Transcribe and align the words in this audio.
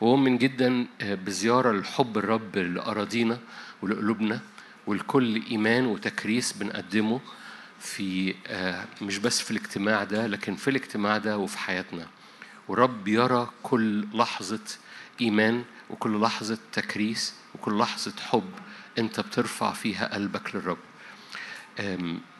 وأؤمن 0.00 0.38
جدا 0.38 0.86
بزيارة 1.02 1.72
لحب 1.72 2.18
الرب 2.18 2.56
لأراضينا 2.58 3.38
ولقلوبنا 3.82 4.40
ولكل 4.86 5.42
إيمان 5.50 5.86
وتكريس 5.86 6.52
بنقدمه 6.52 7.20
في 7.80 8.34
مش 9.02 9.18
بس 9.18 9.40
في 9.40 9.50
الاجتماع 9.50 10.04
ده 10.04 10.26
لكن 10.26 10.54
في 10.54 10.70
الاجتماع 10.70 11.18
ده 11.18 11.38
وفي 11.38 11.58
حياتنا. 11.58 12.06
ورب 12.68 13.08
يرى 13.08 13.50
كل 13.62 14.04
لحظة 14.14 14.60
إيمان 15.20 15.64
وكل 15.90 16.20
لحظة 16.20 16.58
تكريس 16.72 17.34
وكل 17.54 17.78
لحظة 17.78 18.12
حب 18.20 18.50
أنت 18.98 19.20
بترفع 19.20 19.72
فيها 19.72 20.14
قلبك 20.14 20.54
للرب. 20.56 20.78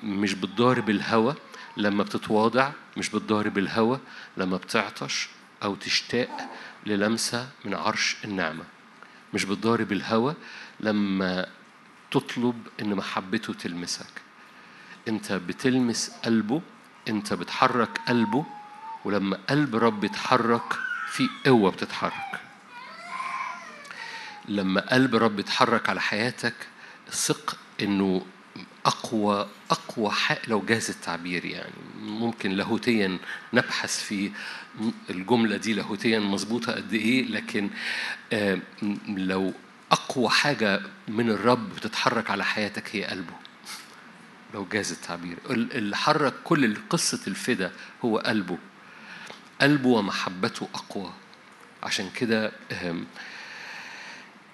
مش 0.02 0.34
بتضارب 0.34 0.90
الهوى 0.90 1.34
لما 1.76 2.02
بتتواضع 2.02 2.70
مش 2.96 3.10
بتضارب 3.10 3.58
الهوى 3.58 4.00
لما 4.36 4.56
بتعطش 4.56 5.28
أو 5.62 5.74
تشتاق 5.74 6.48
للمسة 6.86 7.48
من 7.64 7.74
عرش 7.74 8.16
النعمة. 8.24 8.64
مش 9.34 9.44
بتضارب 9.44 9.92
الهوى 9.92 10.34
لما 10.80 11.46
تطلب 12.10 12.66
إن 12.80 12.94
محبته 12.94 13.52
تلمسك. 13.52 14.22
أنت 15.08 15.32
بتلمس 15.32 16.10
قلبه 16.24 16.62
أنت 17.08 17.32
بتحرك 17.32 18.00
قلبه 18.08 18.46
ولما 19.04 19.38
قلب 19.50 19.76
رب 19.76 20.04
يتحرك 20.04 20.78
في 21.10 21.28
قوة 21.46 21.70
بتتحرك. 21.70 22.40
لما 24.48 24.80
قلب 24.80 25.16
رب 25.16 25.38
يتحرك 25.38 25.88
على 25.88 26.00
حياتك 26.00 26.54
ثق 27.10 27.56
إنه 27.82 28.26
أقوى 28.86 30.10
حق 30.10 30.38
لو 30.48 30.60
جاز 30.60 30.90
التعبير 30.90 31.44
يعني. 31.44 31.72
ممكن 32.00 32.50
لاهوتيا 32.50 33.18
نبحث 33.52 34.02
في 34.02 34.30
الجملة 35.10 35.56
دي 35.56 35.72
لاهوتيا 35.72 36.18
مظبوطة 36.18 36.72
قد 36.72 36.94
إيه 36.94 37.22
لكن 37.28 37.70
لو 39.08 39.52
أقوى 39.92 40.28
حاجة 40.28 40.80
من 41.08 41.30
الرب 41.30 41.74
بتتحرك 41.74 42.30
على 42.30 42.44
حياتك 42.44 42.96
هي 42.96 43.04
قلبه. 43.04 43.34
لو 44.54 44.64
جاز 44.72 44.92
التعبير. 44.92 45.36
اللي 45.50 45.96
حرك 45.96 46.34
كل 46.44 46.76
قصة 46.90 47.20
الفدا 47.26 47.72
هو 48.04 48.18
قلبه. 48.18 48.58
قلبه 49.60 49.88
ومحبته 49.88 50.68
أقوى. 50.74 51.12
عشان 51.82 52.10
كده 52.10 52.52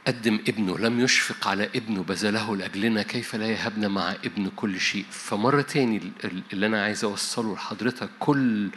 قدم 0.07 0.41
ابنه 0.49 0.79
لم 0.79 1.01
يشفق 1.01 1.49
على 1.49 1.65
ابنه 1.77 2.03
بذله 2.03 2.57
لأجلنا 2.57 3.03
كيف 3.03 3.35
لا 3.35 3.47
يهبنا 3.47 3.89
مع 3.89 4.11
ابن 4.13 4.51
كل 4.57 4.81
شيء. 4.81 5.05
فمرة 5.11 5.63
تاني 5.63 6.13
اللي 6.53 6.67
أنا 6.67 6.83
عايز 6.83 7.05
أوصله 7.05 7.55
لحضرتك 7.55 8.09
كل 8.19 8.71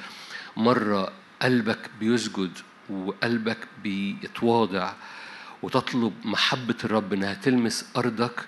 مرة 0.58 1.12
قلبك 1.42 1.90
بيسجد 2.00 2.52
وقلبك 2.90 3.58
بيتواضع 3.84 4.94
وتطلب 5.62 6.14
محبة 6.26 6.76
الرب 6.84 7.14
إنها 7.14 7.34
تلمس 7.34 7.86
أرضك 7.98 8.46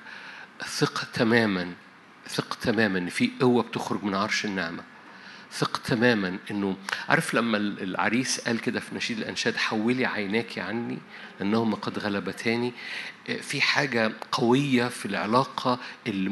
ثق 0.66 1.03
تماما 1.14 1.73
ثق 2.28 2.53
تماما 2.62 3.00
إن 3.00 3.09
في 3.09 3.31
قوة 3.41 3.64
بتخرج 3.64 4.03
من 4.03 4.16
عرش 4.16 4.45
النعمة. 4.45 4.84
ثق 5.52 5.78
تماما 5.78 6.38
إنه 6.52 6.78
عارف 7.09 7.34
لما 7.34 7.58
العريس 7.58 8.40
قال 8.40 8.59
كده 8.59 8.80
في 8.80 8.95
نشيد 8.95 9.17
الأنشاد 9.17 9.56
حولي 9.58 10.06
عيناك 10.06 10.59
عني 10.59 10.98
لأنهما 11.40 11.76
قد 11.76 12.00
غلبتاني. 12.00 12.73
في 13.42 13.62
حاجة 13.62 14.12
قوية 14.31 14.88
في 14.88 15.06
العلاقة 15.06 15.80
اللي 16.08 16.30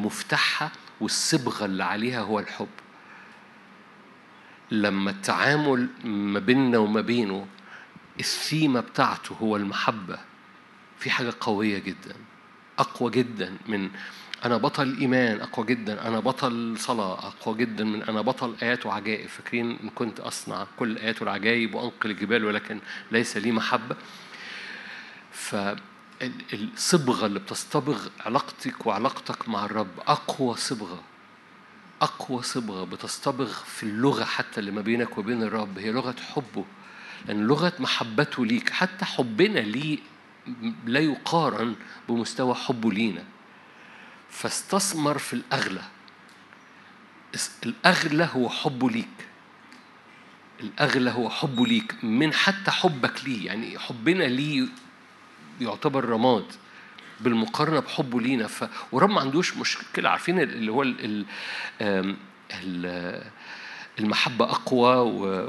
والصبغة 1.01 1.65
اللي 1.65 1.83
عليها 1.83 2.21
هو 2.21 2.39
الحب. 2.39 2.67
لما 4.71 5.11
التعامل 5.11 5.87
ما 6.03 6.39
بيننا 6.39 6.77
وما 6.77 7.01
بينه 7.01 7.47
الثيمة 8.19 8.79
بتاعته 8.79 9.35
هو 9.41 9.55
المحبة. 9.55 10.19
في 10.99 11.09
حاجة 11.09 11.33
قوية 11.39 11.79
جدا 11.79 12.15
أقوى 12.79 13.11
جدا 13.11 13.57
من 13.67 13.89
أنا 14.45 14.57
بطل 14.57 14.97
إيمان 14.99 15.41
أقوى 15.41 15.65
جدا 15.65 16.07
أنا 16.07 16.19
بطل 16.19 16.75
صلاة 16.79 17.27
أقوى 17.27 17.57
جدا 17.57 17.83
من 17.83 18.03
أنا 18.03 18.21
بطل 18.21 18.55
آيات 18.61 18.85
وعجائب. 18.85 19.27
فاكرين 19.29 19.79
إن 19.83 19.89
كنت 19.89 20.19
أصنع 20.19 20.67
كل 20.79 20.91
الآيات 20.91 21.21
والعجائب 21.21 21.75
وأنقل 21.75 22.09
الجبال 22.11 22.45
ولكن 22.45 22.79
ليس 23.11 23.37
لي 23.37 23.51
محبة؟ 23.51 23.95
فالصبغة 25.31 27.25
اللي 27.25 27.39
بتصطبغ 27.39 28.07
علاقتك 28.25 28.85
وعلاقتك 28.85 29.49
مع 29.49 29.65
الرب 29.65 29.99
أقوى 30.07 30.55
صبغة 30.57 31.03
أقوى 32.01 32.43
صبغة 32.43 32.83
بتصطبغ 32.83 33.53
في 33.53 33.83
اللغة 33.83 34.23
حتى 34.23 34.59
اللي 34.59 34.71
ما 34.71 34.81
بينك 34.81 35.17
وبين 35.17 35.43
الرب. 35.43 35.79
هي 35.79 35.91
لغة 35.91 36.15
حبه 36.33 36.65
لأن 37.27 37.47
لغة 37.47 37.73
محبته 37.79 38.45
ليك 38.45 38.69
حتى 38.69 39.05
حبنا 39.05 39.59
ليه 39.59 39.97
لا 40.85 40.99
يقارن 40.99 41.75
بمستوى 42.09 42.55
حبه 42.55 42.91
لينا. 42.91 43.23
فاستثمر 44.35 45.17
في 45.17 45.33
الأغلى. 45.33 45.81
الأغلى 47.65 48.29
هو 48.33 48.49
حبه 48.49 48.89
ليك. 48.89 49.27
الأغلى 50.59 51.11
هو 51.11 51.29
حبه 51.29 51.67
ليك 51.67 52.03
من 52.03 52.33
حتى 52.33 52.71
حبك 52.71 53.25
ليه. 53.25 53.45
يعني 53.45 53.79
حبنا 53.79 54.23
ليه 54.23 54.67
يعتبر 55.61 56.05
رماد. 56.05 56.45
بالمقارنة 57.19 57.79
بحبه 57.79 58.21
لينا. 58.21 58.47
ف... 58.47 58.69
ورب 58.91 59.09
ما 59.09 59.21
عندوش 59.21 59.57
مشكلة. 59.57 60.09
عارفين 60.09 60.39
اللي 60.39 60.71
هو 60.71 60.83
ال... 60.83 61.25
ال... 61.81 63.23
المحبة 63.99 64.45
أقوى 64.45 64.95
و... 64.95 65.45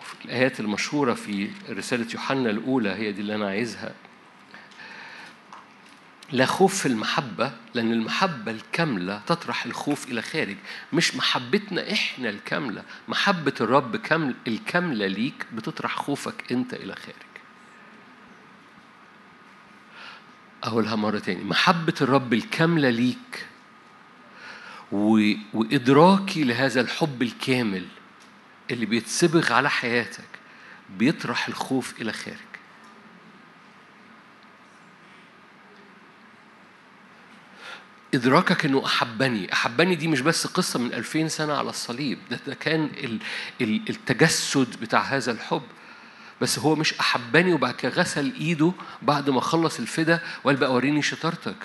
وفي 0.00 0.24
الآيات 0.24 0.60
المشهورة 0.60 1.14
في 1.14 1.50
رسالة 1.70 2.06
يوحنا 2.14 2.50
الأولى 2.50 2.90
هي 2.90 3.12
دي 3.12 3.20
اللي 3.20 3.34
أنا 3.34 3.48
عايزها. 3.48 3.94
لا 6.32 6.46
خوف 6.46 6.78
في 6.80 6.86
المحبة 6.86 7.52
لأن 7.74 7.92
المحبة 7.92 8.50
الكاملة 8.52 9.20
تطرح 9.26 9.64
الخوف 9.66 10.08
إلى 10.08 10.22
خارج. 10.22 10.56
مش 10.92 11.16
محبتنا 11.16 11.92
إحنا 11.92 12.28
الكاملة 12.28 12.82
محبة 13.08 13.54
الرب 13.60 13.96
كامل 13.96 14.34
الكاملة 14.48 15.06
ليك 15.06 15.46
بتطرح 15.52 15.96
خوفك 15.96 16.52
أنت 16.52 16.74
إلى 16.74 16.94
خارج. 16.94 17.16
أقولها 20.64 20.96
مرة 20.96 21.18
تاني. 21.18 21.44
محبة 21.44 21.94
الرب 22.00 22.34
الكاملة 22.34 22.90
ليك 22.90 23.46
و... 24.92 25.32
وإدراكي 25.54 26.44
لهذا 26.44 26.80
الحب 26.80 27.22
الكامل 27.22 27.86
اللي 28.70 28.86
بيتسبغ 28.86 29.52
على 29.52 29.70
حياتك 29.70 30.28
بيطرح 30.98 31.48
الخوف 31.48 32.00
إلى 32.00 32.12
خارج. 32.12 32.49
إدراكك 38.14 38.64
إنه 38.64 38.86
أحبني. 38.86 39.52
أحبني 39.52 39.94
دي 39.94 40.08
مش 40.08 40.20
بس 40.20 40.46
قصة 40.46 40.78
من 40.78 40.94
ألفين 40.94 41.28
سنة 41.28 41.52
على 41.54 41.70
الصليب. 41.70 42.18
ده, 42.30 42.40
ده 42.46 42.54
كان 42.54 42.90
التجسد 43.60 44.80
بتاع 44.80 45.00
هذا 45.00 45.32
الحب. 45.32 45.62
بس 46.40 46.58
هو 46.58 46.74
مش 46.76 46.94
أحبني 46.94 47.52
وبعد 47.52 47.74
كده 47.74 47.92
غسل 47.92 48.32
إيده 48.40 48.72
بعد 49.02 49.30
ما 49.30 49.40
خلص 49.40 49.78
الفدا 49.78 50.20
وقال 50.44 50.56
بقى 50.56 50.72
وريني 50.74 51.02
شطارتك. 51.02 51.56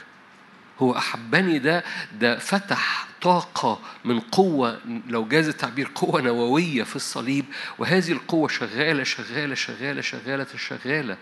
هو 0.80 0.98
أحبني 0.98 1.60
ده 1.60 1.84
ده 2.20 2.38
فتح 2.40 3.08
طاقة 3.22 3.80
من 4.06 4.20
قوة 4.20 4.80
لو 5.08 5.26
جاز 5.28 5.48
التعبير 5.48 5.92
قوة 5.96 6.22
نووية 6.22 6.84
في 6.84 6.96
الصليب. 6.96 7.46
وهذه 7.78 8.12
القوة 8.12 8.48
شغالة 8.48 9.04
شغالة 9.04 9.56
شغالة 9.56 10.02
شغالة 10.02 10.48
شغالة. 10.58 11.18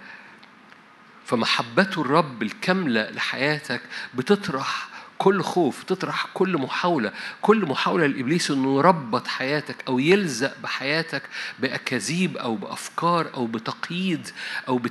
فمحبته 1.25 2.01
الرب 2.01 2.43
الكاملة 2.43 3.09
لحياتك 3.09 3.81
بتطرح 4.13 4.87
كل 5.23 5.41
خوف 5.41 5.83
تطرح 5.83 6.27
كل 6.33 6.57
محاولة 6.57 7.11
كل 7.41 7.65
محاولة 7.65 8.05
لإبليس 8.07 8.51
إنه 8.51 8.77
يربط 8.77 9.27
حياتك 9.27 9.75
أو 9.87 9.99
يلزق 9.99 10.53
بحياتك 10.63 11.23
بأكاذيب 11.59 12.37
أو 12.37 12.55
بأفكار 12.55 13.29
أو 13.33 13.45
بتقييد 13.45 14.29
أو. 14.67 14.81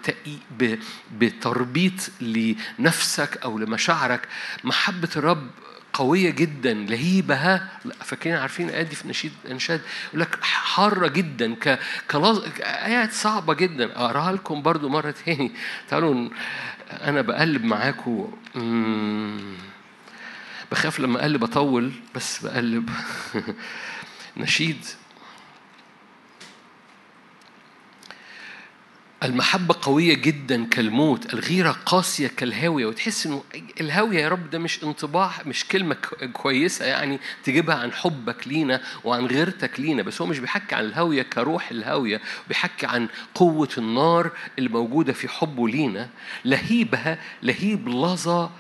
بتربيط 1.19 1.93
لنفسك 2.21 3.39
أو 3.45 3.59
لمشاعرك 3.59 4.29
محبة 4.65 5.09
الرب 5.17 5.51
قوية 5.93 6.31
جدا 6.31 6.75
لهيبها 6.75 7.69
فاكرين 8.05 8.37
عارفين 8.37 8.69
الآيات 8.69 8.87
دي 8.87 8.97
في 8.97 9.09
نشيد 9.09 9.33
انشاد 9.51 9.81
يقول 10.09 10.21
لك 10.21 10.39
حارة 10.43 11.09
جدا 11.09 11.55
ك 11.55 11.79
كلاز... 12.11 12.43
آيات 12.61 13.13
صعبة 13.13 13.55
جدا 13.55 13.97
أقراها 13.97 14.33
لكم 14.33 14.63
برضو 14.63 14.89
مرة 14.89 15.15
تاني 15.25 15.53
تعالوا 15.89 16.29
أنا 16.91 17.21
بقلب 17.23 17.65
معاكم. 17.65 18.33
بخاف 20.73 21.01
لما 21.01 21.21
اقلب 21.21 21.45
اطول 21.45 21.93
بس 22.15 22.45
بقلب 22.45 22.91
نشيد. 24.37 24.85
المحبة 29.23 29.75
قوية 29.83 30.15
جدا 30.15 30.65
كالموت 30.65 31.35
الغيرة 31.35 31.71
قاسية 31.87 32.29
كالهاوية. 32.29 32.87
وتحس 32.87 33.27
إنه 33.27 33.45
الهاوية 33.81 34.19
يا 34.19 34.29
رب 34.29 34.51
ده 34.51 34.59
مش 34.59 34.83
انطباع 34.85 35.31
مش 35.47 35.65
كلمة 35.65 35.95
كويسة 36.33 36.85
يعني 36.85 37.21
تجيبها 37.45 37.75
عن 37.75 37.93
حبك 37.93 38.49
لينا 38.49 38.83
وعن 39.05 39.27
غيرتك 39.27 39.81
لينا. 39.81 40.03
بس 40.03 40.21
هو 40.21 40.27
مش 40.27 40.39
بيحكي 40.39 40.75
عن 40.75 40.85
الهاوية 40.85 41.23
كروح 41.23 41.71
الهاوية 41.71 42.21
بيحكي 42.49 42.87
عن 42.87 43.09
قوة 43.35 43.69
النار 43.79 44.31
اللي 44.59 44.69
موجودة 44.69 45.13
في 45.13 45.29
حبه 45.29 45.69
لينا. 45.69 46.09
لهيبها 46.45 47.19
لهيب 47.43 47.89
لظى 47.89 48.51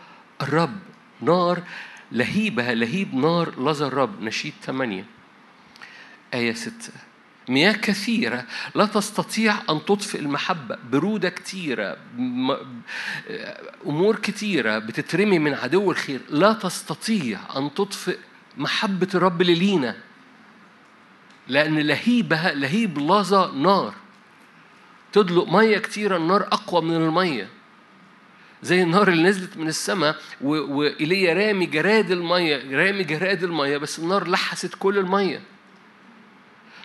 الرب 0.42 0.78
نار 1.20 1.62
لهيبها 2.12 2.74
لهيب 2.74 3.14
نار 3.14 3.60
لظى 3.60 3.86
الرب 3.86 4.22
نشيد 4.22 4.52
ثمانية. 4.62 5.04
آية 6.34 6.52
ستة. 6.52 6.92
مياه 7.48 7.72
كثيرة 7.72 8.46
لا 8.74 8.86
تستطيع 8.86 9.54
أن 9.70 9.84
تطفئ 9.84 10.18
المحبة. 10.18 10.78
برودة 10.90 11.28
كثيرة 11.28 11.96
أمور 13.86 14.16
كثيرة 14.16 14.78
بتترمي 14.78 15.38
من 15.38 15.54
عدو 15.54 15.90
الخير. 15.90 16.20
لا 16.30 16.52
تستطيع 16.52 17.40
أن 17.56 17.74
تطفئ 17.74 18.18
محبة 18.56 19.08
الرب 19.14 19.40
اللي 19.42 19.54
لينا 19.54 19.96
لأن 21.48 21.78
لهيبها 21.78 22.54
لهيب 22.54 22.98
لظى 22.98 23.58
نار. 23.58 23.94
تدلق 25.12 25.48
مية 25.48 25.78
كتيرة 25.78 26.16
النار 26.16 26.42
أقوى 26.42 26.82
من 26.82 26.96
المية 26.96 27.48
زي 28.62 28.82
النار 28.82 29.08
اللي 29.08 29.22
نزلت 29.22 29.56
من 29.56 29.68
السماء 29.68 30.16
وإيليا 30.40 31.34
رامي 31.34 31.66
جراد 31.66 32.10
المية 32.10 32.76
رامي 32.76 33.04
جراد 33.04 33.42
المية 33.44 33.78
بس 33.78 33.98
النار 33.98 34.28
لحست 34.28 34.74
كل 34.78 34.98
المية. 34.98 35.40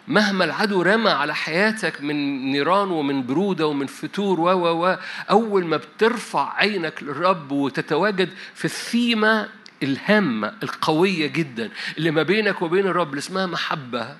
مهما 0.07 0.45
العدو 0.45 0.81
رمى 0.81 1.09
على 1.09 1.35
حياتك 1.35 2.01
من 2.01 2.51
نيران 2.51 2.91
ومن 2.91 3.25
برودة 3.25 3.67
ومن 3.67 3.87
فتور 3.87 4.39
و 4.39 4.49
و 4.49 4.97
أول 5.29 5.65
ما 5.65 5.77
بترفع 5.77 6.53
عينك 6.53 7.03
للرب 7.03 7.51
وتتواجد 7.51 8.29
في 8.53 8.65
الثيمة 8.65 9.49
الهامة 9.83 10.53
القوية 10.63 11.27
جدا 11.27 11.69
اللي 11.97 12.11
ما 12.11 12.23
بينك 12.23 12.61
وبين 12.61 12.87
الرب 12.87 13.09
اللي 13.09 13.19
اسمها 13.19 13.45
محبة. 13.45 14.17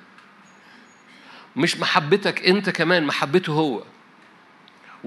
مش 1.55 1.77
محبتك 1.79 2.45
أنت 2.47 2.69
كمان 2.69 3.03
محبته 3.03 3.53
هو. 3.53 3.83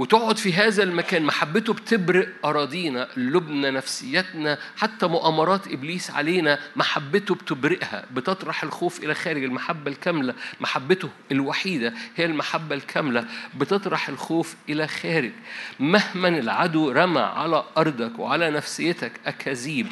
وتقعد 0.00 0.38
في 0.38 0.52
هذا 0.52 0.82
المكان. 0.82 1.22
محبته 1.22 1.72
بتبرق 1.72 2.28
أراضينا 2.44 3.08
لبنا 3.16 3.70
نفسيتنا 3.70 4.58
حتى 4.76 5.06
مؤامرات 5.06 5.68
إبليس 5.68 6.10
علينا. 6.10 6.58
محبته 6.76 7.34
بتبرئها 7.34 8.06
بتطرح 8.14 8.62
الخوف 8.62 9.04
إلى 9.04 9.14
خارج 9.14 9.44
المحبة 9.44 9.90
الكاملة. 9.90 10.34
محبته 10.60 11.10
الوحيدة 11.32 11.94
هي 12.16 12.24
المحبة 12.24 12.74
الكاملة 12.74 13.24
بتطرح 13.54 14.08
الخوف 14.08 14.54
إلى 14.68 14.88
خارج. 14.88 15.32
مهما 15.80 16.28
العدو 16.28 16.90
رمى 16.90 17.20
على 17.20 17.64
أرضك 17.78 18.18
وعلى 18.18 18.50
نفسيتك 18.50 19.12
أكاذيب. 19.26 19.86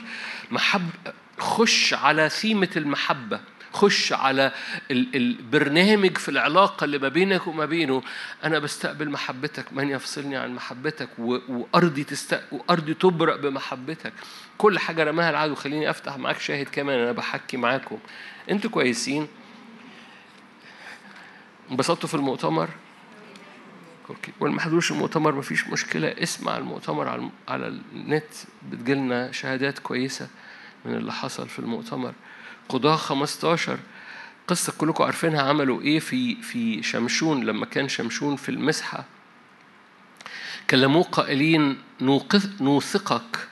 محب 0.50 0.90
خش 1.38 1.94
على 1.94 2.28
ثيمة 2.28 2.70
المحبة. 2.76 3.40
خش 3.72 4.12
على 4.12 4.52
البرنامج 4.90 6.18
في 6.18 6.28
العلاقة 6.28 6.84
اللي 6.84 6.98
ما 6.98 7.08
بينك 7.08 7.46
وما 7.46 7.64
بينه. 7.64 8.02
أنا 8.44 8.58
بستقبل 8.58 9.10
محبتك 9.10 9.72
من 9.72 9.88
يفصلني 9.88 10.36
عن 10.36 10.54
محبتك؟ 10.54 11.08
وأرضي 11.18 12.04
تست... 12.04 12.42
وأرضي 12.52 12.94
تبرأ 12.94 13.36
بمحبتك. 13.36 14.12
كل 14.58 14.78
حاجة 14.78 15.04
رماها 15.04 15.30
العدو 15.30 15.54
خليني 15.54 15.90
أفتح 15.90 16.16
معاك 16.16 16.40
شاهد 16.40 16.68
كمان 16.68 16.98
أنا 16.98 17.12
بحكي 17.12 17.56
معاكم. 17.56 17.98
أنتوا 18.50 18.70
كويسين؟ 18.70 19.28
انبسطتوا 21.70 22.08
في 22.08 22.14
المؤتمر؟ 22.14 22.68
أوكي. 24.10 24.32
واللي 24.40 24.56
ما 24.56 24.62
حضروش 24.62 24.92
المؤتمر 24.92 25.34
مفيش 25.34 25.68
مشكلة. 25.68 26.08
اسمع 26.08 26.56
المؤتمر 26.56 27.08
على 27.08 27.30
على 27.48 27.80
النت 27.92 28.34
بتجيلنا 28.70 29.32
شهادات 29.32 29.78
كويسة 29.78 30.28
من 30.84 30.94
اللي 30.94 31.12
حصل 31.12 31.48
في 31.48 31.58
المؤتمر. 31.58 32.14
قضاة 32.68 32.96
15 32.96 33.78
قصة 34.48 34.72
كلكم 34.78 35.04
عارفينها 35.04 35.42
عملوا 35.42 35.82
إيه 35.82 35.98
في 35.98 36.34
في 36.42 36.82
شمشون 36.82 37.44
لما 37.44 37.66
كان 37.66 37.88
شمشون 37.88 38.36
في 38.36 38.48
المسحة. 38.48 39.04
كلموه 40.70 41.02
قائلين 41.02 41.78
نوثقك. 42.60 43.48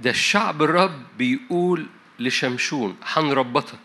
ده 0.00 0.10
الشعب 0.10 0.62
الرب 0.62 1.02
بيقول 1.18 1.86
لشمشون 2.18 2.96
هنربطك 3.04 3.78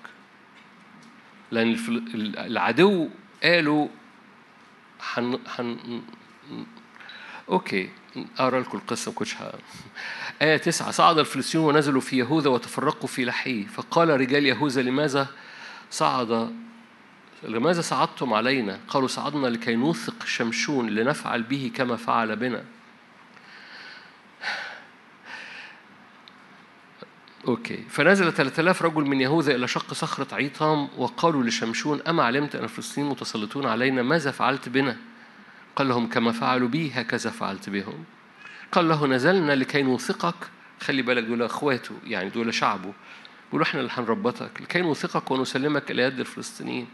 لأن 1.51 1.77
العدو 2.37 3.09
قالوا 3.43 3.87
حن... 4.99 5.39
حن... 5.47 6.01
أوكي. 7.49 7.89
أقرأ 8.39 8.59
لكم 8.59 8.77
القصة 8.77 9.11
ما 9.11 9.15
كنتش 9.15 9.35
آية 10.41 10.57
تسعة 10.57 10.91
صعد 10.91 11.19
الفلسطينيون 11.19 11.75
ونزلوا 11.75 12.01
في 12.01 12.17
يهوذا 12.17 12.49
وتفرقوا 12.49 13.07
في 13.07 13.25
لحيه 13.25 13.65
فقال 13.65 14.09
رجال 14.09 14.45
يهوذا 14.45 14.81
لماذا 14.81 15.27
صعد 15.91 16.53
لماذا 17.43 17.81
صعدتم 17.81 18.33
علينا؟ 18.33 18.79
قالوا 18.87 19.07
صعدنا 19.07 19.47
لكي 19.47 19.75
نوثق 19.75 20.25
شمشون 20.25 20.89
لنفعل 20.89 21.43
به 21.43 21.71
كما 21.75 21.95
فعل 21.95 22.35
بنا. 22.35 22.63
okay 27.47 27.83
فنزل 27.89 28.33
3000 28.33 28.81
رجل 28.81 29.01
من 29.01 29.21
يهوذا 29.21 29.55
إلى 29.55 29.67
شق 29.67 29.93
صخرة 29.93 30.35
عيطام 30.35 30.89
وقالوا 30.97 31.43
لشمشون 31.43 32.01
أما 32.07 32.23
علمت 32.23 32.55
أن 32.55 32.63
الفلسطينيين 32.63 33.11
متسلطون 33.11 33.65
علينا 33.65 34.01
ماذا 34.01 34.31
فعلت 34.31 34.69
بنا؟ 34.69 34.97
قال 35.77 35.89
لهم 35.89 36.07
كما 36.09 36.31
فعلوا 36.31 36.67
بي 36.67 36.91
هكذا 36.91 37.29
فعلت 37.29 37.69
بهم. 37.69 38.03
قال 38.71 38.89
له 38.89 39.07
نزلنا 39.07 39.55
لكي 39.55 39.81
نوثقك. 39.81 40.35
خلي 40.81 41.01
بالك 41.01 41.23
دول 41.23 41.43
أخواته 41.43 41.95
يعني 42.03 42.29
دول 42.29 42.53
شعبه. 42.53 42.93
بيقولوا 43.45 43.65
إحنا 43.67 43.79
اللي 43.79 43.91
هنربطك. 43.93 44.61
لكي 44.61 44.81
نوثقك 44.81 45.31
ونسلمك 45.31 45.91
إلى 45.91 46.01
يد 46.01 46.19
الفلسطينيين. 46.19 46.87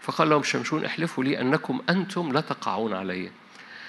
فقال 0.00 0.30
لهم 0.30 0.42
شمشون 0.42 0.84
احلفوا 0.84 1.24
لي 1.24 1.40
أنكم 1.40 1.80
أنتم 1.90 2.32
لا 2.32 2.40
تقعون 2.40 2.94
علي. 2.94 3.30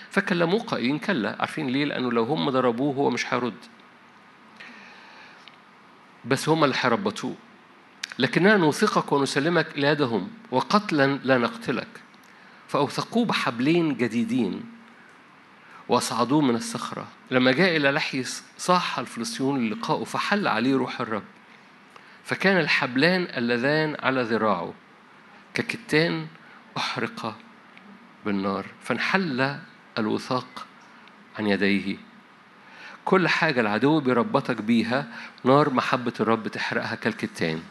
فكلموه 0.09 0.59
قائلين 0.59 0.99
كلا. 0.99 1.35
عارفين 1.39 1.67
ليه؟ 1.67 1.85
لأنه 1.85 2.11
لو 2.11 2.23
هم 2.23 2.49
ضربوه 2.49 2.95
هو 2.95 3.09
مش 3.09 3.33
هيرد. 3.33 3.57
بس 6.25 6.49
هم 6.49 6.63
اللي 6.63 6.75
هيربطوه. 6.79 7.35
لكننا 8.19 8.57
نوثقك 8.57 9.11
ونسلمك 9.11 9.77
إلى 9.77 9.87
يدهم. 9.87 10.29
وقتلا 10.51 11.19
لا 11.23 11.37
نقتلك. 11.37 11.87
فأوثقوه 12.69 13.25
بحبلين 13.25 13.97
جديدين 13.97 14.63
وأصعدوه 15.87 16.41
من 16.41 16.55
الصخرة. 16.55 17.07
لما 17.31 17.51
جاء 17.51 17.77
إلى 17.77 17.91
لحي 17.91 18.23
صاح 18.57 18.99
الفلسطينيون 18.99 19.59
للقاء 19.59 20.03
فحل 20.03 20.47
عليه 20.47 20.75
روح 20.75 21.01
الرب. 21.01 21.23
فكان 22.23 22.57
الحبلان 22.57 23.27
اللذان 23.37 23.95
على 23.99 24.21
ذراعه. 24.21 24.73
ككتان 25.53 26.27
أحرق 26.77 27.35
بالنار. 28.25 28.65
فانحل 28.83 29.59
الوثاق 29.97 30.65
عن 31.39 31.47
يديه. 31.47 31.97
كل 33.05 33.27
حاجة 33.27 33.61
العدو 33.61 33.99
بيربطك 33.99 34.61
بيها 34.61 35.07
نار 35.43 35.73
محبة 35.73 36.13
الرب 36.19 36.47
تحرقها 36.47 36.95
كالكتان. 36.95 37.61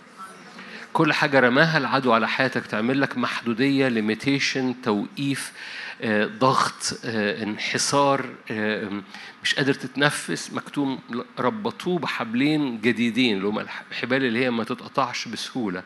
كل 0.98 1.12
حاجة 1.12 1.40
رماها 1.40 1.78
العدو 1.78 2.12
على 2.12 2.28
حياتك 2.28 2.66
تعمل 2.66 3.00
لك 3.00 3.18
محدودية 3.18 3.88
ليميتيشن 3.88 4.74
توقيف 4.82 5.52
آه، 6.02 6.26
ضغط 6.26 7.00
آه، 7.04 7.42
انحصار 7.42 8.26
آه، 8.50 9.02
مش 9.42 9.54
قادر 9.54 9.74
تتنفس 9.74 10.52
مكتوم 10.52 10.98
ربطوه 11.38 11.98
بحبلين 11.98 12.80
جديدين 12.80 13.36
اللي 13.36 13.48
هم 13.48 13.58
الحبال 13.58 14.24
اللي 14.24 14.44
هي 14.44 14.50
ما 14.50 14.64
تتقطعش 14.64 15.28
بسهولة. 15.28 15.82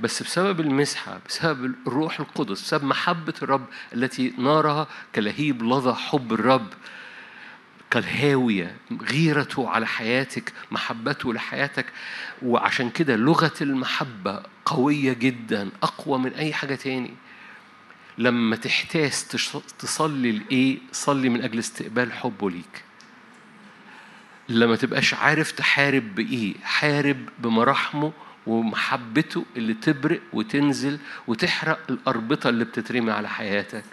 بس 0.00 0.22
بسبب 0.22 0.60
المسحة 0.60 1.20
بسبب 1.28 1.74
الروح 1.86 2.20
القدس 2.20 2.62
بسبب 2.62 2.84
محبة 2.84 3.34
الرب 3.42 3.66
التي 3.94 4.32
نارها 4.38 4.86
كلهيب 5.14 5.62
لظى 5.62 5.92
حب 5.94 6.32
الرب 6.32 6.68
كالهاوية 7.90 8.76
غيرته 9.02 9.68
على 9.68 9.86
حياتك 9.86 10.52
محبته 10.70 11.34
لحياتك. 11.34 11.86
وعشان 12.42 12.90
كده 12.90 13.16
لغة 13.16 13.54
المحبة 13.60 14.42
قوية 14.64 15.12
جدا 15.12 15.70
أقوى 15.82 16.18
من 16.18 16.32
أي 16.32 16.52
حاجة 16.52 16.74
تاني. 16.74 17.14
لما 18.18 18.56
تحتاس 18.56 19.28
تصلي 19.78 20.32
لإيه؟ 20.32 20.78
صلي 20.92 21.28
من 21.28 21.42
أجل 21.42 21.58
استقبال 21.58 22.12
حبه 22.12 22.50
ليك. 22.50 22.84
لما 24.48 24.76
تبقاش 24.76 25.14
عارف 25.14 25.50
تحارب 25.52 26.14
بإيه؟ 26.14 26.54
حارب 26.62 27.16
بمراحمه 27.38 28.12
ومحبته 28.46 29.44
اللي 29.56 29.74
تبرق 29.74 30.20
وتنزل 30.32 30.98
وتحرق 31.26 31.80
الأربطة 31.90 32.48
اللي 32.48 32.64
بتترمي 32.64 33.10
على 33.10 33.28
حياتك. 33.28 33.84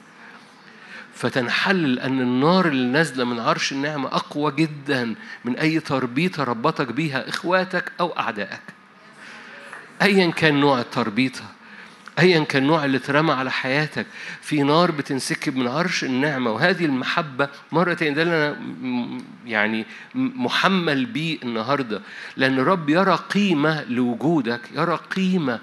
فتنحل 1.16 1.94
لأن 1.94 2.22
النار 2.22 2.68
اللي 2.68 2.88
نازلة 2.92 3.24
من 3.26 3.40
عرش 3.40 3.72
النعمة 3.72 4.08
أقوى 4.08 4.52
جدا 4.52 5.16
من 5.46 5.58
أي 5.58 5.80
تربيطة 5.80 6.44
ربطك 6.44 6.88
بيها 6.88 7.30
إخواتك 7.30 7.92
أو 8.00 8.10
أعدائك. 8.20 8.62
ايا 10.02 10.32
كان 10.32 10.60
نوع 10.60 10.80
التربيطة 10.80 11.44
ايا 12.20 12.44
كان 12.44 12.62
النوع 12.62 12.86
اللي 12.86 12.98
اترمى 12.98 13.32
على 13.34 13.52
حياتك 13.52 14.06
في 14.42 14.64
نار 14.64 14.92
بتنسكب 14.92 15.56
من 15.56 15.68
عرش 15.68 16.04
النعمة. 16.04 16.52
وهذه 16.52 16.86
المحبة 16.86 17.50
مره 17.72 17.94
تانية 17.94 18.14
ده 18.14 18.22
اللي 18.22 18.36
أنا 18.48 18.58
يعني 19.46 19.86
محمل 20.16 21.06
بيه 21.06 21.38
النهارده. 21.44 22.02
لأن 22.38 22.60
الرب 22.60 22.90
يرى 22.90 23.16
قيمة 23.16 23.84
لوجودك 23.84 24.62
يرى 24.76 25.00
قيمة 25.16 25.60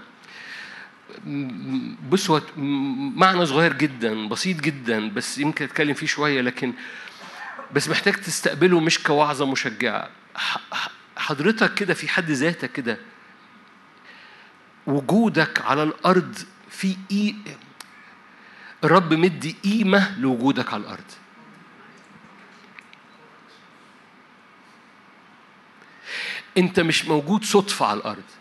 بص 2.10 2.30
هو 2.30 2.42
معنى 3.16 3.46
صغير 3.46 3.72
جدا 3.72 4.28
بسيط 4.28 4.60
جدا 4.60 5.08
بس 5.10 5.38
يمكن 5.38 5.64
أتكلم 5.64 5.94
فيه 5.94 6.06
شوية 6.06 6.40
لكن 6.40 6.72
بس 7.72 7.88
محتاج 7.88 8.14
تستقبله 8.14 8.80
مش 8.80 9.02
كوعظة 9.02 9.46
مشجعة. 9.46 10.10
حضرتك 11.16 11.74
كده 11.74 11.94
في 11.94 12.08
حد 12.08 12.30
ذاتك 12.30 12.72
كده 12.72 12.98
وجودك 14.86 15.62
على 15.64 15.82
الأرض 15.82 16.38
في 16.70 16.96
إيه 17.10 17.34
الرب 18.84 19.14
مدي 19.14 19.56
قيمة 19.64 20.18
لوجودك 20.18 20.72
على 20.72 20.82
الأرض. 20.82 21.04
أنت 26.58 26.80
مش 26.80 27.04
موجود 27.04 27.44
صدفة 27.44 27.86
على 27.86 27.98
الأرض. 27.98 28.39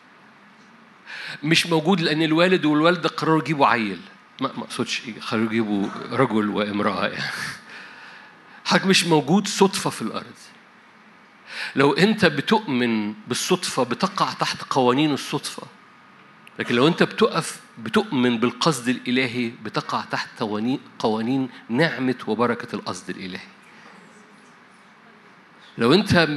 مش 1.44 1.68
موجود 1.68 2.02
لأن 2.02 2.22
الوالد 2.22 2.66
والوالدة 2.66 3.10
قرروا 3.10 3.42
يجيبوا 3.42 3.68
عيل. 3.68 4.00
ما 4.42 4.48
أقصدش 4.48 5.02
قرروا 5.32 5.46
يجيبوا 5.46 5.88
رجل 6.12 6.50
وامرأة. 6.50 7.08
يعني 7.08 8.86
مش 8.86 9.06
موجود 9.06 9.48
صدفة 9.48 9.90
في 9.90 10.02
الأرض. 10.02 10.36
لو 11.76 11.94
أنت 11.94 12.26
بتؤمن 12.26 13.14
بالصدفة 13.28 13.84
بتقع 13.84 14.34
تحت 14.34 14.64
قوانين 14.70 15.14
الصدفة. 15.14 15.64
لكن 16.60 16.76
لو 16.76 16.88
أنت 16.88 17.04
بتقف 17.04 17.60
بتؤمن 17.78 18.38
بالقصد 18.38 18.90
الإلهي 18.90 19.52
بتقع 19.64 20.02
تحت 20.02 20.44
قوانين 21.00 21.50
نعمة 21.70 22.16
وبركة 22.28 22.76
القصد 22.76 23.10
الإلهي. 23.10 23.48
لو 25.80 25.94
انت 25.94 26.28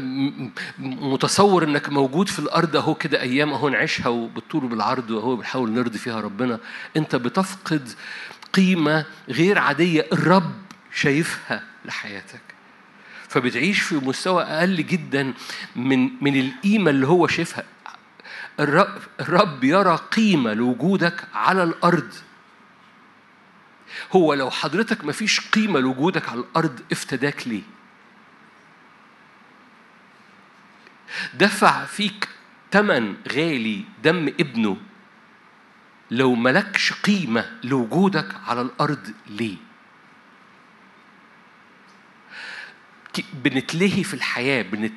متصور 0.78 1.64
انك 1.64 1.88
موجود 1.88 2.28
في 2.28 2.38
الأرض 2.38 2.76
اهو 2.76 2.94
كده 2.94 3.20
أيام 3.20 3.52
اهو 3.52 3.68
نعيشها 3.68 4.08
وبالطول 4.08 4.64
وبالعرض 4.64 5.11
واهو 5.11 5.37
بنحاول 5.37 5.70
نرضي 5.70 5.99
فيها 5.99 6.20
ربنا 6.20 6.58
انت 6.96 7.16
بتفقد 7.16 7.88
قيمة 8.52 9.04
غير 9.28 9.58
عادية 9.58 10.06
الرب 10.12 10.52
شايفها 10.94 11.62
لحياتك. 11.84 12.40
فبتعيش 13.28 13.80
في 13.80 13.94
مستوى 13.94 14.42
أقل 14.42 14.76
جدا 14.87 15.34
من 15.76 16.11
من 16.25 16.40
القيمة 16.40 16.90
اللي 16.90 17.06
هو 17.06 17.26
شايفها. 17.26 17.64
الرب, 18.61 18.99
الرب 19.20 19.64
يرى 19.64 19.96
قيمة 19.96 20.54
لوجودك 20.54 21.25
على 21.34 21.62
الأرض. 21.62 22.12
هو 24.12 24.34
لو 24.34 24.50
حضرتك 24.50 25.04
مفيش 25.04 25.40
قيمة 25.40 25.80
لوجودك 25.80 26.28
على 26.28 26.40
الأرض 26.40 26.80
افتداك 26.92 27.49
ليه؟ 27.49 27.62
دفع 31.35 31.85
فيك 31.85 32.28
تمن 32.71 33.14
غالي 33.33 33.85
دم 34.04 34.26
ابنه. 34.26 34.76
لو 36.11 36.35
ملكش 36.35 36.92
قيمة 36.92 37.45
لوجودك 37.64 38.28
على 38.47 38.61
الأرض 38.61 39.12
ليه؟ 39.28 39.57
بنتلهي 43.45 44.04
في 44.04 44.14
الحياة 44.14 44.62
بنت... 44.62 44.92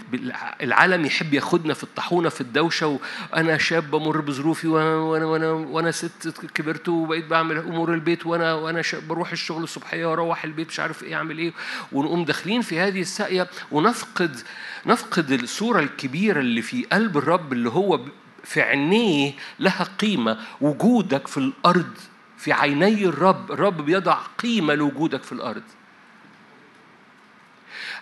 العالم 0.61 1.05
يحب 1.05 1.33
ياخدنا 1.33 1.73
في 1.73 1.83
الطاحونة 1.83 2.29
في 2.29 2.41
الدوشة 2.41 2.99
وأنا 3.33 3.57
شاب 3.57 3.91
بمر 3.91 4.21
بظروفي 4.21 4.67
وأنا 4.67 4.95
وأنا 4.95 5.25
وأنا, 5.25 5.51
وأنا 5.51 5.91
ست 5.91 6.33
كبرت 6.55 6.89
وبقيت 6.89 7.25
بعمل 7.25 7.57
أمور 7.57 7.93
البيت 7.93 8.25
وأنا 8.25 8.53
وأنا 8.53 8.81
شاب 8.81 9.07
بروح 9.07 9.31
الشغل 9.31 9.63
الصبحية 9.63 10.05
وأروح 10.05 10.43
البيت 10.43 10.67
مش 10.67 10.79
عارف 10.79 11.03
إيه 11.03 11.15
أعمل 11.15 11.37
إيه 11.37 11.53
ونقوم 11.91 12.25
داخلين 12.25 12.61
في 12.61 12.79
هذه 12.79 13.01
الساقية. 13.01 13.47
ونفقد 13.71 14.39
نفقد 14.85 15.31
الصورة 15.31 15.79
الكبيرة 15.79 16.39
اللي 16.39 16.61
في 16.61 16.85
قلب 16.91 17.17
الرب 17.17 17.53
اللي 17.53 17.69
هو 17.69 17.99
في 18.43 18.61
عينيه 18.61 19.33
لها 19.59 19.83
قيمة. 19.99 20.37
وجودك 20.61 21.27
في 21.27 21.37
الأرض 21.37 21.91
في 22.37 22.53
عيني 22.53 23.05
الرب 23.05 23.51
الرب 23.51 23.81
بيضع 23.85 24.17
قيمة 24.39 24.73
لوجودك 24.73 25.23
في 25.23 25.31
الأرض. 25.31 25.63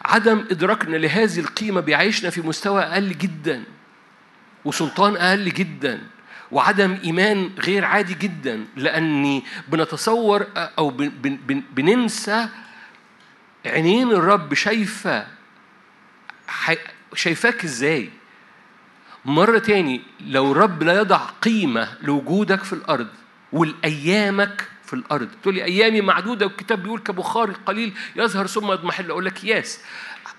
عدم 0.06 0.46
إدراكنا 0.52 0.98
لهذه 0.98 1.40
القيمة 1.40 1.82
بيعيشنا 1.82 2.30
في 2.30 2.42
مستوى 2.42 2.84
أقل 2.84 3.18
جدا 3.18 3.64
وسلطان 4.66 5.16
أقل 5.18 5.50
جدا 5.50 6.02
وعدم 6.52 6.98
إيمان 7.04 7.50
غير 7.60 7.86
عادي 7.86 8.14
جدا 8.14 8.66
لأني 8.76 9.44
بنتصور 9.68 10.48
أو 10.58 10.90
بننسى 11.76 12.50
عينين 13.66 14.12
الرب 14.12 14.54
شايفة 14.54 15.28
شايفاك 17.16 17.64
إزاي. 17.64 18.10
مرة 19.26 19.60
تاني 19.60 20.02
لو 20.20 20.52
الرب 20.52 20.84
لا 20.84 20.94
يضع 20.94 21.18
قيمة 21.18 21.98
لوجودك 22.02 22.64
في 22.64 22.74
الأرض 22.74 23.08
والأيامك 23.52 24.68
في 24.86 24.94
الأرض. 24.94 25.30
تقول 25.42 25.56
لي 25.56 25.64
أيامي 25.64 26.02
معدودة 26.02 26.46
والكتاب 26.46 26.84
بيقول 26.84 27.00
كبخار 27.00 27.52
قليل 27.66 27.94
يظهر 28.16 28.48
ثم 28.48 28.72
يضمحل. 28.72 29.10
أقول 29.10 29.26
لك 29.26 29.44
ياس. 29.44 29.80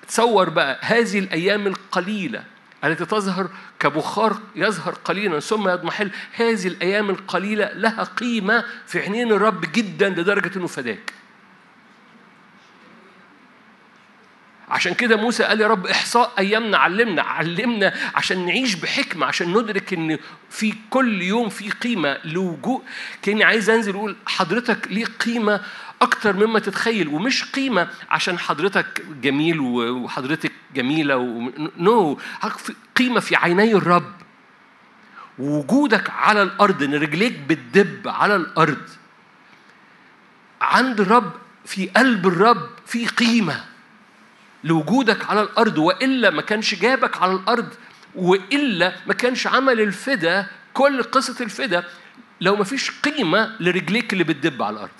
تصور 0.08 0.48
بقى 0.50 0.78
هذه 0.82 1.18
الأيام 1.18 1.66
القليلة 1.66 2.44
التي 2.84 3.04
تظهر 3.04 3.48
كبخار 3.80 4.36
يظهر 4.56 4.94
قليلا 4.94 5.40
ثم 5.40 5.68
يضمحل 5.68 6.10
هذه 6.32 6.66
الأيام 6.66 7.10
القليلة 7.10 7.72
لها 7.72 8.04
قيمة 8.04 8.64
في 8.86 8.98
عينين 8.98 9.32
الرب 9.32 9.64
جدا 9.72 10.08
لدرجة 10.08 10.58
أنه 10.58 10.66
فداك. 10.66 11.12
عشان 14.68 14.94
كده 14.94 15.16
موسى 15.16 15.44
قال 15.44 15.61
يا 15.61 15.66
رب 15.66 15.87
إحصاء 15.87 16.33
أيامنا 16.38 16.78
علمنا 16.78 17.23
علمنا 17.23 17.94
عشان 18.14 18.47
نعيش 18.47 18.75
بحكمة 18.75 19.26
عشان 19.26 19.49
ندرك 19.59 19.92
إن 19.92 20.18
في 20.50 20.75
كل 20.90 21.23
يوم 21.23 21.49
في 21.49 21.71
قيمة 21.71 22.18
لوجود 22.25 22.83
كأني 23.23 23.44
عايز 23.44 23.71
أنزل 23.71 23.94
أقول 23.94 24.16
حضرتك 24.26 24.88
ليه 24.90 25.04
قيمة 25.04 25.61
أكتر 26.02 26.33
مما 26.47 26.59
تتخيل 26.59 27.09
ومش 27.09 27.44
قيمة 27.44 27.88
عشان 28.11 28.38
حضرتك 28.38 29.02
جميل 29.23 29.61
وحضرتك 29.61 30.52
جميلة 30.75 31.16
و... 31.16 31.50
نو 31.78 32.18
قيمة 32.97 33.21
في 33.21 33.37
عيني 33.37 33.75
الرب. 33.75 34.12
وجودك 35.38 36.11
على 36.11 36.42
الأرض 36.42 36.83
إن 36.83 36.94
رجليك 36.94 37.38
بتدب 37.49 38.09
على 38.09 38.37
الأرض. 38.37 38.88
عند 40.61 41.00
الرب 41.00 41.33
في 41.64 41.87
قلب 41.87 42.26
الرب 42.26 42.68
في 42.87 43.06
قيمة. 43.06 43.64
لوجودك 44.64 45.30
على 45.30 45.40
الأرض 45.42 45.78
وإلا 45.78 46.30
ما 46.30 46.42
كانش 46.42 46.75
جابك 46.75 47.23
على 47.23 47.33
الأرض 47.33 47.68
وإلا 48.14 48.97
ما 49.06 49.14
كانش 49.14 49.47
عمل 49.47 49.80
الفدا 49.80 50.47
كل 50.75 51.02
قصة 51.02 51.44
الفدا 51.44 51.85
لو 52.40 52.56
ما 52.56 52.64
فيش 52.64 52.90
قيمة 52.90 53.56
لرجليك 53.61 54.12
اللي 54.12 54.25
بتدب 54.25 54.62
على 54.62 54.76
الأرض. 54.76 54.90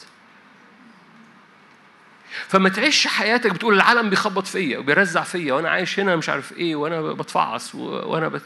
فما 2.49 2.69
تعيش 2.69 3.07
حياتك 3.07 3.53
بتقول 3.53 3.75
العالم 3.75 4.11
بيخبط 4.11 4.47
فيا 4.47 4.79
وبيرزع 4.79 5.23
فيا 5.23 5.55
وأنا 5.55 5.69
عايش 5.71 6.01
هنا 6.01 6.17
مش 6.17 6.29
عارف 6.29 6.53
إيه 6.53 6.77
وأنا 6.77 7.03
بتفعص 7.03 7.75
وأنا 7.75 8.29
بت... 8.29 8.43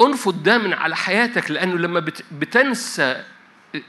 انفض 0.00 0.42
ده 0.42 0.58
من 0.58 0.72
على 0.72 0.96
حياتك 0.96 1.50
لأنه 1.50 1.78
لما 1.78 2.00
بت... 2.00 2.24
بتنسى 2.32 3.24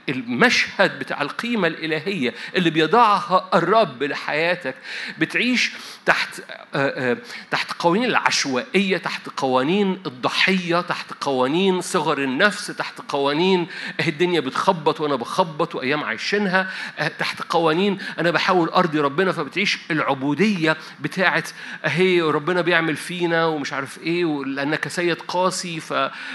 المشهد 0.10 1.00
بتاع 1.00 1.22
القيمة 1.22 1.68
الإلهية 1.68 2.34
اللي 2.56 2.70
بيضعها 2.70 3.50
الرب 3.54 4.04
لحياتك 4.04 4.76
بتعيش 5.18 5.72
تحت 6.06 6.42
آه، 6.76 7.12
آه، 7.12 7.18
تحت 7.52 7.72
قوانين 7.80 8.06
العشوائية 8.06 8.98
تحت 8.98 9.30
قوانين 9.38 10.02
الضحية 10.06 10.82
تحت 10.82 11.14
قوانين 11.22 11.82
صغر 11.82 12.18
النفس 12.18 12.68
تحت 12.68 13.02
قوانين 13.10 13.68
الدنيا 14.08 14.40
بتخبط 14.40 15.02
وأنا 15.02 15.16
بخبط 15.16 15.76
وأيام 15.76 16.04
عايشينها 16.04 16.70
آه، 17.00 17.08
تحت 17.08 17.42
قوانين 17.42 17.98
أنا 18.20 18.32
بحاول 18.32 18.70
أرضي 18.70 19.00
ربنا 19.00 19.32
فبتعيش 19.32 19.80
العبودية 19.92 20.78
بتاعت 21.00 21.50
أهي 21.86 22.22
ربنا 22.22 22.62
بيعمل 22.62 22.96
فينا 22.96 23.46
ومش 23.46 23.74
عارف 23.74 23.98
إيه 23.98 24.26
لأنك 24.46 24.88
سيد 24.88 25.22
قاسي 25.22 25.80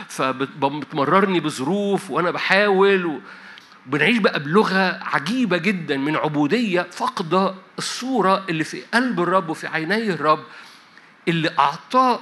فبتمررني 0.08 1.40
بظروف 1.40 2.11
وأنا 2.11 2.30
بحاول 2.30 3.06
و... 3.06 3.20
بنعيش 3.86 4.18
بقى 4.18 4.40
بلغة 4.40 5.00
عجيبة 5.04 5.56
جدا 5.56 5.96
من 5.96 6.16
عبودية 6.16 6.82
فقد 6.82 7.54
الصورة 7.78 8.44
اللي 8.48 8.64
في 8.64 8.82
قلب 8.94 9.20
الرب 9.20 9.48
وفي 9.48 9.66
عيني 9.66 10.10
الرب 10.10 10.44
اللي 11.28 11.50
أعطاه 11.58 12.20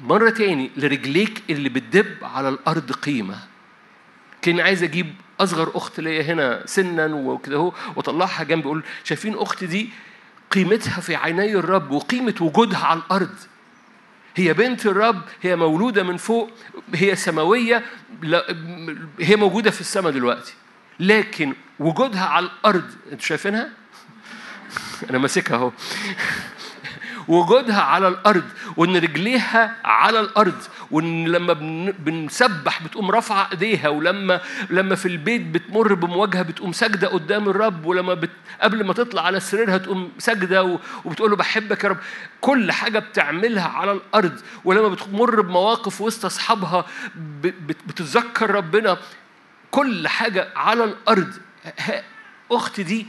مرة 0.00 0.30
تاني 0.30 0.70
لرجليك 0.76 1.42
اللي 1.50 1.68
بتدب 1.68 2.16
على 2.22 2.48
الأرض 2.48 2.92
قيمة. 2.92 3.38
كان 4.42 4.60
عايز 4.60 4.82
أجيب 4.82 5.14
أصغر 5.40 5.72
أخت 5.74 6.00
ليا 6.00 6.22
هنا 6.22 6.62
سنا 6.66 7.06
وكده 7.06 7.56
هو 7.56 7.72
وأطلعها 7.96 8.44
جنبي 8.44 8.66
أقول 8.66 8.82
شايفين 9.04 9.34
أختي 9.38 9.66
دي 9.66 9.90
قيمتها 10.50 11.00
في 11.00 11.16
عيني 11.16 11.54
الرب 11.54 11.90
وقيمة 11.90 12.34
وجودها 12.40 12.78
على 12.84 12.98
الأرض. 13.00 13.34
هي 14.38 14.52
بنت 14.52 14.86
الرب 14.86 15.22
هي 15.42 15.56
مولودة 15.56 16.02
من 16.02 16.16
فوق 16.16 16.50
هي 16.94 17.16
سماوية 17.16 17.84
هي 19.20 19.36
موجودة 19.36 19.70
في 19.70 19.80
السماء 19.80 20.12
دلوقتي 20.12 20.54
لكن 21.00 21.54
وجودها 21.78 22.24
على 22.24 22.46
الأرض 22.46 22.84
أنتوا 23.12 23.26
شايفينها؟ 23.26 23.68
أنا 25.10 25.18
ماسكها 25.18 25.56
أهو 25.56 25.72
وجودها 27.28 27.80
على 27.80 28.08
الأرض 28.08 28.44
وإن 28.76 28.96
رجليها 28.96 29.76
على 29.84 30.20
الأرض 30.20 30.62
وإن 30.90 31.28
لما 31.28 31.52
بنسبح 31.98 32.82
بتقوم 32.82 33.10
رافعة 33.10 33.48
إيديها 33.52 33.88
ولما 33.88 34.40
لما 34.70 34.94
في 34.94 35.06
البيت 35.06 35.42
بتمر 35.42 35.94
بمواجهة 35.94 36.42
بتقوم 36.42 36.72
ساجدة 36.72 37.08
قدام 37.08 37.48
الرب 37.48 37.84
ولما 37.86 38.14
بت 38.14 38.30
قبل 38.60 38.84
ما 38.84 38.92
تطلع 38.92 39.22
على 39.22 39.40
سريرها 39.40 39.78
تقوم 39.78 40.12
ساجدة 40.18 40.78
وبتقول 41.04 41.30
له 41.30 41.36
بحبك 41.36 41.84
يا 41.84 41.88
رب. 41.88 41.96
كل 42.40 42.72
حاجة 42.72 42.98
بتعملها 42.98 43.68
على 43.68 43.92
الأرض 43.92 44.40
ولما 44.64 44.88
بتمر 44.88 45.40
بمواقف 45.40 46.00
وسط 46.00 46.24
أصحابها 46.24 46.84
بتتذكر 47.86 48.50
ربنا 48.50 48.98
كل 49.70 50.08
حاجة 50.08 50.48
على 50.56 50.84
الأرض. 50.84 51.32
أختي 52.52 52.82
دي 52.82 53.06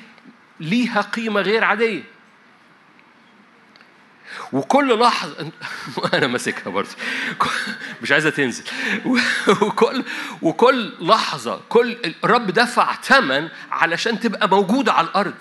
ليها 0.60 1.02
قيمة 1.02 1.42
غير 1.42 1.64
عادية. 1.64 2.04
وكل 4.54 5.00
لحظة 5.00 5.52
أنا 6.14 6.28
ماسكها 6.28 6.70
برضه. 6.70 6.90
مش 8.02 8.12
عايزة 8.12 8.30
تنزل. 8.30 8.64
وكل 9.62 10.04
وكل 10.42 10.94
لحظة 11.00 11.62
كل 11.70 11.98
الرب 12.24 12.52
دفع 12.52 12.96
ثمن 13.02 13.50
علشان 13.72 14.20
تبقى 14.20 14.50
موجودة 14.50 14.94
على 14.94 15.08
الأرض. 15.08 15.34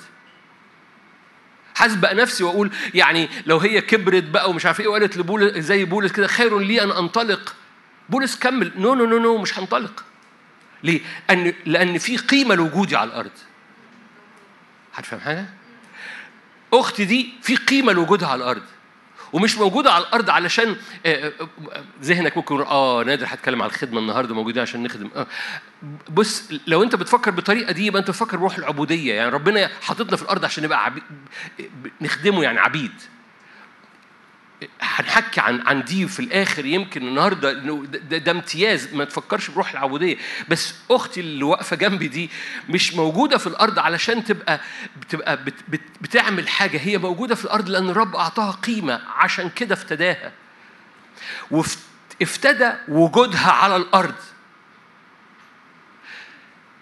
حاسبق 1.74 2.12
نفسي 2.12 2.44
وأقول 2.44 2.70
يعني 2.94 3.28
لو 3.46 3.58
هي 3.58 3.80
كبرت 3.80 4.24
بقى 4.24 4.50
ومش 4.50 4.66
عارف 4.66 4.80
إيه 4.80 4.88
وقالت 4.88 5.16
لبولس 5.16 5.56
زي 5.58 5.84
بولس 5.84 6.12
كده 6.12 6.26
خير 6.26 6.58
لي 6.58 6.82
أن 6.82 6.90
أنطلق. 6.90 7.54
بولس 8.08 8.36
كمل. 8.38 8.72
no 8.76 8.94
no 8.94 9.04
no 9.06 9.18
no 9.18 9.38
مش 9.38 9.58
هنطلق. 9.58 10.04
ليه؟ 10.82 11.00
لأن 11.28 11.54
لأن 11.66 11.98
في 11.98 12.16
قيمة 12.16 12.54
لوجودي 12.54 12.96
على 12.96 13.10
الأرض. 13.10 13.30
هتفهم 14.94 15.20
حاجة؟ 15.20 15.46
أختي 16.72 17.04
دي 17.04 17.34
في 17.42 17.56
قيمة 17.56 17.92
لوجودها 17.92 18.28
على 18.28 18.38
الأرض. 18.38 18.62
ومش 19.32 19.58
موجودة 19.58 19.92
على 19.92 20.04
الأرض 20.04 20.30
علشان 20.30 20.76
آه، 21.06 21.32
آه، 21.40 21.48
ذهنك 22.02 22.36
ممكن 22.36 22.60
آه 22.60 23.02
نادر 23.04 23.26
هتكلم 23.28 23.62
على 23.62 23.70
الخدمة 23.70 24.00
النهاردة 24.00 24.34
موجودة 24.34 24.62
عشان 24.62 24.82
نخدم. 24.82 25.10
آه 25.16 25.26
بص 26.10 26.42
لو 26.66 26.82
أنت 26.82 26.96
بتفكر 26.96 27.30
بالطريقة 27.30 27.72
دي 27.72 27.86
يبقى 27.86 28.00
أنت 28.00 28.10
بتفكر 28.10 28.36
بروح 28.36 28.56
العبودية. 28.58 29.14
يعني 29.14 29.30
ربنا 29.30 29.70
حاططنا 29.82 30.16
في 30.16 30.22
الأرض 30.22 30.44
عشان 30.44 30.64
نبقى 30.64 30.84
عبيد 30.84 31.02
نخدمه 32.00 32.42
يعني 32.42 32.58
عبيد. 32.58 32.92
هنحكي 34.80 35.40
عن 35.40 35.60
عن 35.60 35.84
دي 35.84 36.08
في 36.08 36.20
الآخر 36.20 36.66
يمكن 36.66 37.08
النهارده 37.08 37.52
إنه 37.52 37.84
ده, 37.86 38.18
ده 38.18 38.32
امتياز 38.32 38.94
ما 38.94 39.04
تفكرش 39.04 39.50
بروح 39.50 39.70
العبوديه 39.70 40.16
بس 40.48 40.74
أختي 40.90 41.20
اللي 41.20 41.44
واقفة 41.44 41.76
جنبي 41.76 42.08
دي 42.08 42.30
مش 42.68 42.94
موجودة 42.94 43.38
في 43.38 43.46
الأرض 43.46 43.78
علشان 43.78 44.24
تبقى 44.24 44.60
بتبقى 45.00 45.44
بت 45.44 45.54
بت 45.68 45.80
بتعمل 46.00 46.48
حاجة. 46.48 46.78
هي 46.78 46.98
موجودة 46.98 47.34
في 47.34 47.44
الأرض 47.44 47.68
لأن 47.68 47.88
الرب 47.90 48.16
أعطاها 48.16 48.50
قيمة. 48.52 49.00
عشان 49.16 49.50
كده 49.50 49.74
افتداها. 49.74 50.32
وافتدى 51.50 52.72
وجودها 52.88 53.50
على 53.50 53.76
الأرض. 53.76 54.14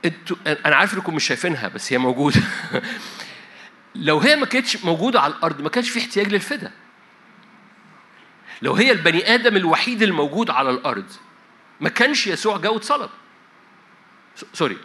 أنتوا 0.05 0.37
أنا 0.47 0.77
عارف 0.77 0.95
إنكم 0.95 1.15
مش 1.15 1.25
شايفينها 1.25 1.69
بس 1.69 1.93
هي 1.93 1.99
موجودة. 1.99 2.41
لو 3.95 4.19
هي 4.19 4.37
ما 4.37 4.47
كانتش 4.47 4.85
موجودة 4.85 5.21
على 5.21 5.33
الأرض 5.33 5.61
ما 5.61 5.69
كانش 5.69 5.91
في 5.91 5.99
احتياج 5.99 6.29
للفدا. 6.29 6.73
لو 8.63 8.75
هي 8.75 8.93
البني 8.93 9.35
آدم 9.35 9.57
الوحيد 9.57 10.03
الموجود 10.03 10.51
على 10.51 10.71
الأرض 10.71 11.13
ما 11.81 11.89
كانش 11.89 12.27
يسوع 12.27 12.57
جاء 12.57 12.75
واتصلب. 12.75 13.11
sorry. 14.53 14.79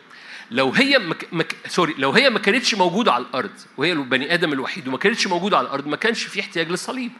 لو 0.51 0.71
هي 0.71 0.99
مك... 0.99 1.27
مك... 1.31 1.55
sorry 1.67 1.95
لو 1.97 2.11
هي 2.11 2.29
ما 2.29 2.39
كانتش 2.39 2.75
موجودة 2.75 3.13
على 3.13 3.23
الأرض 3.23 3.51
وهي 3.77 3.91
البني 3.91 4.33
آدم 4.33 4.53
الوحيد 4.53 4.87
وما 4.87 4.97
كانتش 4.97 5.27
موجودة 5.27 5.57
على 5.57 5.67
الأرض 5.67 5.87
ما 5.87 5.95
كانش 5.95 6.23
في 6.23 6.39
احتياج 6.39 6.69
للصليب. 6.69 7.11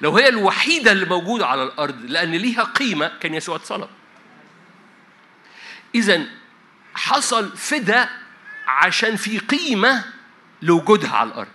لو 0.00 0.16
هي 0.16 0.28
الوحيدة 0.28 0.92
اللي 0.92 1.06
موجودة 1.06 1.46
على 1.46 1.62
الأرض 1.62 2.04
لأن 2.04 2.30
ليها 2.30 2.62
قيمة 2.64 3.12
كان 3.20 3.34
يسوع 3.34 3.56
اتصلب. 3.56 3.88
إذا 5.94 6.26
حصل 6.94 7.56
فدا 7.56 8.08
عشان 8.66 9.16
في 9.16 9.38
قيمة 9.38 10.04
لوجودها 10.62 11.10
على 11.10 11.28
الأرض. 11.28 11.48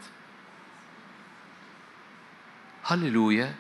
هللويا. 2.84 3.56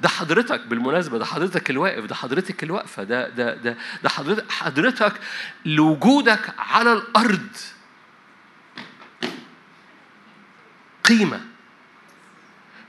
ده 0.00 0.08
حضرتك 0.08 0.60
بالمناسبة 0.66 1.18
ده 1.18 1.24
حضرتك 1.24 1.70
الواقف 1.70 2.04
ده 2.04 2.14
حضرتك 2.14 2.62
الواقفة 2.62 3.02
ده 3.02 3.28
ده 3.28 3.54
ده 3.54 3.76
ده 4.02 4.08
حضرتك 4.08 4.50
حضرتك 4.52 5.12
لوجودك 5.64 6.54
على 6.58 6.92
الأرض. 6.92 7.48
قيمة. 11.04 11.40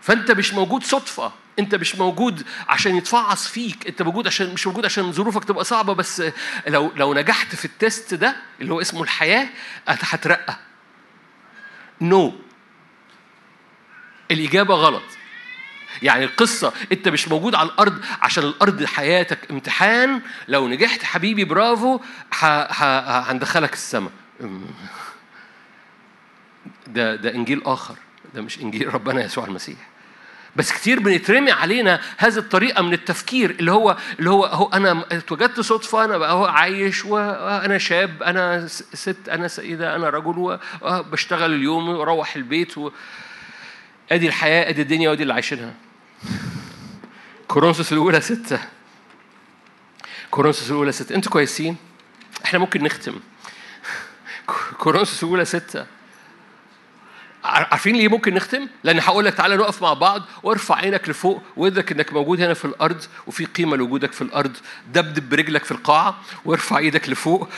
فأنت 0.02 0.32
مش 0.32 0.54
موجود 0.54 0.84
صدفة 0.84 1.32
أنت 1.60 1.76
مش 1.76 1.95
موجود 1.95 2.45
عشان 2.67 2.95
يتفعص 2.95 3.47
فيك 3.47 3.88
أنت 3.88 4.02
موجود 4.02 4.28
عشان 4.28 4.54
مش 4.54 4.67
موجود 4.67 4.86
عشان 4.86 5.12
ظروفك 5.12 5.43
تبقى 5.43 5.63
صعبة 5.63 5.93
بس 5.93 6.24
لو 6.67 6.91
لو 6.95 7.13
نجحت 7.13 7.56
في 7.56 7.65
ال 7.65 7.75
test 7.75 8.13
ده 8.13 8.36
اللي 8.62 8.74
هو 8.74 8.82
اسمه 8.82 9.04
الحياة 9.04 9.50
هترقى. 9.88 10.58
no 12.01 12.29
no. 12.30 12.34
الإجابة 14.32 14.76
غلط. 14.76 15.04
يعني 16.01 16.23
القصة 16.23 16.73
أنت 16.91 17.08
مش 17.08 17.27
موجود 17.27 17.56
على 17.56 17.69
الأرض 17.69 18.01
عشان 18.21 18.43
الأرض 18.43 18.84
حياتك. 18.84 19.51
امتحان 19.51 20.21
لو 20.47 20.67
نجحت 20.67 21.04
حبيبي 21.04 21.43
برافو 21.43 21.99
هندخلك 22.34 23.73
السماء 23.73 24.12
ده 26.88 27.15
ده 27.15 27.36
إنجيل 27.36 27.62
آخر. 27.65 27.95
ده 28.34 28.41
مش 28.41 28.60
إنجيل 28.60 28.93
ربنا 28.93 29.23
يسوع 29.23 29.45
المسيح. 29.45 29.77
بس 30.56 30.71
كتير 30.71 30.99
بنترمي 30.99 31.51
علينا 31.51 32.01
هذه 32.17 32.38
الطريقة 32.38 32.82
من 32.84 32.93
التفكير 32.93 33.49
اللي 33.49 33.71
هو 33.71 33.97
اللي 34.19 34.30
هو 34.30 34.45
هو 34.45 34.69
أنا 34.73 35.06
اتوجدت 35.12 35.60
صدفة 35.60 36.06
أنا 36.06 36.17
بقى 36.17 36.34
هو 36.34 36.45
عايش 36.45 37.06
وأنا 37.06 37.77
شاب 37.77 38.23
أنا 38.23 38.67
ست 38.67 39.30
أنا 39.30 39.47
سيدة 39.47 39.95
أنا 39.95 40.10
رجل 40.10 40.60
وبشتغل 40.82 41.54
اليوم 41.54 41.89
وأروح 41.89 42.36
البيت 42.36 42.77
و... 42.77 42.91
أدي 44.12 44.28
الحياة 44.28 44.69
أدي 44.69 44.82
الدنيا 44.82 45.10
وأدي 45.10 45.24
اللي 45.24 45.34
عايشينها. 45.34 45.74
كورنثوس 47.47 47.93
الأولى 47.93 48.21
ستة. 48.21 48.60
كورنثوس 50.32 50.71
الأولى 50.71 50.91
ستة. 50.91 51.15
أنتوا 51.15 51.32
كويسين؟ 51.32 51.76
إحنا 52.45 52.60
ممكن 52.60 52.84
نختم. 52.84 53.19
كورنثوس 54.80 55.24
الأولى 55.24 55.45
ستة. 55.45 55.86
عارفين 57.43 57.95
ليه 57.95 58.08
ممكن 58.08 58.34
نختم؟ 58.34 58.67
لأن 58.84 58.99
هقول 58.99 59.25
لك 59.25 59.34
تعالى 59.34 59.56
نقف 59.56 59.82
مع 59.82 59.93
بعض 59.93 60.21
وارفع 60.43 60.75
عينك 60.75 61.10
لفوق 61.10 61.43
وادرك 61.58 61.91
إنك 61.91 62.13
موجود 62.13 62.41
هنا 62.41 62.54
في 62.54 62.65
الأرض 62.65 63.04
وفي 63.27 63.45
قيمة 63.45 63.77
لوجودك 63.77 64.12
في 64.12 64.21
الأرض. 64.21 64.58
دبدب 64.93 65.30
برجلك 65.30 65.63
في 65.63 65.71
القاعة 65.71 66.17
وارفع 66.45 66.77
إيدك 66.77 67.10
لفوق 67.10 67.49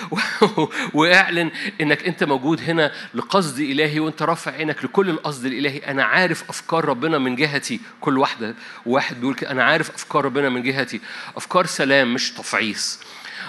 واعلن 0.94 1.52
إنك 1.82 2.04
أنت 2.04 2.24
موجود 2.24 2.62
هنا 2.62 2.92
لقصد 3.14 3.60
إلهي 3.60 4.00
وأنت 4.00 4.22
رافع 4.22 4.52
عينك 4.52 4.86
لكل 4.86 5.10
القصد 5.10 5.46
الإلهي. 5.46 5.78
أنا 5.78 6.04
عارف 6.04 6.50
أفكار 6.50 6.86
ربنا 6.86 7.18
من 7.18 7.36
جهتي. 7.36 7.80
كل 8.02 8.18
واحدة 8.18 8.56
واحد 8.86 9.20
بيقول 9.20 9.36
أنا 9.50 9.64
عارف 9.64 9.90
أفكار 9.90 10.26
ربنا 10.26 10.50
من 10.50 10.64
جهتي. 10.64 11.02
أفكار 11.38 11.66
سلام 11.66 12.14
مش 12.14 12.32
تفعيص. 12.32 13.00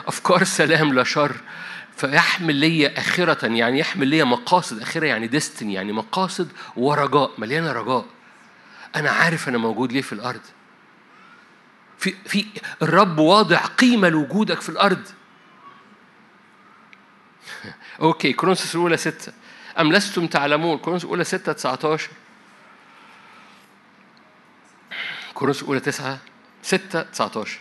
أفكار 0.06 0.44
سلام 0.44 0.94
لا 0.94 1.04
شر. 1.04 1.36
فيحمل 1.96 2.54
لي 2.54 2.88
آخرة 2.88 3.46
يعني 3.46 3.78
يحمل 3.78 4.08
لي 4.08 4.24
مقاصد 4.24 4.82
آخرة 4.82 5.06
يعني 5.06 5.26
destiny 5.26 5.70
يعني 5.70 5.92
مقاصد 5.92 6.52
ورجاء 6.76 7.30
مليانة 7.38 7.72
رجاء. 7.72 8.04
أنا 8.96 9.10
عارف 9.10 9.48
أنا 9.48 9.58
موجود 9.58 9.92
ليه 9.92 10.02
في 10.02 10.12
الأرض. 10.12 10.40
في 11.98 12.14
في 12.26 12.46
الرب 12.82 13.18
واضع 13.18 13.58
قيمة 13.58 14.08
لوجودك 14.08 14.60
في 14.60 14.68
الأرض. 14.68 15.02
okay 18.00 18.32
كورنثوس 18.32 18.74
الأولى 18.74 18.96
ستة. 18.96 19.32
أم 19.80 19.92
لستم 19.92 20.26
تعلمون؟ 20.26 20.78
كورنثوس 20.78 21.04
الأولى 21.04 21.24
ستة 21.24 21.52
19 21.52 22.10
كرونسوس 25.34 25.62
الأولى 25.62 25.80
تسعة 25.80 26.18
ستة 26.62 27.02
19 27.02 27.58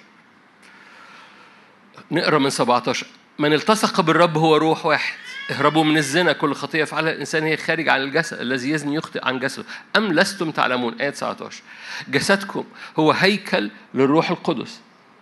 نقرأ 2.12 2.38
من 2.38 2.50
17 2.50 3.08
من 3.40 3.54
التصق 3.54 4.02
بالرب 4.02 4.38
هو 4.38 4.58
روح 4.58 4.86
واحد. 4.86 5.16
اهربوا 5.52 5.84
من 5.84 5.98
الزنا 5.98 6.34
كل 6.34 6.54
خطية 6.54 6.84
فعلها 6.84 7.12
الإنسان 7.12 7.44
هي 7.44 7.58
خارج 7.58 7.90
عن 7.90 8.02
الجسد 8.02 8.40
الذي 8.40 8.70
يزني 8.70 8.96
يخطئ 8.96 9.26
عن 9.26 9.40
جسده. 9.40 9.66
أم 9.96 10.14
لستم 10.14 10.52
تعلمون؟ 10.52 10.94
آية 11.02 11.10
19 11.10 11.62
جسدكم 12.08 12.64
هو 13.00 13.12
هيكل 13.12 13.72
للروح 13.94 14.30
القدس 14.32 14.80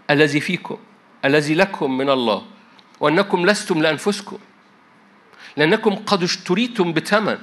الذي 0.10 0.39
فيكم 0.39 0.78
الذي 1.26 1.56
لكم 1.56 1.97
من 1.97 2.10
الله. 2.10 2.45
وأنكم 3.00 3.45
لستم 3.45 3.82
لأنفسكم. 3.82 4.38
لأنكم 5.58 5.95
قد 5.95 6.24
اشتريتم 6.24 6.93
بثمن. 6.93 7.38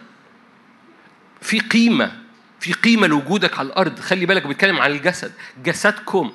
في 1.40 1.60
قيمة 1.60 2.12
في 2.60 2.72
قيمة 2.72 3.06
لوجودك 3.06 3.58
على 3.58 3.68
الأرض. 3.68 4.00
خلي 4.00 4.26
بالك 4.26 4.46
بيتكلم 4.46 4.80
عن 4.80 4.90
الجسد. 4.90 5.32
جسدكم 5.64 6.32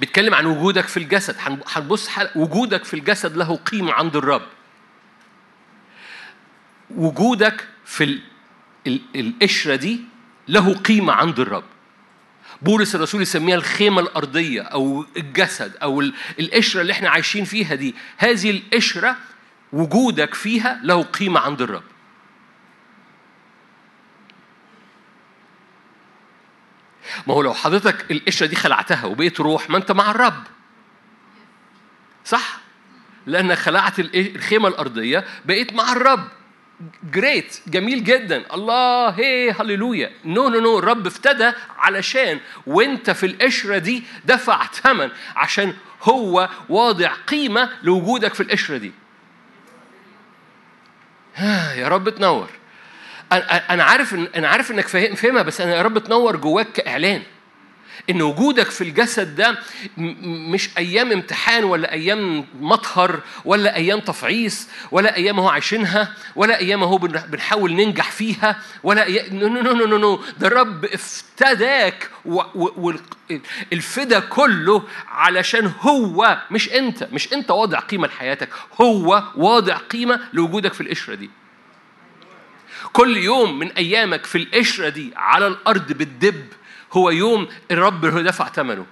بيتكلم 0.00 0.34
عن 0.34 0.46
وجودك 0.46 0.86
في 0.86 0.96
الجسد. 0.96 1.36
هنبص 1.66 2.10
وجودك 2.34 2.84
في 2.84 2.94
الجسد 2.94 3.36
له 3.36 3.56
قيمة 3.56 3.92
عند 3.92 4.16
الرب. 4.16 4.42
وجودك 6.90 7.68
في 7.84 8.04
ال... 8.04 8.20
ال... 8.86 9.00
القشرة 9.16 9.76
دي 9.76 10.00
له 10.48 10.74
قيمة 10.74 11.12
عند 11.12 11.40
الرب. 11.40 11.64
بولس 12.62 12.94
الرسول 12.94 13.22
يسميها 13.22 13.56
الخيمة 13.56 14.00
الأرضية 14.00 14.62
أو 14.62 15.06
الجسد 15.16 15.76
أو 15.82 16.00
القشرة 16.40 16.80
اللي 16.80 16.92
إحنا 16.92 17.10
عايشين 17.10 17.44
فيها 17.44 17.74
دي. 17.74 17.94
هذه 18.16 18.50
القشرة 18.50 19.16
وجودك 19.72 20.34
فيها 20.34 20.80
له 20.82 21.02
قيمة 21.02 21.40
عند 21.40 21.62
الرب. 21.62 21.82
ما 27.26 27.34
هو 27.34 27.42
لو 27.42 27.54
حضرتك 27.54 28.10
القشرة 28.10 28.46
دي 28.46 28.56
خلعتها 28.56 29.04
وبقيت 29.04 29.40
روح 29.40 29.70
ما 29.70 29.76
أنت 29.76 29.92
مع 29.92 30.10
الرب. 30.10 30.42
صح؟ 32.24 32.58
لأنك 33.26 33.58
خلعت 33.58 33.98
الخيمة 33.98 34.68
الأرضية 34.68 35.24
بقيت 35.44 35.72
مع 35.72 35.92
الرب. 35.92 36.28
great 37.12 37.60
جميل 37.66 38.04
جدا. 38.04 38.54
الله 38.54 39.08
هي 39.08 39.50
هللويا 39.50 40.10
no 40.24 40.48
no 40.48 40.60
no 40.60 40.78
الرب 40.78 41.06
افتدى 41.06 41.52
علشان 41.78 42.40
وأنت 42.66 43.10
في 43.10 43.26
القشرة 43.26 43.78
دي 43.78 44.04
دفع 44.24 44.66
ثمن 44.66 45.10
عشان 45.36 45.74
هو 46.02 46.48
واضع 46.68 47.12
قيمة 47.26 47.70
لوجودك 47.82 48.34
في 48.34 48.42
القشرة 48.42 48.76
دي. 48.76 48.92
يا 51.80 51.88
رب 51.88 52.08
تنور. 52.08 52.48
أنا 53.32 53.84
عارف 53.84 54.14
أنا 54.14 54.48
عارف 54.48 54.70
إنك 54.70 54.88
فاهم 54.88 55.14
فاهمها 55.14 55.42
بس 55.42 55.60
أنا 55.60 55.76
يا 55.76 55.82
رب 55.82 55.98
تنور 55.98 56.36
جواك 56.36 56.72
كاعلان 56.72 57.22
إن 58.10 58.22
وجودك 58.22 58.70
في 58.70 58.84
الجسد 58.84 59.36
ده 59.36 59.58
مش 60.52 60.70
أيام 60.78 61.12
امتحان 61.12 61.64
ولا 61.64 61.92
أيام 61.92 62.44
مطهر 62.60 63.20
ولا 63.44 63.76
أيام 63.76 64.00
تفعيص 64.00 64.68
ولا 64.90 65.16
أيام 65.16 65.40
هو 65.40 65.48
عايشينها 65.48 66.14
ولا 66.36 66.58
أيام 66.58 66.82
هو 66.84 66.98
بنحاول 66.98 67.74
ننجح 67.74 68.10
فيها 68.10 68.60
ولا 68.82 69.04
أيام 69.04 69.36
no 69.36 69.48
no 69.48 69.72
no 69.72 69.86
no 69.86 69.98
no 69.98 70.20
ده 70.38 70.46
الرب 70.46 70.84
افتداك 70.84 72.10
والفدا 73.72 74.18
كله 74.20 74.82
علشان 75.08 75.72
هو 75.80 76.38
مش 76.50 76.72
أنت 76.72 77.08
مش 77.12 77.32
أنت 77.32 77.50
واضع 77.50 77.78
قيمة 77.78 78.06
لحياتك 78.08 78.48
هو 78.80 79.22
واضع 79.36 79.76
قيمة 79.76 80.20
لوجودك 80.32 80.72
في 80.72 80.80
القشرة 80.80 81.14
دي. 81.14 81.30
كل 82.92 83.16
يوم 83.16 83.58
من 83.58 83.72
أيامك 83.72 84.26
في 84.26 84.38
القشرة 84.38 84.88
دي 84.88 85.12
على 85.16 85.46
الأرض 85.46 85.92
بتدب 85.92 86.46
هو 86.92 87.10
يوم 87.10 87.48
الرب 87.70 88.04
هو 88.04 88.20
دفع 88.20 88.48
ثمنه 88.48 88.86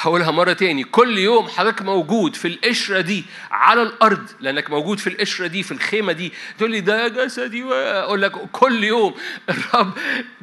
هقولها 0.00 0.30
مرة 0.30 0.52
تاني 0.52 0.84
كل 0.84 1.18
يوم 1.18 1.48
حضرتك 1.48 1.82
موجود 1.82 2.36
في 2.36 2.48
القشرة 2.48 3.00
دي 3.00 3.24
على 3.50 3.82
الأرض 3.82 4.28
لأنك 4.40 4.70
موجود 4.70 4.98
في 4.98 5.06
القشرة 5.06 5.46
دي 5.46 5.62
في 5.62 5.72
الخيمة 5.72 6.12
دي 6.12 6.32
تقول 6.58 6.70
لي 6.70 6.80
ده 6.80 7.08
جسدي 7.08 7.64
أقول 7.74 8.22
لك 8.22 8.32
كل 8.32 8.84
يوم 8.84 9.14
الرب 9.50 9.92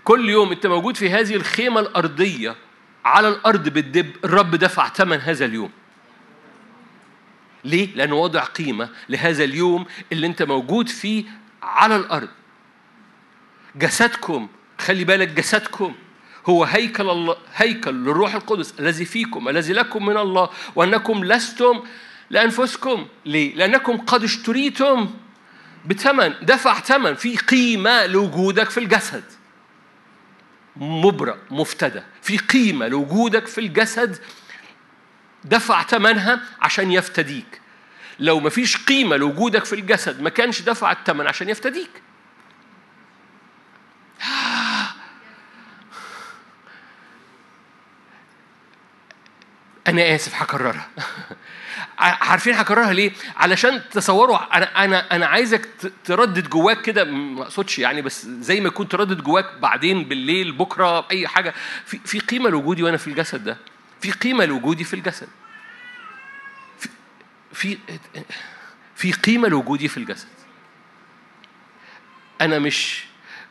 كل 0.04 0.30
يوم 0.30 0.52
أنت 0.52 0.68
موجود 0.68 0.98
في 0.98 1.10
هذه 1.10 1.36
الخيمة 1.36 1.80
الأرضية 1.80 2.56
على 3.06 3.28
الأرض 3.28 3.70
بتدب 3.70 4.12
الرب 4.26 4.56
دفع 4.56 4.90
ثمن 4.90 5.18
هذا 5.20 5.46
اليوم. 5.46 5.72
ليه؟ 7.64 7.96
لأنه 7.96 8.16
وضع 8.16 8.44
قيمة 8.44 8.90
لهذا 9.10 9.44
اليوم 9.44 9.86
اللي 10.12 10.28
أنت 10.28 10.44
موجود 10.44 10.90
فيه 10.90 11.24
على 11.64 11.96
الأرض 11.96 12.30
جسدكم 13.76 14.48
خلي 14.80 15.04
بالك 15.04 15.28
جسدكم 15.28 15.96
هو 16.46 16.64
هيكل 16.64 17.10
الله 17.10 17.36
هيكل 17.56 17.94
للروح 17.94 18.36
القدس 18.36 18.74
الذي 18.80 19.06
فيكم 19.06 19.50
الذي 19.50 19.74
لكم 19.74 20.06
من 20.06 20.18
الله 20.18 20.50
وأنكم 20.76 21.26
لستم 21.26 21.84
لأنفسكم 22.30 23.08
ليه؟ 23.26 23.56
لأنكم 23.56 23.98
قد 23.98 24.24
اشتريتم 24.24 25.10
بثمن 25.86 26.34
دفع 26.42 26.80
ثمن 26.80 27.14
في 27.14 27.38
قيمة 27.38 28.06
لوجودك 28.06 28.70
في 28.70 28.80
الجسد 28.80 29.24
مبرأ 30.76 31.38
مفتدى 31.52 32.02
في 32.22 32.38
قيمة 32.38 32.88
لوجودك 32.88 33.48
في 33.48 33.58
الجسد 33.58 34.18
دفع 35.44 35.84
ثمنها 35.84 36.42
عشان 36.62 36.92
يفتديك. 36.92 37.62
لو 38.20 38.40
ما 38.40 38.50
فيش 38.50 38.78
قيمة 38.78 39.16
لوجودك 39.18 39.66
في 39.66 39.74
الجسد 39.74 40.22
ما 40.22 40.30
كانش 40.30 40.62
دفع 40.62 40.92
الثمن 40.92 41.28
عشان 41.28 41.50
يفتديك. 41.50 41.90
أنا 49.88 50.16
آسف 50.16 50.42
هكررها. 50.42 50.88
عارفين 52.00 52.54
هكررها 52.54 52.94
ليه؟ 52.94 53.12
علشان 53.38 53.82
تصوروا 53.92 54.58
أنا 54.58 54.86
أنا 54.86 55.16
أنا 55.16 55.26
عايزك 55.26 55.70
تردد 56.06 56.50
جواك 56.50 56.82
كده 56.82 57.04
ما 57.04 57.42
أقصدش 57.42 57.80
يعني 57.80 58.02
بس 58.02 58.26
زي 58.26 58.62
ما 58.62 58.68
يكون 58.68 58.88
تردد 58.88 59.22
جواك 59.22 59.46
بعدين 59.62 60.04
بالليل 60.04 60.52
بكرة 60.52 61.08
أي 61.12 61.28
حاجة. 61.28 61.54
في 61.86 62.00
في 62.06 62.20
قيمة 62.20 62.50
لوجودي 62.50 62.84
وأنا 62.84 62.98
في 62.98 63.08
الجسد 63.08 63.44
ده؟ 63.44 63.58
في 64.02 64.12
قيمة 64.12 64.46
لوجودي 64.46 64.84
في 64.84 64.94
الجسد. 64.94 65.28
في 67.54 67.78
في 68.96 69.12
قيمة 69.12 69.48
لوجودي 69.48 69.88
في 69.88 69.98
الجسد. 69.98 70.28
أنا 72.42 72.60
مش 72.60 73.04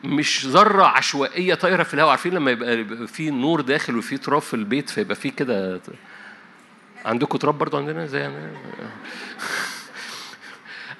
مش 0.03 0.45
ذرة 0.45 0.83
عشوائية 0.83 1.53
طايرة 1.53 1.83
في 1.83 1.93
الهواء. 1.93 2.11
عارفين 2.11 2.33
لما 2.33 2.51
يبقى 2.51 3.07
في 3.07 3.29
نور 3.29 3.61
داخل 3.61 3.97
وفي 3.97 4.17
تراب 4.17 4.41
في 4.41 4.53
البيت 4.53 4.89
فيبقى 4.89 5.15
في 5.15 5.29
كده 5.29 5.81
عندكم 7.05 7.37
تراب 7.37 7.57
برضو 7.57 7.77
عندنا؟ 7.77 8.05
زي 8.05 8.19
يعني 8.19 8.57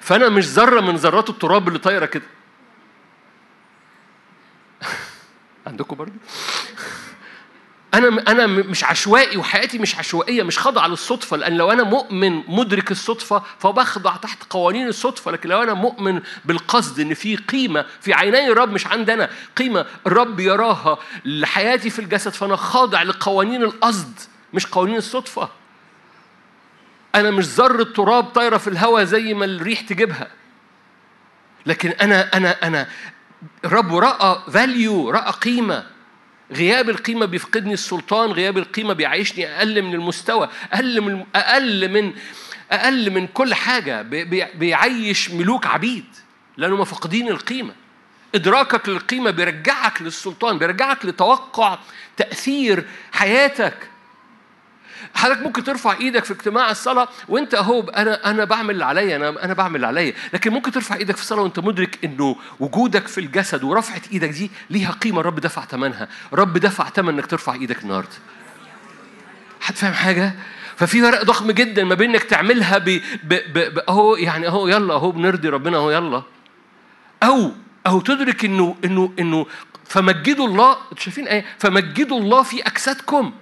فأنا 0.00 0.28
مش 0.28 0.44
ذرة 0.44 0.80
من 0.80 0.96
ذرات 0.96 1.30
التراب 1.30 1.68
اللي 1.68 1.78
طايرة 1.78 2.06
كده. 2.06 2.26
عندكم 5.66 5.96
برضو؟ 5.96 6.14
أنا 7.94 8.22
أنا 8.28 8.46
مش 8.46 8.84
عشوائي 8.84 9.36
وحياتي 9.36 9.78
مش 9.78 9.96
عشوائية 9.96 10.42
مش 10.42 10.58
خاضعه 10.58 10.86
للصدفة 10.86 11.36
لأن 11.36 11.56
لو 11.56 11.72
أنا 11.72 11.82
مؤمن 11.82 12.42
مدرك 12.48 12.90
الصدفة 12.90 13.42
فبخضع 13.58 14.16
تحت 14.16 14.38
قوانين 14.50 14.88
الصدفة 14.88 15.30
لكن 15.30 15.48
لو 15.48 15.62
أنا 15.62 15.74
مؤمن 15.74 16.20
بالقصد 16.44 17.00
إن 17.00 17.14
في 17.14 17.36
قيمة 17.36 17.84
في 18.00 18.14
عيني 18.14 18.48
الرب 18.48 18.70
مش 18.72 18.86
عندي 18.86 19.14
أنا 19.14 19.30
قيمة 19.56 19.86
الرب 20.06 20.40
يراها 20.40 20.98
لحياتي 21.24 21.90
في 21.90 21.98
الجسد 21.98 22.32
فأنا 22.32 22.56
خاضع 22.56 23.02
لقوانين 23.02 23.62
القصد 23.62 24.12
مش 24.54 24.66
قوانين 24.66 24.96
الصدفة. 24.96 25.48
أنا 27.14 27.30
مش 27.30 27.44
ذرة 27.44 27.82
تراب 27.82 28.24
طايرة 28.24 28.56
في 28.56 28.68
الهواء 28.70 29.04
زي 29.04 29.34
ما 29.34 29.44
الريح 29.44 29.80
تجيبها. 29.80 30.28
لكن 31.66 31.90
أنا 31.90 32.36
أنا 32.36 32.66
أنا 32.66 32.88
الرب 33.64 33.94
رأى 33.96 34.38
فاليو 34.52 35.10
رأى 35.10 35.30
قيمة. 35.32 35.86
غياب 36.52 36.90
القيمة 36.90 37.26
بيفقدني 37.26 37.74
السلطان 37.74 38.30
غياب 38.30 38.58
القيمة 38.58 38.92
بيعيشني 38.92 39.46
أقل 39.56 39.82
من 39.82 39.94
المستوى 39.94 40.48
أقل 40.72 41.00
من 41.00 41.26
أقل 41.34 41.88
من 41.88 42.12
أقل 42.70 43.10
من 43.10 43.26
كل 43.26 43.54
حاجة. 43.54 44.02
بيعيش 44.54 45.30
ملوك 45.30 45.66
عبيد 45.66 46.04
لأنهم 46.56 46.84
فاقدين 46.84 47.28
القيمة. 47.28 47.74
إدراكك 48.34 48.88
للقيمة 48.88 49.30
بيرجعك 49.30 50.02
للسلطان 50.02 50.58
بيرجعك 50.58 51.04
لتوقع 51.04 51.78
تأثير 52.16 52.84
حياتك. 53.12 53.89
حضرتك 55.14 55.42
ممكن 55.42 55.64
ترفع 55.64 55.96
إيدك 56.00 56.24
في 56.24 56.32
اجتماع 56.32 56.70
الصلاة 56.70 57.08
وانت 57.28 57.54
اهو 57.54 57.80
أنا 57.80 58.30
أنا 58.30 58.44
بعمل 58.44 58.70
اللي 58.70 58.84
عليا 58.84 59.16
أنا 59.16 59.44
أنا 59.44 59.54
بعمل 59.54 59.76
اللي 59.76 59.86
عليا. 59.86 60.12
لكن 60.32 60.52
ممكن 60.52 60.72
ترفع 60.72 60.96
إيدك 60.96 61.16
في 61.16 61.22
الصلاة 61.22 61.42
وانت 61.42 61.58
مدرك 61.58 61.98
انه 62.04 62.36
وجودك 62.60 63.06
في 63.08 63.18
الجسد 63.18 63.64
ورفعة 63.64 64.02
إيدك 64.12 64.28
دي 64.28 64.50
ليها 64.70 64.90
قيمة 64.90 65.20
الرب 65.20 65.40
دفع 65.40 65.64
ثمنها 65.64 66.08
الرب 66.32 66.58
دفع 66.58 66.88
ثمن 66.90 67.08
انك 67.08 67.26
ترفع 67.26 67.52
إيدك 67.54 67.82
النهارده. 67.82 68.08
حد 69.60 69.74
فاهم 69.74 69.92
حاجة؟ 69.92 70.34
ففي 70.76 71.00
فرق 71.02 71.22
ضخم 71.24 71.50
جدا 71.50 71.84
ما 71.84 71.94
بين 71.94 72.10
انك 72.10 72.22
تعملها 72.24 72.78
ب, 72.78 72.84
ب, 73.24 73.34
ب, 73.54 73.78
اهو 73.88 74.16
يعني 74.16 74.46
اهو 74.48 74.68
يلا 74.68 74.94
اهو 74.94 75.10
بنرضي 75.10 75.48
ربنا 75.48 75.76
اهو 75.76 75.90
يلا. 75.90 76.22
أو 77.22 77.52
أو 77.86 78.00
تدرك 78.00 78.44
انه 78.44 78.76
انه 78.84 79.12
انه 79.18 79.46
فمجدوا 79.84 80.46
الله 80.46 80.76
شايفين 80.98 81.28
آية؟ 81.28 81.44
فمجدوا 81.58 82.20
الله 82.20 82.42
في 82.42 82.62
اجسادكم. 82.66 83.32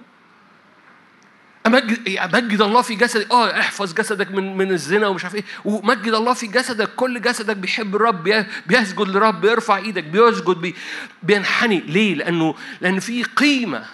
امجد 1.67 2.17
أمجد 2.17 2.61
الله 2.61 2.81
في 2.81 2.95
جسدي 2.95 3.25
آه 3.31 3.59
احفظ 3.59 3.93
جسدك 3.93 4.31
من 4.31 4.57
من 4.57 4.71
الزنا 4.71 5.07
ومش 5.07 5.23
عارف 5.23 5.35
إيه. 5.35 5.43
ومجد 5.65 6.13
الله 6.13 6.33
في 6.33 6.47
جسدك. 6.47 6.89
كل 6.95 7.21
جسدك 7.21 7.57
بيحب 7.57 7.95
الرب 7.95 8.45
بيسجد 8.67 9.07
للرب 9.07 9.41
بيرفع 9.41 9.77
إيدك 9.77 10.03
بيسجد 10.03 10.57
بي 10.57 10.75
بينحني. 11.23 11.79
ليه؟ 11.79 12.15
لأنه 12.15 12.55
لأن 12.81 12.99
في 12.99 13.23
قيمة. 13.23 13.85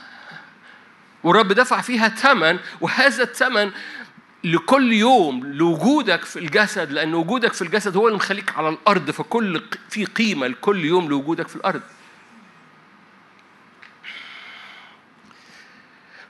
والرب 1.23 1.47
دفع 1.47 1.81
فيها 1.81 2.07
ثمن 2.09 2.59
وهذا 2.81 3.23
الثمن 3.23 3.71
لكل 4.43 4.93
يوم 4.93 5.45
لوجودك 5.45 6.25
في 6.25 6.39
الجسد 6.39 6.91
لأن 6.91 7.13
وجودك 7.13 7.53
في 7.53 7.61
الجسد 7.61 7.97
هو 7.97 8.07
اللي 8.07 8.17
مخليك 8.17 8.57
على 8.57 8.69
الأرض. 8.69 9.11
فكل 9.11 9.61
في 9.89 10.05
قيمة 10.05 10.47
لكل 10.47 10.85
يوم 10.85 11.09
لوجودك 11.09 11.47
في 11.47 11.55
الأرض. 11.55 11.81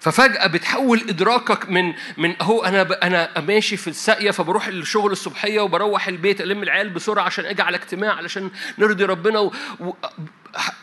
ففجأة 0.06 0.48
بتحول 0.48 1.02
إدراكك 1.10 1.70
من 1.70 1.94
من 2.18 2.42
أهو 2.42 2.64
أنا. 2.64 2.82
أنا 3.04 3.40
ماشي 3.40 3.78
في 3.78 3.88
الساقية 3.88 4.32
فبروح 4.32 4.68
الشغل 4.68 5.12
الصبحية 5.12 5.62
وبروح 5.62 6.08
البيت 6.08 6.42
ألم 6.42 6.64
العيال 6.64 6.90
بسرعة 6.90 7.24
عشان 7.24 7.46
أجي 7.46 7.62
على 7.62 7.78
اجتماع 7.78 8.14
علشان 8.14 8.52
نرضي 8.78 9.06
ربنا 9.06 9.40
و... 9.40 9.54
و... 9.80 9.92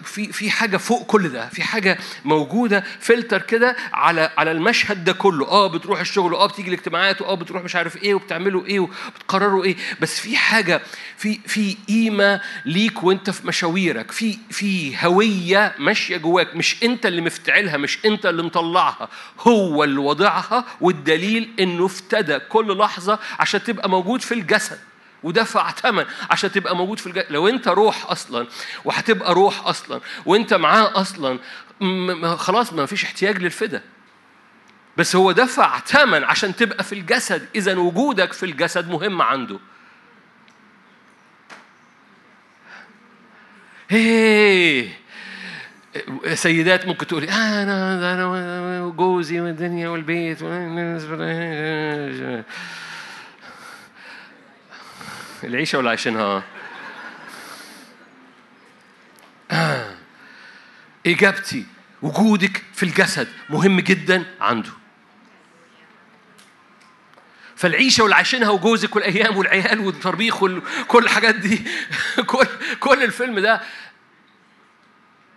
في 0.04 0.32
في 0.32 0.50
حاجة 0.50 0.76
فوق 0.76 1.06
كل 1.06 1.28
ده 1.28 1.48
في 1.48 1.62
حاجة 1.62 1.98
موجودة 2.24 2.84
فلتر 3.00 3.42
كده 3.42 3.76
على 3.92 4.30
على 4.38 4.52
المشهد 4.52 5.04
ده 5.04 5.12
كله. 5.12 5.48
آه 5.48 5.66
بتروح 5.66 6.00
الشغل 6.00 6.34
آه 6.34 6.46
بتيجي 6.46 6.68
الاجتماعات 6.68 7.22
واه 7.22 7.34
بتروح 7.34 7.64
مش 7.64 7.76
عارف 7.76 7.96
إيه 7.96 8.14
وبتعملوا 8.14 8.66
إيه 8.66 8.80
وبتقرروا 8.80 9.64
إيه. 9.64 9.76
بس 10.00 10.20
في 10.20 10.36
حاجة 10.36 10.80
في 11.16 11.40
في 11.46 11.76
قيمة 11.88 12.40
ليك 12.64 13.02
وأنت 13.04 13.30
في 13.30 13.46
مشاويرك. 13.46 14.10
في 14.10 14.38
في 14.50 14.96
هوية 15.06 15.74
ماشية 15.78 16.16
جواك. 16.16 16.56
مش 16.56 16.82
أنت 16.82 17.06
اللي 17.06 17.20
مفتعلها 17.20 17.76
مش 17.76 17.98
أنت 18.04 18.26
اللي 18.26 18.42
مطلعها. 18.42 19.08
هو 19.40 19.84
اللي 19.84 20.00
وضعها 20.00 20.64
والدليل 20.80 21.50
إنه 21.60 21.86
افتدى 21.86 22.38
كل 22.38 22.78
لحظة 22.78 23.18
عشان 23.38 23.62
تبقى 23.62 23.90
موجود 23.90 24.20
في 24.20 24.34
الجسد. 24.34 24.78
ودفع 25.22 25.70
ثمن 25.70 26.04
عشان 26.30 26.52
تبقى 26.52 26.76
موجود 26.76 26.98
في 26.98 27.06
الجنة 27.06 27.24
لو 27.30 27.48
انت 27.48 27.68
روح 27.68 28.10
أصلا 28.10 28.46
وهتبقى 28.84 29.34
روح 29.34 29.66
أصلا 29.66 30.00
وانت 30.26 30.54
معاه 30.54 31.00
أصلا 31.00 31.38
خلاص 32.36 32.72
ما 32.72 32.86
فيش 32.86 33.04
احتياج 33.04 33.38
للفدا. 33.38 33.82
بس 34.96 35.16
هو 35.16 35.32
دفع 35.32 35.80
ثمن 35.80 36.24
عشان 36.24 36.56
تبقى 36.56 36.84
في 36.84 36.92
الجسد 36.92 37.48
إذا 37.54 37.78
وجودك 37.78 38.32
في 38.32 38.46
الجسد 38.46 38.90
مهم 38.90 39.22
عنده. 39.22 39.58
هي 43.88 44.88
سيدات 46.34 46.86
ممكن 46.86 47.06
تقولي 47.06 47.28
آه 47.28 47.62
أنا 47.62 48.14
أنا 48.14 48.92
جوزي 48.96 49.40
والدنيا 49.40 49.88
والبيت 49.88 50.42
العيشة 55.44 55.78
ولا 55.78 55.90
عايشينها؟ 55.90 56.42
إجابتي 61.06 61.66
وجودك 62.02 62.62
في 62.74 62.82
الجسد 62.82 63.28
مهم 63.50 63.80
جدا 63.80 64.24
عنده 64.40 64.70
فالعيشة 67.56 68.02
واللي 68.02 68.16
عايشينها 68.16 68.50
وجوزك 68.50 68.96
والأيام 68.96 69.36
والعيال 69.36 69.80
والطربيخ 69.80 70.42
وكل 70.42 71.04
الحاجات 71.04 71.34
دي 71.34 71.64
كل 72.32 72.46
كل 72.80 73.02
الفيلم 73.02 73.38
ده 73.38 73.60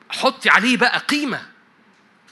حطي 0.10 0.50
عليه 0.50 0.78
بقى 0.78 0.98
قيمة 1.00 1.55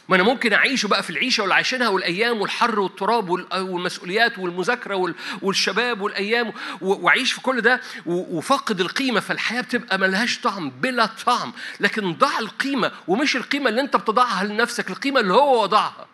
ما 0.10 0.16
أنا 0.16 0.24
ممكن 0.24 0.54
أعيشه 0.54 0.88
بقى 0.88 1.04
في 1.04 1.10
العيشة 1.10 1.42
واللي 1.42 1.56
عايشينها 1.56 1.88
والأيام 1.90 2.42
والحر 2.42 2.80
والتراب 2.80 3.30
والمسؤوليات 3.30 4.40
والمذاكرة 4.40 5.14
والشباب 5.42 6.02
والأيام 6.02 6.54
وأعيش 6.82 7.32
في 7.34 7.42
كل 7.42 7.62
ده 7.62 7.82
وفقد 8.06 8.82
القيمة 8.82 9.20
فالحياة 9.20 9.62
بتبقى 9.62 9.98
ملهاش 9.98 10.40
طعم 10.40 10.70
بلا 10.70 11.06
طعم. 11.06 11.54
لكن 11.80 12.14
ضع 12.14 12.40
القيمة 12.40 12.92
ومش 13.08 13.36
القيمة 13.36 13.70
اللي 13.70 13.82
أنت 13.82 13.96
بتضعها 13.96 14.44
لنفسك 14.44 14.90
القيمة 14.90 15.20
اللي 15.20 15.34
هو 15.34 15.64
وضعها. 15.64 16.08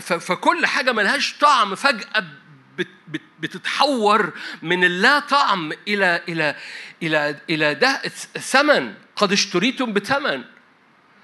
فكل 0.00 0.66
حاجة 0.66 0.92
ملهاش 0.92 1.38
طعم 1.38 1.74
فجأة 1.74 2.24
بتتحور 3.40 4.32
من 4.62 4.84
اللا 4.84 5.18
طعم 5.18 5.72
إلى 5.88 6.22
إلى 6.28 6.56
إلى 7.02 7.40
إلى 7.50 7.74
ده 7.74 8.02
ثمن. 8.40 8.94
قد 9.20 9.32
اشتريتم 9.32 9.92
بثمن. 9.92 10.44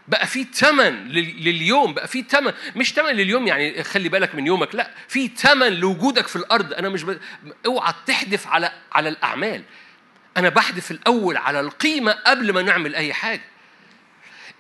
بقى 0.08 0.26
في 0.26 0.44
ثمن 0.44 1.08
لليوم 1.08 1.94
بقى 1.94 2.08
في 2.08 2.24
ثمن. 2.28 2.52
مش 2.76 2.92
ثمن 2.92 3.10
لليوم 3.10 3.46
يعني 3.46 3.84
خلي 3.84 4.08
بالك 4.08 4.34
من 4.34 4.46
يومك 4.46 4.74
لا 4.74 4.90
في 5.08 5.28
ثمن 5.28 5.72
لوجودك 5.72 6.26
في 6.26 6.36
الأرض. 6.36 6.72
أنا 6.72 6.88
مش 6.88 7.02
ب... 7.02 7.18
اوعى 7.66 7.92
تحدف 8.06 8.46
على 8.46 8.72
على 8.92 9.08
الأعمال. 9.08 9.62
أنا 10.36 10.48
بحدف 10.48 10.90
الأول 10.90 11.36
على 11.36 11.60
القيمة 11.60 12.12
قبل 12.12 12.52
ما 12.52 12.62
نعمل 12.62 12.94
أي 12.94 13.14
حاجة. 13.14 13.42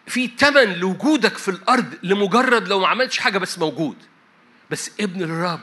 في 0.06 0.30
ثمن 0.38 0.72
لوجودك 0.74 1.38
في 1.38 1.48
الأرض 1.48 1.94
لمجرد 2.02 2.68
لو 2.68 2.80
ما 2.80 2.88
عملتش 2.88 3.18
حاجة 3.18 3.38
بس 3.38 3.58
موجود. 3.58 3.96
بس 4.70 4.90
ابن 5.00 5.22
الرب 5.22 5.60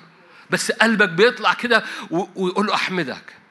بس 0.50 0.72
قلبك 0.72 1.10
بيطلع 1.10 1.54
كده 1.54 1.84
ويقول 2.12 2.68
له 2.68 2.74
أحمدك. 2.74 3.43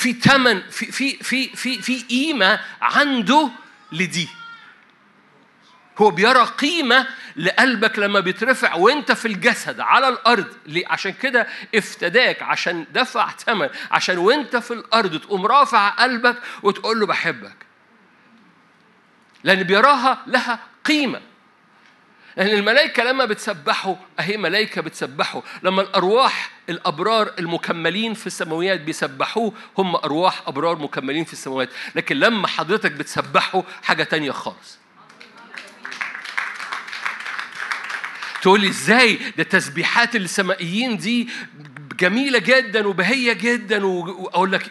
في 0.00 0.12
ثمن 0.12 0.62
في 0.70 0.92
في 0.92 1.16
في 1.16 1.48
في 1.48 1.82
في 1.82 2.00
قيمة 2.00 2.60
عنده 2.82 3.50
لدي. 3.92 4.28
هو 5.98 6.10
بيرى 6.10 6.44
قيمة 6.44 7.06
لقلبك 7.36 7.98
لما 7.98 8.20
بيترفع 8.20 8.74
وانت 8.74 9.12
في 9.12 9.28
الجسد 9.28 9.80
على 9.80 10.08
الأرض. 10.08 10.46
ليه؟ 10.66 10.84
عشان 10.88 11.12
كده 11.12 11.46
افتداك 11.74 12.42
عشان 12.42 12.86
دفع 12.92 13.30
ثمن 13.30 13.68
عشان 13.90 14.18
وانت 14.18 14.56
في 14.56 14.74
الأرض 14.74 15.20
تقوم 15.20 15.46
رافع 15.46 15.88
قلبك 15.88 16.36
وتقول 16.62 17.00
له 17.00 17.06
بحبك. 17.06 17.56
لأن 19.44 19.62
بيراها 19.62 20.22
لها 20.26 20.60
قيمة. 20.84 21.20
لأن 22.36 22.48
الملائكة 22.48 23.02
لما 23.04 23.24
بتسبحوا 23.24 23.94
أهي 24.20 24.36
ملائكة 24.36 24.80
بتسبحوا. 24.80 25.42
لما 25.62 25.82
الأرواح 25.82 26.50
الأبرار 26.68 27.32
المكملين 27.38 28.14
في 28.14 28.26
السماويات 28.26 28.80
بيسبحوه 28.80 29.52
هم 29.78 29.96
أرواح 29.96 30.42
أبرار 30.48 30.78
مكملين 30.78 31.24
في 31.24 31.32
السماوات 31.32 31.68
لكن 31.94 32.16
لما 32.16 32.46
حضرتك 32.46 32.92
بتسبحه 32.92 33.64
حاجة 33.82 34.02
تانية 34.02 34.30
خالص. 34.30 34.78
تقول 38.42 38.60
لي 38.60 38.68
إزاي؟ 38.68 39.18
ده 39.36 39.42
تسبيحات 39.42 40.16
السمائيين 40.16 40.96
دي 40.96 41.28
جميلة 41.98 42.38
جدا 42.38 42.86
وبهية 42.88 43.32
جدا 43.32 43.86
وأقول 43.86 44.52
لك 44.52 44.70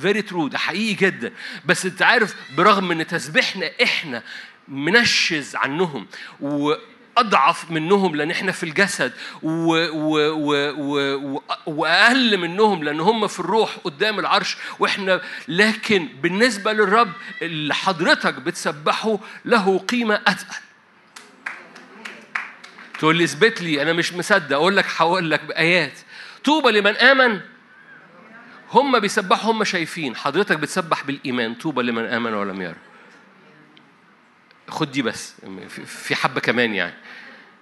very 0.00 0.22
true 0.22 0.48
ده 0.48 0.58
حقيقي 0.58 0.94
جدا. 0.94 1.32
بس 1.64 1.86
أنت 1.86 2.02
عارف 2.02 2.34
برغم 2.56 2.90
إن 2.90 3.06
تسبيحنا 3.06 3.70
إحنا 3.82 4.22
منشز 4.70 5.56
عنهم 5.56 6.06
وأضعف 6.40 7.70
منهم 7.70 8.16
لأن 8.16 8.30
إحنا 8.30 8.52
في 8.52 8.62
الجسد 8.62 9.12
و 9.42 9.72
و 9.88 10.18
و 10.32 10.72
و 10.78 11.42
وأقل 11.66 12.38
منهم 12.38 12.84
لأن 12.84 13.00
هم 13.00 13.26
في 13.26 13.40
الروح 13.40 13.76
قدام 13.84 14.18
العرش 14.18 14.56
وإحنا 14.78 15.20
لكن 15.48 16.08
بالنسبة 16.22 16.72
للرب 16.72 17.12
اللي 17.42 17.74
حضرتك 17.74 18.34
بتسبحه 18.34 19.18
له 19.44 19.78
قيمة 19.78 20.14
أتقل. 20.14 20.60
تقول 22.98 23.16
لي 23.16 23.24
اثبت 23.24 23.62
لي 23.62 23.82
أنا 23.82 23.92
مش 23.92 24.12
مصدق 24.12 24.56
أقول 24.56 24.76
لك 24.76 24.86
هقول 24.96 25.30
لك 25.30 25.44
بآيات. 25.44 25.98
طوبى 26.44 26.70
لمن 26.70 26.96
آمن؟ 26.96 27.40
هم 28.72 28.98
بيسبحوا 28.98 29.52
هم 29.52 29.64
شايفين. 29.64 30.16
حضرتك 30.16 30.58
بتسبح 30.58 31.04
بالإيمان 31.04 31.54
طوبى 31.54 31.82
لمن 31.82 32.04
آمن 32.04 32.34
ولم 32.34 32.62
يرى 32.62 32.87
خد 34.68 34.90
دي 34.90 35.02
بس 35.02 35.34
في 35.86 36.14
حبة 36.14 36.40
كمان 36.40 36.74
يعني. 36.74 36.94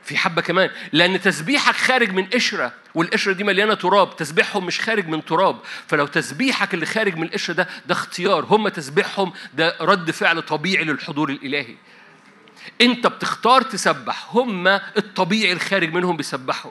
في 0.04 0.16
حبة 0.16 0.42
كمان 0.42 0.70
لأن 0.92 1.20
تسبيحك 1.20 1.74
خارج 1.74 2.12
من 2.12 2.26
قشرة 2.26 2.72
والقشرة 2.94 3.32
دي 3.32 3.44
مليانة 3.44 3.74
تراب 3.74 4.16
تسبيحهم 4.16 4.66
مش 4.66 4.80
خارج 4.80 5.08
من 5.08 5.24
تراب. 5.24 5.58
فلو 5.86 6.06
تسبيحك 6.06 6.74
اللي 6.74 6.86
خارج 6.86 7.16
من 7.16 7.22
القشرة 7.22 7.54
ده 7.54 7.68
ده 7.86 7.92
اختيار. 7.94 8.44
هم 8.44 8.68
تسبيحهم 8.68 9.32
ده 9.54 9.76
رد 9.80 10.10
فعل 10.10 10.42
طبيعي 10.42 10.84
للحضور 10.84 11.30
الإلهي. 11.30 11.74
أنت 12.80 13.06
بتختار 13.06 13.62
تسبح 13.62 14.26
هم 14.30 14.68
الطبيعي 14.68 15.52
الخارج 15.52 15.92
منهم 15.92 16.16
بيسبحوا. 16.16 16.70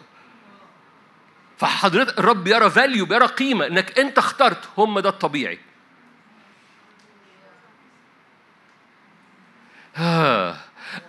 فحضرتك 1.58 2.20
الرب 2.20 2.44
بيرى 2.44 2.70
فاليو 2.70 3.06
بيرى 3.06 3.26
قيمة 3.26 3.68
إنك 3.68 4.00
أنت 4.00 4.18
اخترت 4.18 4.70
هم 4.78 5.00
ده 5.00 5.10
الطبيعي. 5.10 5.60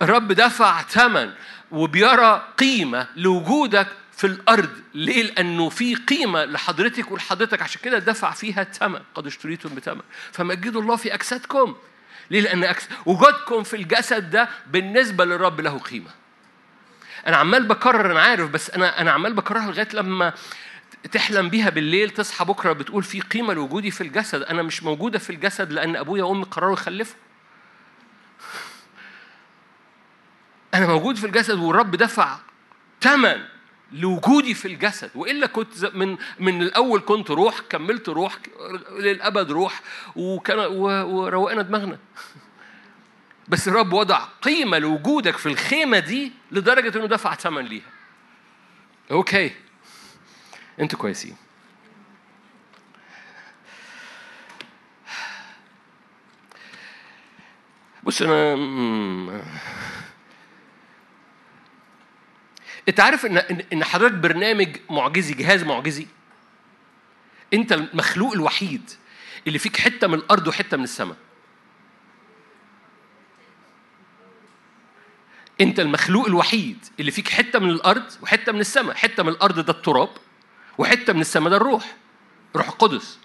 الرب 0.01 0.27
دفع 0.31 0.81
ثمن 0.81 1.31
وبيرى 1.71 2.47
قيمة 2.57 3.07
لوجودك 3.15 3.87
في 4.11 4.27
الأرض. 4.27 4.69
ليه؟ 4.93 5.23
لأنه 5.23 5.69
في 5.69 5.95
قيمة 5.95 6.45
لحضرتك 6.45 7.11
ولحضرتك. 7.11 7.61
عشان 7.61 7.81
كده 7.83 7.99
دفع 7.99 8.31
فيها 8.31 8.63
ثمن. 8.63 8.99
قد 9.15 9.27
اشتريتم 9.27 9.75
بثمن. 9.75 10.01
فمجدوا 10.31 10.81
الله 10.81 10.95
في 10.95 11.13
أجسادكم 11.13 11.75
ليه؟ 12.31 12.41
لأن. 12.41 12.75
وجودكم 13.05 13.63
في 13.63 13.75
الجسد 13.75 14.29
ده 14.29 14.49
بالنسبة 14.67 15.25
للرب 15.25 15.61
له 15.61 15.77
قيمة. 15.77 16.09
أنا 17.27 17.37
عمال 17.37 17.63
بكرر 17.63 18.11
أنا 18.11 18.21
عارف 18.21 18.49
بس 18.49 18.69
أنا 18.69 19.01
أنا 19.01 19.11
عمال 19.11 19.33
بكررها 19.33 19.71
لغاية 19.71 19.87
لما 19.93 20.33
تحلم 21.11 21.49
بيها 21.49 21.69
بالليل 21.69 22.09
تصحى 22.09 22.45
بكرة 22.45 22.73
بتقول 22.73 23.03
في 23.03 23.21
قيمة 23.21 23.53
لوجودي 23.53 23.91
في 23.91 24.01
الجسد. 24.01 24.41
أنا 24.41 24.61
مش 24.61 24.83
موجودة 24.83 25.19
في 25.19 25.29
الجسد 25.29 25.71
لأن 25.71 25.95
أبويا 25.95 26.23
وأمي 26.23 26.43
قرروا 26.43 26.73
يخلفوا. 26.73 27.15
أنا 30.77 30.87
موجود 30.87 31.15
في 31.15 31.25
الجسد 31.25 31.59
والرب 31.59 31.95
دفع 31.95 32.37
ثمن 33.01 33.43
لوجودي 33.91 34.53
في 34.53 34.67
الجسد 34.67 35.11
وإلا 35.15 35.47
كنت 35.47 35.85
من 35.85 36.17
من 36.39 36.61
الأول 36.61 36.99
كنت 36.99 37.31
روح 37.31 37.59
كملت 37.69 38.09
روح 38.09 38.37
للأبد 38.99 39.51
روح 39.51 39.81
وكان 40.15 40.59
وروقنا 40.59 41.61
دماغنا. 41.61 41.97
بس 43.49 43.67
الرب 43.67 43.93
وضع 43.93 44.19
قيمة 44.41 44.77
لوجودك 44.77 45.37
في 45.37 45.45
الخيمة 45.45 45.99
دي 45.99 46.31
لدرجة 46.51 46.97
إنه 46.97 47.05
دفع 47.05 47.35
ثمن 47.35 47.65
ليها. 47.65 47.91
أوكي. 49.11 49.51
أنتوا 50.79 50.99
كويسين. 50.99 51.35
بص 58.03 58.21
أنا 58.21 58.55
انت 62.89 62.99
عارف 62.99 63.25
ان 63.25 63.37
ان 63.73 63.83
حضرتك 63.83 64.13
برنامج 64.13 64.77
معجزي 64.89 65.33
جهاز 65.33 65.63
معجزي؟ 65.63 66.07
انت 67.53 67.71
المخلوق 67.71 68.33
الوحيد 68.33 68.89
اللي 69.47 69.59
فيك 69.59 69.77
حتة 69.77 70.07
من 70.07 70.13
الأرض 70.13 70.47
وحتة 70.47 70.77
من 70.77 70.83
السماء. 70.83 71.17
انت 75.61 75.79
المخلوق 75.79 76.25
الوحيد 76.27 76.85
اللي 76.99 77.11
فيك 77.11 77.29
حتة 77.29 77.59
من 77.59 77.69
الأرض 77.69 78.03
وحتة 78.21 78.51
من 78.51 78.59
السماء. 78.59 78.95
حتة 78.95 79.23
من 79.23 79.29
الأرض 79.29 79.59
ده 79.59 79.73
التراب 79.73 80.09
وحتة 80.77 81.13
من 81.13 81.21
السماء 81.21 81.49
ده 81.49 81.57
الروح. 81.57 81.95
روح 82.55 82.67
القدس. 82.67 83.19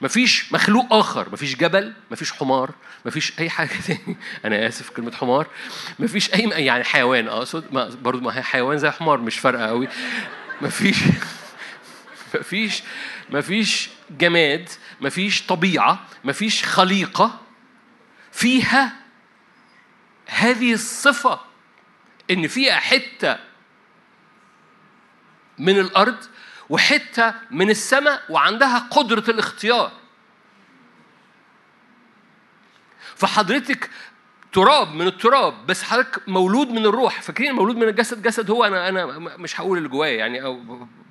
مفيش 0.00 0.52
مخلوق 0.52 0.92
آخر. 0.92 1.32
مفيش 1.32 1.56
جبل 1.56 1.92
مفيش 2.10 2.32
حمار 2.32 2.70
مفيش 3.04 3.38
أي 3.38 3.50
حاجة 3.50 3.70
تاني. 3.86 4.16
أنا 4.44 4.68
آسف 4.68 4.90
كلمة 4.90 5.12
حمار. 5.12 5.46
مفيش 5.98 6.34
أي 6.34 6.64
يعني 6.64 6.84
حيوان. 6.84 7.28
أقصد 7.28 7.64
ما 7.72 7.84
برضه 7.88 8.20
ما 8.20 8.38
هي 8.38 8.42
حيوان 8.42 8.78
زي 8.78 8.90
حمار 8.90 9.18
مش 9.18 9.38
فارقة 9.38 9.66
قوي 9.66 9.88
مفيش 10.62 10.96
مفيش 12.34 12.82
مفيش 13.30 13.88
جماد 14.10 14.68
مفيش 15.00 15.46
طبيعة 15.46 16.06
مفيش 16.24 16.64
خليقة 16.64 17.40
فيها 18.32 18.92
هذه 20.26 20.72
الصفة 20.72 21.40
إن 22.30 22.46
فيها 22.46 22.74
حتة 22.74 23.36
من 25.58 25.78
الأرض 25.78 26.16
وحتة 26.68 27.34
من 27.50 27.70
السماء 27.70 28.22
وعندها 28.28 28.78
قدرة 28.78 29.24
الاختيار. 29.28 29.92
فحضرتك 33.16 33.90
تراب 34.52 34.94
من 34.94 35.06
التراب 35.06 35.66
بس 35.66 35.82
حضرتك 35.82 36.28
مولود 36.28 36.68
من 36.68 36.86
الروح. 36.86 37.22
فاكرين 37.22 37.50
المولود 37.50 37.76
من 37.76 37.88
الجسد؟ 37.88 38.22
جسد 38.22 38.50
هو 38.50 38.64
أنا 38.64 38.88
أنا 38.88 39.06
مش 39.18 39.60
هقول 39.60 39.78
اللي 39.78 39.88
جوايا 39.88 40.16
يعني 40.16 40.44
أو 40.44 40.60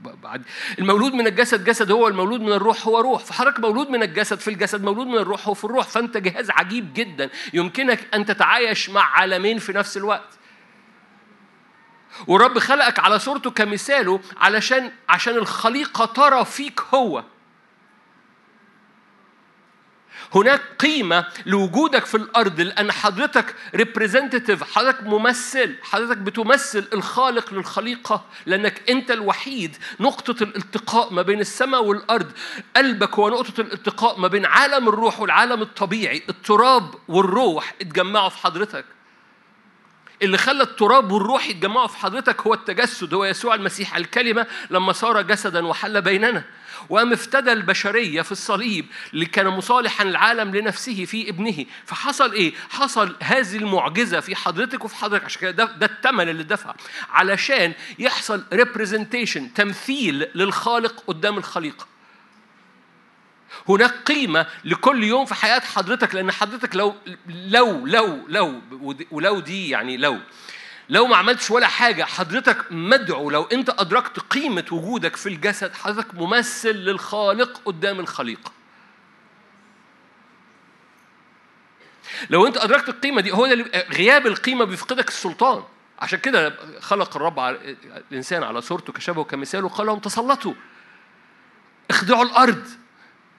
بعد 0.03 0.43
المولود 0.79 1.13
من 1.13 1.27
الجسد 1.27 1.63
جسد 1.63 1.91
هو 1.91 2.07
المولود 2.07 2.41
من 2.41 2.51
الروح 2.51 2.87
هو 2.87 2.99
روح. 2.99 3.23
فحضرتك 3.23 3.59
مولود 3.59 3.89
من 3.89 4.03
الجسد 4.03 4.39
في 4.39 4.47
الجسد 4.47 4.83
مولود 4.83 5.07
من 5.07 5.17
الروح 5.17 5.47
هو 5.47 5.53
في 5.53 5.63
الروح. 5.63 5.87
فأنت 5.87 6.17
جهاز 6.17 6.49
عجيب 6.49 6.93
جدا 6.93 7.29
يمكنك 7.53 8.15
أن 8.15 8.25
تتعايش 8.25 8.89
مع 8.89 9.01
عالمين 9.01 9.57
في 9.59 9.73
نفس 9.73 9.97
الوقت. 9.97 10.39
ورب 12.27 12.59
خلقك 12.59 12.99
على 12.99 13.19
صورته 13.19 13.51
كمثاله 13.51 14.19
علشان 14.37 14.91
عشان 15.09 15.35
الخليقة 15.35 16.05
ترى 16.05 16.45
فيك 16.45 16.81
هو. 16.93 17.23
هناك 20.35 20.61
قيمة 20.79 21.25
لوجودك 21.45 22.05
في 22.05 22.17
الأرض 22.17 22.61
لأن 22.61 22.91
حضرتك 22.91 23.55
ريبريزنتيف 23.75 24.63
حضرتك 24.77 25.03
ممثل 25.03 25.75
حضرتك 25.83 26.17
بتمثل 26.17 26.87
الخالق 26.93 27.53
للخليقة 27.53 28.25
لأنك 28.45 28.89
أنت 28.89 29.11
الوحيد. 29.11 29.77
نقطة 29.99 30.43
الالتقاء 30.43 31.13
ما 31.13 31.21
بين 31.21 31.39
السماء 31.39 31.83
والأرض 31.83 32.31
قلبك 32.75 33.13
هو 33.19 33.29
نقطة 33.29 33.61
الالتقاء 33.61 34.19
ما 34.19 34.27
بين 34.27 34.45
عالم 34.45 34.89
الروح 34.89 35.19
والعالم 35.19 35.61
الطبيعي. 35.61 36.23
التراب 36.29 36.95
والروح 37.07 37.73
اتجمعوا 37.81 38.29
في 38.29 38.37
حضرتك. 38.37 38.85
اللي 40.23 40.37
خلى 40.37 40.63
التراب 40.63 41.11
والروح 41.11 41.47
يتجمعوا 41.49 41.87
في 41.87 41.97
حضرتك 41.97 42.41
هو 42.41 42.53
التجسد 42.53 43.13
هو 43.13 43.25
يسوع 43.25 43.55
المسيح. 43.55 43.95
الكلمة 43.95 44.47
لما 44.69 44.93
صار 44.93 45.21
جسدا 45.21 45.67
وحل 45.67 46.01
بيننا 46.01 46.43
وقام 46.89 47.13
افتدى 47.13 47.51
البشرية 47.53 48.21
في 48.21 48.31
الصليب 48.31 48.85
اللي 49.13 49.25
كان 49.25 49.47
مصالحا 49.47 50.03
العالم 50.03 50.55
لنفسه 50.55 51.05
في 51.05 51.29
ابنه. 51.29 51.65
فحصل 51.85 52.31
إيه؟ 52.33 52.53
حصل 52.69 53.15
هذه 53.23 53.57
المعجزة 53.57 54.19
في 54.19 54.35
حضرتك 54.35 54.85
وفي 54.85 54.95
حضرتك. 54.95 55.25
عشان 55.25 55.41
كده 55.41 55.65
ده, 55.65 55.85
الثمن 55.85 56.29
اللي 56.29 56.43
دفع. 56.43 56.73
علشان 57.11 57.73
يحصل 57.99 58.43
representation 58.53 59.53
تمثيل 59.53 60.27
للخالق 60.35 61.03
قدام 61.07 61.37
الخليقة. 61.37 61.92
هناك 63.69 63.91
قيمة 63.91 64.45
لكل 64.65 65.03
يوم 65.03 65.25
في 65.25 65.35
حياة 65.35 65.59
حضرتك 65.59 66.15
لأن 66.15 66.31
حضرتك 66.31 66.75
لو 66.75 66.95
لو 67.27 67.85
لو 67.85 68.27
لو 68.27 68.61
ولو 69.11 69.39
دي 69.39 69.69
يعني 69.69 69.97
لو 69.97 70.19
لو 70.89 71.07
ما 71.07 71.17
عملتش 71.17 71.51
ولا 71.51 71.67
حاجة 71.67 72.03
حضرتك 72.03 72.65
مدعو 72.71 73.29
لو 73.29 73.43
أنت 73.43 73.69
أدركت 73.69 74.19
قيمة 74.19 74.65
وجودك 74.71 75.15
في 75.15 75.29
الجسد 75.29 75.73
حضرتك 75.73 76.15
ممثل 76.15 76.75
للخالق 76.75 77.61
قدام 77.65 77.99
الخليقة 77.99 78.51
لو 82.29 82.47
أنت 82.47 82.57
أدركت 82.57 82.89
القيمة 82.89 83.21
دي 83.21 83.31
هو 83.31 83.45
غياب 83.91 84.27
القيمة 84.27 84.65
بيفقدك 84.65 85.07
السلطان. 85.07 85.63
عشان 85.99 86.19
كده 86.19 86.55
خلق 86.79 87.15
الرب 87.15 87.39
على 87.39 87.75
الإنسان 88.11 88.43
على 88.43 88.61
صورته 88.61 88.93
كشبهه 88.93 89.23
كمثاله 89.23 89.69
قال 89.69 89.87
لهم 89.87 89.99
تسلطوا 89.99 90.53
اخضعوا 91.89 92.23
الأرض. 92.23 92.67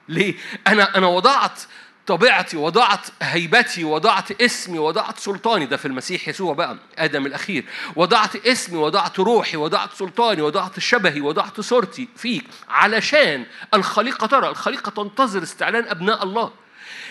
ليه؟ 0.09 0.35
أنا 0.67 0.97
أنا 0.97 1.07
وضعت 1.07 1.61
طبيعتي 2.07 2.57
وضعت 2.57 3.07
هيبتي 3.21 3.83
وضعت 3.83 4.41
اسمي 4.41 4.79
وضعت 4.79 5.19
سلطاني. 5.19 5.65
ده 5.65 5.77
في 5.77 5.85
المسيح 5.85 6.27
يسوع 6.27 6.53
بقى 6.53 6.77
آدم 6.97 7.25
الأخير. 7.25 7.65
وضعت 7.95 8.35
اسمي 8.35 8.77
وضعت 8.77 9.19
روحي 9.19 9.57
وضعت 9.57 9.93
سلطاني 9.93 10.41
وضعت 10.41 10.79
شبهي 10.79 11.21
وضعت 11.21 11.61
صورتي 11.61 12.07
فيك 12.15 12.43
علشان 12.69 13.45
الخليقة 13.73 14.27
ترى. 14.27 14.49
الخليقة 14.49 14.89
تنتظر 14.89 15.43
استعلان 15.43 15.87
أبناء 15.87 16.23
الله. 16.23 16.51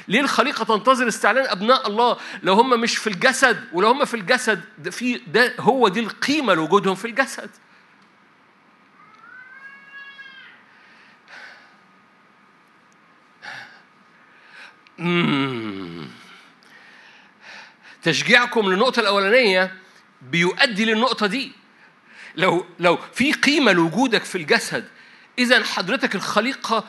ليه 0.08 0.20
الخليقة 0.20 0.64
تنتظر 0.64 1.08
استعلان 1.08 1.46
أبناء 1.46 1.88
الله؟ 1.88 2.16
لو 2.42 2.54
هم 2.54 2.80
مش 2.80 2.96
في 2.96 3.06
الجسد 3.06 3.64
ولو 3.72 3.88
هم 3.88 4.04
في 4.04 4.14
الجسد 4.14 4.60
ده 4.78 4.90
في 4.90 5.20
ده 5.26 5.54
هو 5.60 5.88
دي 5.88 6.00
القيمة 6.00 6.54
لوجودهم 6.54 6.94
في 6.94 7.04
الجسد. 7.04 7.50
تشجيعكم 18.02 18.70
للنقطة 18.70 19.00
الأولانية 19.00 19.76
بيؤدي 20.22 20.84
للنقطة 20.84 21.26
دي. 21.26 21.52
لو 22.36 22.66
لو 22.78 22.98
في 23.12 23.32
قيمة 23.32 23.72
لوجودك 23.72 24.24
في 24.24 24.38
الجسد 24.38 24.88
إذا 25.38 25.64
حضرتك 25.64 26.14
الخليقة 26.14 26.84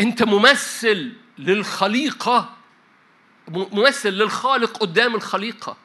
أنت 0.00 0.22
ممثل 0.22 1.12
للخليقة 1.38 2.56
ممثل 3.48 4.10
للخالق 4.10 4.76
قدام 4.76 5.14
الخليقة. 5.14 5.76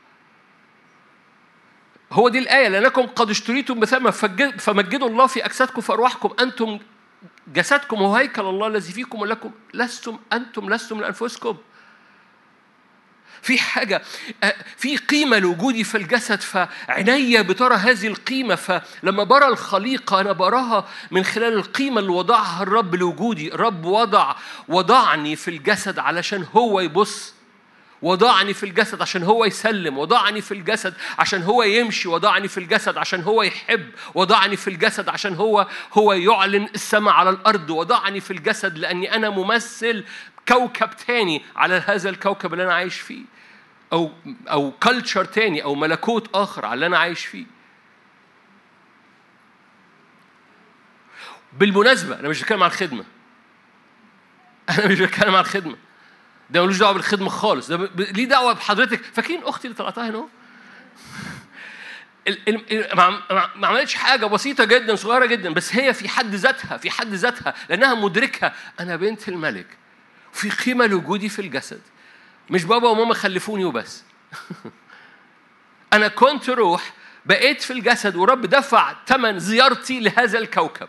هو 2.11 2.29
دي 2.29 2.39
الآية 2.39 2.67
لأنكم 2.67 3.01
قد 3.01 3.29
اشتريتم 3.29 3.79
بثمن 3.79 4.11
فمجدوا 4.57 5.09
الله 5.09 5.27
في 5.27 5.45
أجسادكم 5.45 5.81
في 5.81 5.93
أرواحكم 5.93 6.29
أنتم 6.39 6.79
جسدكم 7.47 7.97
هو 7.97 8.15
هيكل 8.15 8.41
الله 8.41 8.67
الذي 8.67 8.93
فيكم 8.93 9.21
ولكم 9.21 9.51
لستم 9.73 10.19
أنتم 10.33 10.73
لستم 10.73 11.01
لأنفسكم. 11.01 11.57
في 13.41 13.57
حاجة 13.59 14.01
آه، 14.43 14.55
في 14.77 14.97
قيمة 14.97 15.39
لوجودي 15.39 15.83
في 15.83 15.97
الجسد 15.97 16.41
فعيني 16.41 17.43
بترى 17.43 17.75
هذه 17.75 18.07
القيمة 18.07 18.55
فلما 18.55 19.23
برى 19.23 19.47
الخليقة 19.47 20.21
أنا 20.21 20.31
براها 20.31 20.87
من 21.11 21.23
خلال 21.23 21.53
القيمة 21.53 21.99
اللي 21.99 22.11
وضعها 22.11 22.63
الرب 22.63 22.95
لوجودي. 22.95 23.53
الرب 23.53 23.85
وضع 23.85 24.35
وضعني 24.67 25.35
في 25.35 25.47
الجسد 25.47 25.99
علشان 25.99 26.45
هو 26.55 26.79
يبص. 26.79 27.36
وضعني 28.01 28.53
في 28.53 28.65
الجسد 28.65 29.01
عشان 29.01 29.23
هو 29.23 29.45
يسلم 29.45 29.97
وضعني 29.97 30.41
في 30.41 30.53
الجسد 30.53 30.93
عشان 31.19 31.43
هو 31.43 31.63
يمشي 31.63 32.07
وضعني 32.09 32.47
في 32.47 32.57
الجسد 32.57 32.97
عشان 32.97 33.21
هو 33.21 33.43
يحب 33.43 33.89
وضعني 34.15 34.57
في 34.57 34.69
الجسد 34.69 35.09
عشان 35.09 35.33
هو 35.35 35.67
هو 35.93 36.13
يعلن 36.13 36.69
السماء 36.75 37.13
على 37.13 37.29
الأرض 37.29 37.69
وضعني 37.69 38.19
في 38.19 38.31
الجسد 38.31 38.77
لأني 38.77 39.15
أنا 39.15 39.29
ممثل 39.29 40.03
كوكب 40.47 40.89
تاني 41.07 41.41
على 41.55 41.83
هذا 41.85 42.09
الكوكب 42.09 42.53
اللي 42.53 42.63
أنا 42.63 42.73
عايش 42.73 42.99
فيه 42.99 43.23
أو 43.93 44.11
أو 44.47 44.71
كلتشر 44.71 45.25
تاني 45.25 45.63
أو 45.63 45.75
ملكوت 45.75 46.35
آخر 46.35 46.65
على 46.65 46.73
اللي 46.73 46.85
أنا 46.85 46.97
عايش 46.97 47.25
فيه. 47.25 47.45
بالمناسبة 51.53 52.19
أنا 52.19 52.29
مش 52.29 52.41
بتكلم 52.41 52.63
عن 52.63 52.69
الخدمة. 52.69 53.05
أنا 54.69 54.87
مش 54.87 54.99
بتكلم 54.99 55.35
عن 55.35 55.41
الخدمة. 55.41 55.77
ده 56.49 56.63
ملوش 56.63 56.77
دعوة 56.77 56.93
بالخدمة 56.93 57.29
خالص. 57.29 57.67
ده 57.67 57.89
ليه 57.95 58.25
دعوة 58.25 58.53
بحضرتك؟ 58.53 59.01
فاكرين 59.13 59.43
أختي 59.43 59.67
اللي 59.67 59.77
طلعتها 59.77 60.09
هنا 60.09 60.27
ما 63.55 63.67
عملتش 63.67 63.93
حاجة 63.95 64.25
بسيطة 64.25 64.63
جدا 64.63 64.95
صغيرة 64.95 65.25
جدا 65.25 65.53
بس 65.53 65.75
هي 65.75 65.93
في 65.93 66.09
حد 66.09 66.35
ذاتها 66.35 66.77
في 66.77 66.89
حد 66.89 67.13
ذاتها 67.13 67.53
لأنها 67.69 67.93
مدركة 67.93 68.53
أنا 68.79 68.95
بنت 68.95 69.29
الملك 69.29 69.67
في 70.33 70.49
قيمة 70.49 70.85
لوجودي 70.85 71.29
في 71.29 71.39
الجسد. 71.39 71.81
مش 72.49 72.63
بابا 72.63 72.89
وماما 72.89 73.13
خلفوني 73.13 73.65
وبس. 73.65 74.03
أنا 75.93 76.07
كنت 76.07 76.49
روح 76.49 76.93
بقيت 77.25 77.61
في 77.61 77.73
الجسد 77.73 78.15
ورب 78.15 78.45
دفع 78.45 78.95
ثمن 79.07 79.39
زيارتي 79.39 79.99
لهذا 79.99 80.39
الكوكب. 80.39 80.87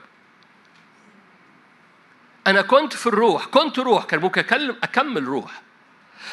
أنا 2.49 2.62
كنت 2.62 2.92
في 2.92 3.07
الروح 3.07 3.46
كنت 3.46 3.78
روح 3.78 4.05
كان 4.05 4.20
ممكن 4.20 4.40
أكلم 4.40 4.76
أكمل 4.82 5.24
روح. 5.24 5.62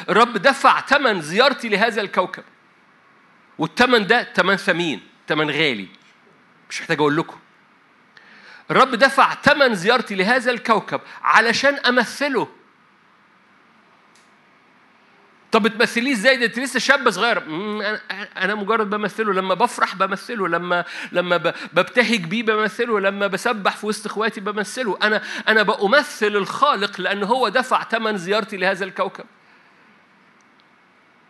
الرب 0.09 0.37
دفع 0.37 0.81
ثمن 0.81 1.21
زيارتي 1.21 1.69
لهذا 1.69 2.01
الكوكب. 2.01 2.43
والثمن 3.57 4.07
ده 4.07 4.33
ثمن 4.33 4.55
ثمين 4.55 5.07
ثمن 5.27 5.49
غالي. 5.49 5.87
مش 6.69 6.81
محتاج 6.81 6.97
أقول 6.97 7.17
لكم. 7.17 7.37
الرب 8.71 8.95
دفع 8.95 9.33
ثمن 9.33 9.75
زيارتي 9.75 10.15
لهذا 10.15 10.51
الكوكب 10.51 11.01
علشان 11.23 11.75
أمثله. 11.75 12.47
طب 15.55 15.63
بتمثليه 15.63 16.13
إزاي؟ 16.13 16.37
ده 16.37 16.45
انت 16.45 16.59
لسه 16.59 16.79
شابه 16.79 17.11
صغيره 17.11 17.43
أنا 18.37 18.55
مجرد 18.55 18.89
بمثله 18.89 19.33
لما 19.33 19.53
بفرح 19.53 19.95
بمثله 19.95 20.47
لما 20.47 20.85
لما 21.11 21.37
ببتهج 21.73 22.23
بيه 22.25 22.43
بمثله 22.43 22.99
لما 22.99 23.27
بسبح 23.27 23.75
في 23.75 23.85
وسط 23.85 24.05
اخواتي 24.05 24.39
بمثله. 24.41 24.97
أنا 25.03 25.21
أنا 25.47 25.63
بأمثل 25.63 26.27
الخالق 26.27 27.01
لأن 27.01 27.23
هو 27.23 27.49
دفع 27.49 27.83
ثمن 27.83 28.17
زيارتي 28.17 28.57
لهذا 28.57 28.85
الكوكب. 28.85 29.25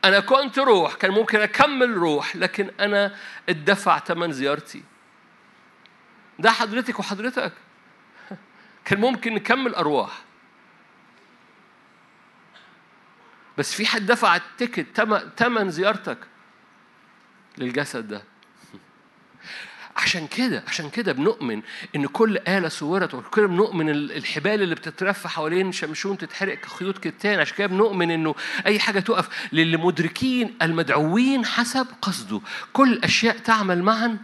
أنا 0.06 0.20
كنت 0.20 0.60
روح 0.60 0.94
كان 0.94 1.12
ممكن 1.12 1.40
أكمل 1.40 1.98
روح 1.98 2.36
لكن 2.36 2.72
أنا 2.80 3.16
اتدفع 3.50 4.00
ثمن 4.00 4.32
زيارتي. 4.32 4.84
ده 6.40 6.52
حضرتك 6.52 7.00
وحضرتك. 7.00 7.54
كان 8.86 9.00
ممكن 9.00 9.34
نكمل 9.34 9.76
أرواح. 9.76 10.25
بس 13.58 13.74
في 13.74 13.86
حد 13.86 14.06
دفع 14.06 14.36
التيكت 14.36 15.02
تمن 15.38 15.70
زيارتك 15.70 16.18
للجسد 17.58 18.08
ده. 18.08 18.24
عشان 19.98 20.28
كده 20.28 20.64
عشان 20.68 20.90
كده 20.90 21.12
بنؤمن 21.12 21.62
إن 21.96 22.06
كل 22.06 22.38
آلة 22.38 22.70
صورت 22.70 23.14
وكل 23.14 23.48
بنؤمن 23.48 23.90
الحبال 23.90 24.62
اللي 24.62 24.76
بتترفع 24.76 25.30
حوالين 25.30 25.72
شمشون 25.72 26.18
تتحرق 26.18 26.56
كخيوط 26.58 26.98
كتان. 26.98 27.40
عشان 27.40 27.58
كده 27.58 27.68
بنؤمن 27.68 28.12
إنه 28.12 28.36
أي 28.66 28.80
حاجة 28.80 29.00
تقف 29.00 29.30
للي 29.54 29.78
مدركين 29.78 30.56
المدعوين 30.62 31.46
حسب 31.46 31.88
قصده. 32.02 32.42
كل 32.74 32.94
الاشياء 32.94 33.38
تعمل 33.38 33.84
معا 33.84 34.18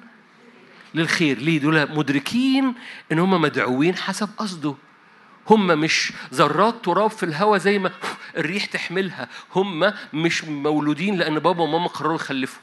للخير. 0.93 1.37
ليه؟ 1.37 1.59
دول 1.59 1.95
مدركين 1.95 2.73
إن 3.11 3.19
هم 3.19 3.41
مدعوين 3.41 3.95
حسب 3.95 4.29
قصده. 4.37 4.75
هم 5.51 5.67
مش 5.67 6.13
ذرات 6.33 6.85
تراب 6.85 7.09
في 7.09 7.23
الهواء 7.23 7.59
زي 7.59 7.79
ما 7.79 7.91
الريح 8.37 8.65
تحملها. 8.65 9.29
هم 9.55 9.93
مش 10.13 10.43
مولودين 10.43 11.15
لأن 11.17 11.39
بابا 11.39 11.63
وماما 11.63 11.87
قرروا 11.87 12.15
يخلفوا. 12.15 12.61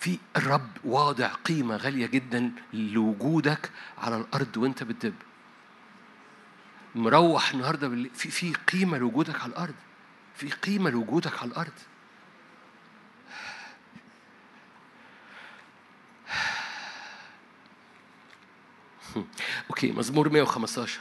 في 0.00 0.18
الرب 0.36 0.68
واضع 0.84 1.26
قيمة 1.26 1.76
غالية 1.76 2.06
جدا 2.06 2.52
لوجودك 2.72 3.70
على 3.98 4.16
الأرض 4.16 4.56
وأنت 4.56 4.82
بتدب. 4.82 5.14
مروح 6.94 7.50
النهاردة 7.50 8.08
في 8.14 8.30
في 8.30 8.52
قيمة 8.52 8.98
لوجودك 8.98 9.40
على 9.40 9.52
الأرض. 9.52 9.74
في 10.34 10.50
قيمة 10.50 10.90
لوجودك 10.90 11.42
على 11.42 11.50
الأرض. 11.50 11.72
okay 19.70 19.92
مزمور 19.92 20.28
115 20.28 21.00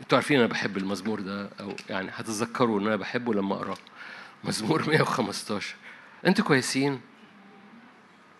أنتوا 0.00 0.18
عارفين 0.18 0.38
أنا 0.38 0.46
بحب 0.46 0.76
المزمور 0.76 1.20
ده 1.20 1.50
أو 1.60 1.76
يعني 1.90 2.10
هتتذكروا 2.14 2.80
إن 2.80 2.86
أنا 2.86 2.96
بحبه 2.96 3.34
لما 3.34 3.54
اقراه 3.54 3.76
مزمور 4.44 4.88
115 4.88 5.74
أنتوا 6.26 6.44
كويسين؟ 6.44 7.00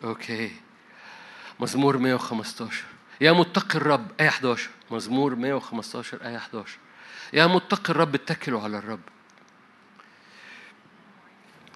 okay. 0.05 0.51
مزمور 1.61 1.99
115 1.99 2.85
يا 3.21 3.33
متقي 3.33 3.79
الرب 3.79 4.07
آية 4.21 4.29
11 4.29 4.71
مزمور 4.91 5.35
115 5.35 6.19
آية 6.27 6.37
11 6.37 6.79
يا 7.33 7.47
متقي 7.47 7.91
الرب 7.91 8.15
اتكلوا 8.15 8.63
على 8.63 8.79
الرب. 8.79 9.01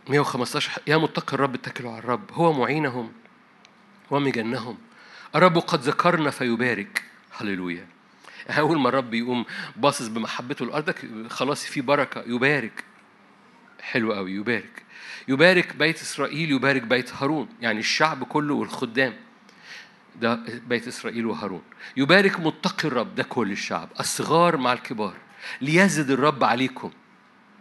115 0.08 0.82
يا 0.86 0.96
متقي 0.96 1.34
الرب 1.34 1.54
اتكلوا 1.54 1.90
على 1.90 1.98
الرب. 1.98 2.32
هو 2.32 2.52
معينهم 2.52 3.12
ومجنهم 4.10 4.78
الرب 5.34 5.58
قد 5.58 5.80
ذكرنا 5.80 6.30
فيبارك. 6.30 7.02
هللويا. 7.36 7.86
أول 8.50 8.78
ما 8.78 8.88
الرب 8.88 9.14
يقوم 9.14 9.44
باصص 9.76 10.06
بمحبته 10.06 10.66
لأرضك 10.66 11.06
خلاص 11.28 11.64
في 11.64 11.80
بركة. 11.80 12.24
يبارك. 12.26 12.84
حلو 13.80 14.12
قوي 14.12 14.32
يبارك. 14.32 14.82
يبارك 15.28 15.76
بيت 15.76 16.00
إسرائيل 16.00 16.50
يبارك 16.50 16.82
بيت 16.82 17.14
هارون. 17.14 17.48
يعني 17.60 17.78
الشعب 17.80 18.24
كله 18.24 18.54
والخدام. 18.54 19.14
ده 20.20 20.34
بيت 20.68 20.88
إسرائيل 20.88 21.26
وهارون. 21.26 21.62
يبارك 21.96 22.40
متقي 22.40 22.88
الرب. 22.88 23.14
ده 23.14 23.22
كل 23.22 23.52
الشعب. 23.52 23.88
الصغار 24.00 24.56
مع 24.56 24.72
الكبار. 24.72 25.14
ليزد 25.60 26.10
الرب 26.10 26.44
عليكم. 26.44 26.90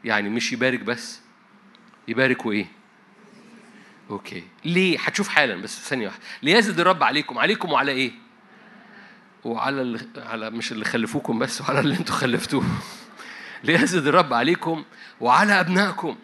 يعني 0.03 0.29
مش 0.29 0.53
يبارك 0.53 0.79
بس. 0.79 1.21
يبارك 2.07 2.45
وإيه 2.45 2.80
okay. 4.11 4.43
ليه؟ 4.65 4.99
هتشوف 4.99 5.27
حالا 5.27 5.61
بس 5.61 5.89
ثانية 5.89 6.07
واحدة. 6.07 6.21
ليزد 6.43 6.79
الرب 6.79 7.03
عليكم. 7.03 7.37
عليكم 7.37 7.71
وعلى 7.71 7.91
إيه؟ 7.91 8.11
وعلى 9.43 9.81
اللي 9.81 9.99
على 10.17 10.49
مش 10.49 10.71
اللي 10.71 10.85
خلفوكم 10.85 11.39
بس 11.39 11.61
وعلى 11.61 11.79
اللي 11.79 11.95
أنتوا 11.95 12.15
خلفتوه. 12.15 12.63
ليزد 13.63 14.07
الرب 14.07 14.33
عليكم 14.33 14.83
وعلى 15.21 15.59
أبنائكم. 15.59 16.15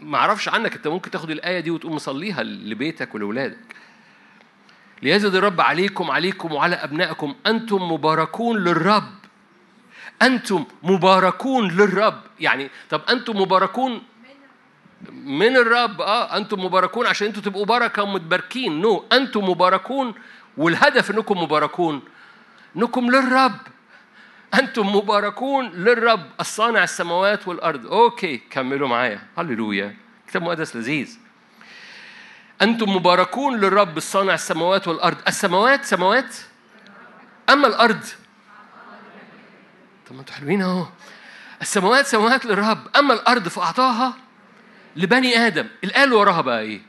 ما 0.00 0.18
أعرفش 0.18 0.48
عنك 0.48 0.74
أنت 0.74 0.88
ممكن 0.88 1.10
تاخد 1.10 1.30
الآية 1.30 1.60
دي 1.60 1.70
وتقوم 1.70 1.94
مصليها 1.94 2.42
لبيتك 2.42 3.14
ولولادك 3.14 3.76
ليزد 5.02 5.34
الرب 5.34 5.60
عليكم 5.60 6.10
عليكم 6.10 6.52
وعلى 6.52 6.76
أبنائكم. 6.76 7.34
أنتم 7.46 7.92
مباركون 7.92 8.58
للرب. 8.64 9.12
أنتم 10.22 10.64
مباركون 10.82 11.68
للرب. 11.68 12.20
يعني 12.40 12.70
طب 12.90 13.02
أنتم 13.10 13.40
مباركون 13.40 14.02
من 15.12 15.56
الرب 15.56 16.00
آه 16.00 16.36
أنتم 16.36 16.64
مباركون 16.64 17.06
عشان 17.06 17.26
أنتم 17.26 17.40
تبقوا 17.40 17.64
بركة 17.64 18.02
ومتباركين. 18.02 18.80
no. 18.80 19.14
أنتم 19.14 19.48
مباركون 19.48 20.14
والهدف 20.56 21.10
إنكم 21.10 21.42
مباركون. 21.42 22.02
إنكم 22.76 23.10
للرب. 23.10 23.58
أنتم 24.54 24.96
مباركون 24.96 25.68
للرب 25.68 26.26
الصانع 26.40 26.84
السماوات 26.84 27.48
والأرض. 27.48 27.86
أوكي 27.86 28.36
كملوا 28.36 28.88
معايا. 28.88 29.22
هللويا. 29.38 29.96
كتاب 30.28 30.42
مقدس 30.42 30.76
لذيذ. 30.76 31.18
أنتم 32.62 32.96
مباركون 32.96 33.60
للرب 33.60 33.96
الصانع 33.96 34.34
السماوات 34.34 34.88
والأرض. 34.88 35.16
السماوات 35.28 35.84
سماوات؟ 35.84 36.36
أما 37.50 37.66
الأرض؟ 37.66 38.04
طب 40.08 40.14
ما 40.14 40.20
أنتوا 40.20 40.34
حلوين 40.34 40.62
أهو. 40.62 40.86
السماوات 41.62 42.06
سماوات 42.06 42.46
للرب. 42.46 42.96
أما 42.96 43.14
الأرض 43.14 43.48
فأعطاها 43.48 44.25
لبني 44.96 45.38
آدم. 45.46 45.66
الآية 45.84 46.10
وراها 46.10 46.40
بقى 46.40 46.60
إيه؟ 46.60 46.80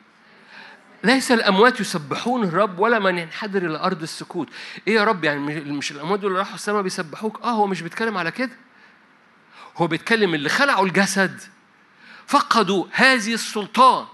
ليس 1.04 1.32
الأموات 1.32 1.80
يسبحون 1.80 2.44
الرب 2.44 2.80
ولا 2.80 3.00
من 3.00 3.18
ينحدر 3.18 3.66
إلى 3.66 3.80
أرض 3.80 4.02
السكوت. 4.02 4.50
إيه 4.88 4.96
يا 4.96 5.04
رب 5.04 5.24
يعني 5.24 5.40
مش 5.72 5.92
الأموات 5.92 6.24
اللي 6.24 6.40
راحوا 6.40 6.56
السماء 6.56 6.82
بيسبحوك؟ 6.82 7.42
آه 7.44 7.52
هو 7.52 7.68
مش 7.68 7.82
بيتكلم 7.82 8.18
على 8.18 8.32
كده. 8.32 8.52
هو 9.78 9.88
بيتكلم 9.88 10.34
اللي 10.34 10.50
خلعوا 10.50 10.86
الجسد. 10.86 11.42
فقدوا 12.28 12.86
هذه 12.92 13.34
السلطان. 13.34 14.06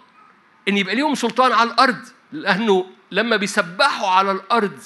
إن 0.67 0.77
يبقى 0.77 0.95
ليهم 0.95 1.15
سلطان 1.15 1.51
على 1.51 1.69
الأرض 1.69 1.99
لأنه 2.31 2.85
لما 3.11 3.35
بيسبحوا 3.35 4.09
على 4.09 4.31
الأرض 4.31 4.79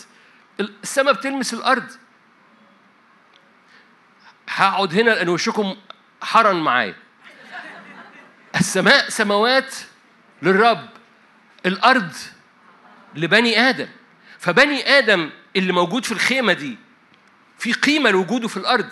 السماء 0.60 1.14
بتلمس 1.14 1.54
الأرض. 1.54 1.92
هقعد 4.50 4.94
هنا 4.94 5.10
لأن 5.10 5.30
وشكم 5.30 5.76
حرن 6.22 6.56
معايا. 6.56 6.96
السماء 8.60 9.10
سماوات 9.10 9.76
للرب 10.42 10.90
الأرض 11.66 12.12
لبني 13.16 13.60
آدم. 13.70 13.88
فبني 14.40 14.90
آدم 14.98 15.30
اللي 15.56 15.74
موجود 15.74 16.06
في 16.06 16.12
الخيمة 16.12 16.54
دي 16.54 16.78
في 17.58 17.74
قيمة 17.74 18.10
لوجوده 18.10 18.48
في 18.48 18.58
الأرض. 18.58 18.90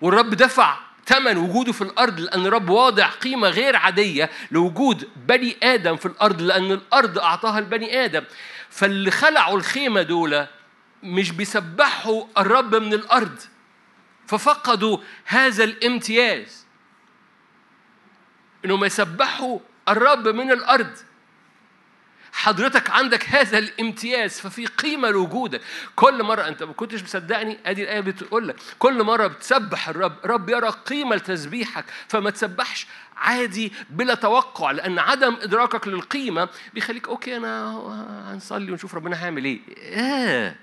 والرب 0.00 0.30
دفع 0.30 0.78
ثمن 1.06 1.36
وجوده 1.36 1.72
في 1.72 1.82
الأرض 1.82 2.20
لأن 2.20 2.46
الرب 2.46 2.68
واضع 2.68 3.06
قيمة 3.06 3.48
غير 3.48 3.76
عادية 3.76 4.30
لوجود 4.50 5.08
بني 5.16 5.56
آدم 5.62 5.96
في 5.96 6.06
الأرض 6.06 6.42
لأن 6.42 6.72
الأرض 6.72 7.18
أعطاها 7.18 7.60
لبني 7.60 8.04
آدم. 8.04 8.24
فاللي 8.70 9.10
خلعوا 9.10 9.56
الخيمة 9.56 10.02
دول 10.02 10.46
مش 11.02 11.30
بيسبحوا 11.30 12.24
الرب 12.38 12.74
من 12.74 12.94
الأرض 12.94 13.38
ففقدوا 14.26 14.98
هذا 15.24 15.64
الامتياز. 15.64 16.63
انهم 18.64 18.84
يسبحوا 18.84 19.58
الرب 19.88 20.28
من 20.28 20.50
الأرض. 20.50 20.90
حضرتك 22.32 22.90
عندك 22.90 23.28
هذا 23.28 23.58
الامتياز 23.58 24.40
ففي 24.40 24.66
قيمة 24.66 25.10
لوجودك. 25.10 25.60
كل 25.96 26.22
مرة 26.22 26.48
أنت 26.48 26.62
ما 26.62 26.72
كنتش 26.72 27.02
مصدقني؟ 27.02 27.58
أدي 27.66 27.82
الآية 27.82 28.00
بتقول 28.00 28.48
لك 28.48 28.56
كل 28.78 29.02
مرة 29.02 29.26
بتسبح 29.26 29.88
الرب 29.88 30.16
رب 30.24 30.48
يرى 30.48 30.68
قيمة 30.68 31.16
لتسبيحك 31.16 31.84
فما 32.08 32.30
تسبحش 32.30 32.86
عادي 33.16 33.72
بلا 33.90 34.14
توقع 34.14 34.70
لأن 34.70 34.98
عدم 34.98 35.36
إدراكك 35.42 35.88
للقيمة 35.88 36.48
بيخليك 36.74 37.08
أوكي 37.08 37.36
أنا 37.36 37.70
هنصلي 38.32 38.72
ونشوف 38.72 38.94
ربنا 38.94 39.22
هيعمل 39.22 39.44
إيه. 39.44 39.60
آه. 39.78 40.54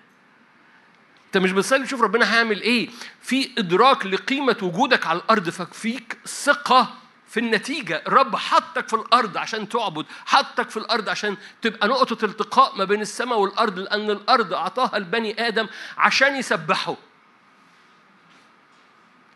أنت 1.25 1.37
مش 1.37 1.51
بتصلي 1.51 1.85
تشوف 1.85 2.01
ربنا 2.01 2.33
هيعمل 2.35 2.61
إيه؟ 2.61 2.89
في 3.21 3.49
إدراك 3.57 4.05
لقيمة 4.05 4.57
وجودك 4.61 5.07
على 5.07 5.19
الأرض 5.19 5.49
ففيك 5.49 6.17
ثقة 6.25 7.00
في 7.31 7.39
النتيجة 7.39 8.03
الرب 8.07 8.35
حطك 8.35 8.87
في 8.87 8.95
الأرض 8.95 9.37
عشان 9.37 9.69
تعبد 9.69 10.05
حطك 10.25 10.69
في 10.69 10.77
الأرض 10.77 11.09
عشان 11.09 11.37
تبقى 11.61 11.87
نقطة 11.87 12.25
التقاء 12.25 12.77
ما 12.77 12.83
بين 12.83 13.01
السماء 13.01 13.39
والأرض 13.39 13.79
لأن 13.79 14.09
الأرض 14.09 14.53
أعطاها 14.53 14.97
البني 14.97 15.47
آدم 15.47 15.67
عشان 15.97 16.35
يسبحوا 16.35 16.95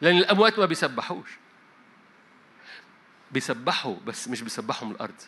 لأن 0.01 0.17
الأموات 0.17 0.59
ما 0.59 0.65
بيسبحوش. 0.65 1.29
بيسبحوا 3.31 3.95
بس 4.05 4.27
مش 4.27 4.41
بيسبحوا 4.41 4.87
من 4.87 4.95
الأرض. 4.95 5.21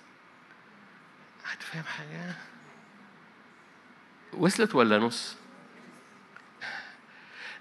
هتفهم 1.45 1.83
حاجة؟ 1.83 2.35
وصلت 4.33 4.75
ولا 4.75 4.99
نص؟ 4.99 5.35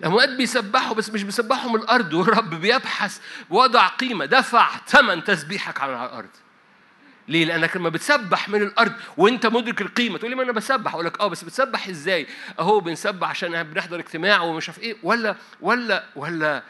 الأموات 0.01 0.29
بيسبحوا 0.29 0.95
بس 0.95 1.11
مش 1.11 1.23
بيسبحوا 1.23 1.71
من 1.71 1.77
الأرض 1.77 2.15
والرب 2.15 2.55
بيبحث 2.55 3.21
وضع 3.51 3.87
قيمة 3.87 4.25
دفع 4.25 4.71
ثمن 4.87 5.25
تسبيحك 5.25 5.81
على 5.81 5.93
الأرض. 5.93 6.29
ليه؟ 7.29 7.45
لأنك 7.45 7.77
لما 7.77 7.89
بتسبح 7.89 8.49
من 8.49 8.63
الأرض 8.63 8.93
وأنت 9.17 9.47
مدرك 9.47 9.81
القيمة 9.81 10.19
تقول 10.19 10.31
لي 10.31 10.37
ما 10.37 10.43
أنا 10.43 10.53
بسبح 10.53 10.95
أقول 10.95 11.07
لك 11.07 11.21
أه 11.21 11.27
بس 11.29 11.45
بتسبح 11.45 11.89
إزاي؟ 11.89 12.27
أهو 12.59 12.81
بنسبح 12.81 13.29
عشان 13.29 13.63
بنحضر 13.63 13.99
اجتماع 13.99 14.41
ومش 14.41 14.69
عارف 14.69 14.79
إيه. 14.79 14.97
ولا 15.03 15.37
ولا 15.61 16.05
ولا 16.17 16.63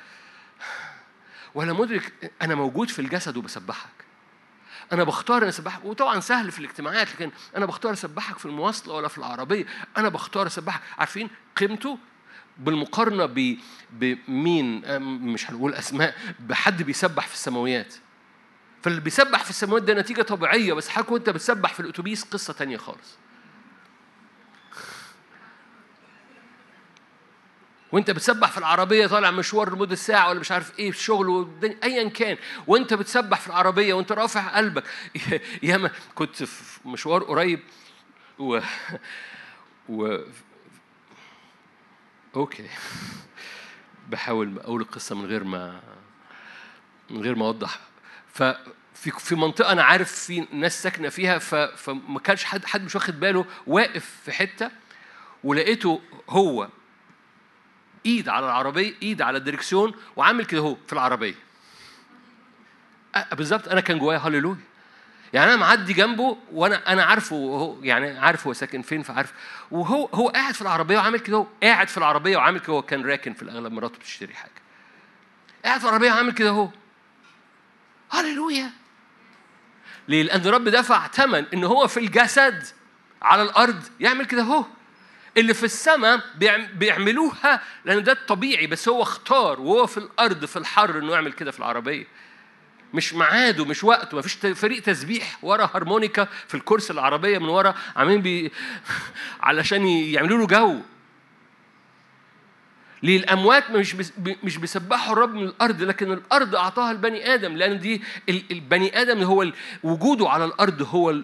ولا 1.55 1.72
مدرك 1.72 2.33
أنا 2.43 2.55
موجود 2.55 2.89
في 2.91 2.99
الجسد 2.99 3.37
وبسبحك. 3.37 3.89
أنا 4.93 5.05
بختار 5.05 5.43
أن 5.43 5.49
أسبحك. 5.49 5.85
وطبعا 5.85 6.20
سهل 6.20 6.53
في 6.53 6.59
الاجتماعات 6.59 7.12
لكن 7.14 7.31
أنا 7.57 7.66
بختار 7.66 7.93
أسبحك 7.93 8.39
في 8.39 8.47
المواصلة 8.47 8.95
ولا 8.95 9.09
في 9.09 9.18
العربية. 9.18 9.66
أنا 9.97 10.09
بختار 10.09 10.47
أسبحك. 10.47 10.81
عارفين؟ 10.99 11.31
قيمته 11.57 11.99
بالمقارنة 12.59 13.55
بمين 13.93 14.99
مش 15.33 15.51
هنقول 15.51 15.75
أسماء 15.75 16.15
بحد 16.41 16.83
بيسبح 16.83 17.27
في 17.27 17.35
السماويات. 17.35 17.95
فاللي 18.83 19.01
بيسبح 19.01 19.45
في 19.45 19.51
السماوات 19.51 19.83
ده 19.83 19.95
نتيجة 19.95 20.23
طبيعية 20.23 20.73
بس 20.73 20.89
حضرتك 20.89 21.11
وأنت 21.13 21.31
بتسبح 21.31 21.75
في 21.75 21.81
الأتوبيس 21.81 22.25
قصة 22.25 22.53
تانية 22.53 22.77
خالص. 22.77 23.19
وأنت 27.93 28.11
بتسبح 28.11 28.51
في 28.51 28.59
العربية 28.59 29.07
طالع 29.07 29.31
مشوار 29.31 29.75
لمدة 29.75 29.95
ساعة 29.95 30.29
ولا 30.29 30.41
مش 30.41 30.53
عارف 30.53 30.79
إيه 30.79 30.91
في 30.91 31.03
شغل 31.03 31.49
ايا 31.85 32.09
كان. 32.09 32.37
وأنت 32.67 32.95
بتسبح 32.95 33.41
في 33.41 33.47
العربية 33.47 33.95
وأنت 33.95 34.13
رافع 34.13 34.57
قلبك. 34.57 34.85
ياما 35.63 35.91
كنت 36.15 36.43
في 36.43 36.89
مشوار 36.89 37.23
قريب 37.23 37.61
و 38.39 38.61
و 39.89 40.19
أوكي. 42.37 42.68
بحاول 44.09 44.59
أقول 44.59 44.80
القصة 44.80 45.16
من 45.16 45.26
غير 45.26 45.45
ما 45.45 45.80
من 47.11 47.22
غير 47.22 47.34
ما 47.34 47.47
أوضح. 47.47 47.80
ففي 48.32 49.11
في 49.18 49.34
منطقة 49.34 49.72
أنا 49.72 49.82
عارف 49.82 50.12
في 50.12 50.47
ناس 50.53 50.82
ساكنة 50.82 51.09
فيها 51.09 51.39
فما 51.76 52.20
كانش 52.20 52.45
حد 52.45 52.64
حد 52.64 52.84
مش 52.84 52.95
واخد 52.95 53.20
باله 53.20 53.45
واقف 53.66 54.20
في 54.24 54.32
حتة 54.32 54.70
ولقيته 55.45 56.03
هو 56.28 56.68
إيد 58.07 58.28
على 58.28 58.47
العربية 58.47 58.95
إيد 59.03 59.22
على 59.22 59.39
الدركسيون 59.39 59.95
وعامل 60.16 60.45
كده 60.45 60.61
هو 60.61 60.76
في 60.87 60.93
العربية. 60.93 61.34
بالظبط 63.32 63.68
أنا 63.68 63.80
كان 63.80 63.99
جوايا 63.99 64.18
هللويا. 64.18 64.59
يعني 65.33 65.51
أنا 65.51 65.61
معدي 65.61 65.93
جنبه 65.93 66.37
وأنا 66.53 66.93
أنا 66.93 67.05
عارفه 67.05 67.37
هو 67.37 67.83
يعني 67.83 68.18
عارف 68.18 68.47
هو 68.47 68.53
ساكن 68.53 68.83
فين 68.83 69.03
فعارف. 69.03 69.33
وهو 69.70 70.07
هو 70.07 70.29
قاعد 70.29 70.55
في 70.55 70.62
العربية 70.62 70.97
وعامل 70.99 71.20
كده 71.20 71.47
قاعد 71.62 71.89
في 71.89 71.99
العربية 71.99 72.37
وعامل 72.37 72.61
كده 72.61 72.72
هو 72.72 72.83
كان 72.83 73.07
راكن 73.07 73.33
في 73.33 73.43
الأغلب 73.43 73.72
مراته 73.72 73.99
بتشتري 73.99 74.35
حاجة. 74.35 74.51
قاعد 75.64 75.81
في 75.81 75.87
العربية 75.87 76.12
وعامل 76.12 76.33
كده 76.33 76.51
هو. 76.51 76.68
هللويا. 78.11 78.70
ليه؟ 80.09 80.22
لأن 80.22 80.41
الرب 80.41 80.64
دفع 80.68 81.09
ثمن 81.09 81.45
إن 81.55 81.64
هو 81.64 81.87
في 81.87 82.01
الجسد 82.01 82.64
على 83.22 83.43
الأرض 83.43 83.83
يعمل 84.01 84.24
كده 84.24 84.43
هو. 84.43 84.64
اللي 85.37 85.55
في 85.55 85.64
السماء 85.64 86.20
بيعملوها 86.74 87.62
لأن 87.85 88.03
ده 88.03 88.12
الطبيعي 88.12 88.66
بس 88.66 88.89
هو 88.89 89.03
اختار 89.03 89.61
وهو 89.61 89.87
في 89.87 89.99
الأرض 89.99 90.45
في 90.45 90.57
الحر 90.57 90.99
إنه 90.99 91.12
يعمل 91.12 91.33
كده 91.33 91.51
في 91.51 91.59
العربية. 91.59 92.07
مش 92.97 93.15
ميعاده 93.15 93.65
مش 93.65 93.85
وقته 93.85 94.19
مفيش 94.19 94.35
فريق 94.35 94.83
تسبيح 94.83 95.39
ورا 95.43 95.71
هارمونيكا 95.75 96.29
في 96.49 96.55
الكرسي 96.55 96.93
العربية 96.93 97.39
من 97.39 97.49
ورا 97.49 97.75
عاملين 97.97 98.23
بي 98.23 98.53
علشان 99.41 99.87
يعملوا 99.87 100.39
له 100.39 100.47
جو. 100.47 100.81
ليه؟ 103.03 103.17
الأموات 103.17 103.71
مش 103.71 103.97
مش 104.45 104.57
بيسبحوا 104.57 105.13
الرب 105.13 105.35
من 105.35 105.43
الأرض 105.43 105.83
لكن 105.83 106.13
الأرض 106.13 106.55
أعطاها 106.55 106.91
البني 106.91 107.35
آدم 107.35 107.57
لأن 107.57 107.81
دي 107.81 108.03
البني 108.29 109.01
آدم 109.03 109.23
هو 109.23 109.53
وجوده 109.83 110.29
على 110.29 110.45
الأرض 110.45 110.83
هو 110.83 111.23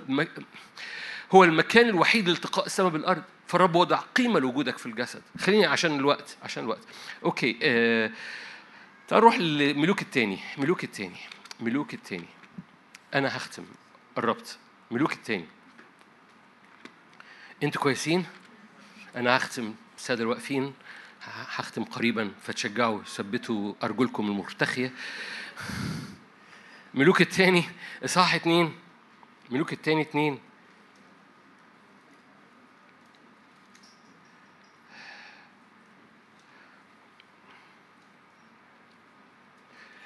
هو 1.33 1.45
المكان 1.45 1.89
الوحيد 1.89 2.29
لالتقاء 2.29 2.66
السماء 2.66 2.91
بالارض 2.91 3.23
فالرب 3.47 3.75
وضع 3.75 3.97
قيمة 3.97 4.41
لوجودك 4.41 4.79
في 4.79 4.87
الجسد. 4.87 5.23
خليني 5.41 5.66
عشان 5.66 5.99
الوقت 5.99 6.37
عشان 6.43 6.64
الوقت. 6.64 6.83
أوكي 7.25 7.59
آه 7.62 8.11
تعال 9.09 9.20
نروح 9.20 9.39
للملوك 9.39 10.03
الثاني 10.03 10.39
ملوك 10.59 10.85
الثاني 10.85 11.16
ملوك 11.62 11.94
التاني. 11.94 12.28
أنا 13.14 13.36
هختم. 13.36 13.64
قربت 14.16 14.58
ملوك 14.90 15.12
التاني. 15.12 15.44
أنتوا 17.62 17.82
كويسين؟ 17.82 18.26
أنا 19.16 19.36
هختم. 19.36 19.74
السادة 19.96 20.22
الواقفين. 20.22 20.74
هختم 21.22 21.84
قريبا. 21.84 22.32
فتشجعوا. 22.42 23.02
ثبتوا 23.02 23.74
أرجلكم 23.82 24.26
المرتخية. 24.26 24.92
ملوك 26.94 27.20
التاني. 27.20 27.64
إصحاح 28.04 28.34
اتنين. 28.34 28.78
ملوك 29.50 29.72
التاني 29.72 30.02
اتنين. 30.02 30.38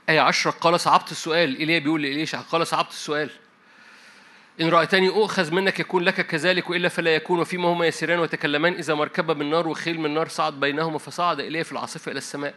آية 0.08 0.20
عشرة 0.20 0.50
قال 0.50 0.80
صعبت 0.80 1.10
السؤال. 1.10 1.56
إيليا 1.58 1.78
بيقول 1.78 2.02
لإليشع 2.02 2.40
قال 2.40 2.66
صعبت 2.66 2.90
السؤال. 2.90 3.30
إن 4.60 4.68
رأيتني 4.68 5.08
أؤخذ 5.08 5.54
منك 5.54 5.80
يكون 5.80 6.02
لك 6.02 6.26
كذلك 6.26 6.70
وإلا 6.70 6.88
فلا 6.88 7.14
يكون 7.14 7.40
وفيما 7.40 7.68
هما 7.68 7.86
يسيران 7.86 8.18
ويتكلمان. 8.18 8.72
إذا 8.72 8.94
مركبة 8.94 9.34
من 9.34 9.50
نار 9.50 9.68
وخيل 9.68 10.00
من 10.00 10.14
نار 10.14 10.28
صعد 10.28 10.60
بينهما 10.60 10.98
فصعد 10.98 11.40
إليه 11.40 11.62
في 11.62 11.72
العاصفة 11.72 12.10
إلى 12.10 12.18
السماء. 12.18 12.54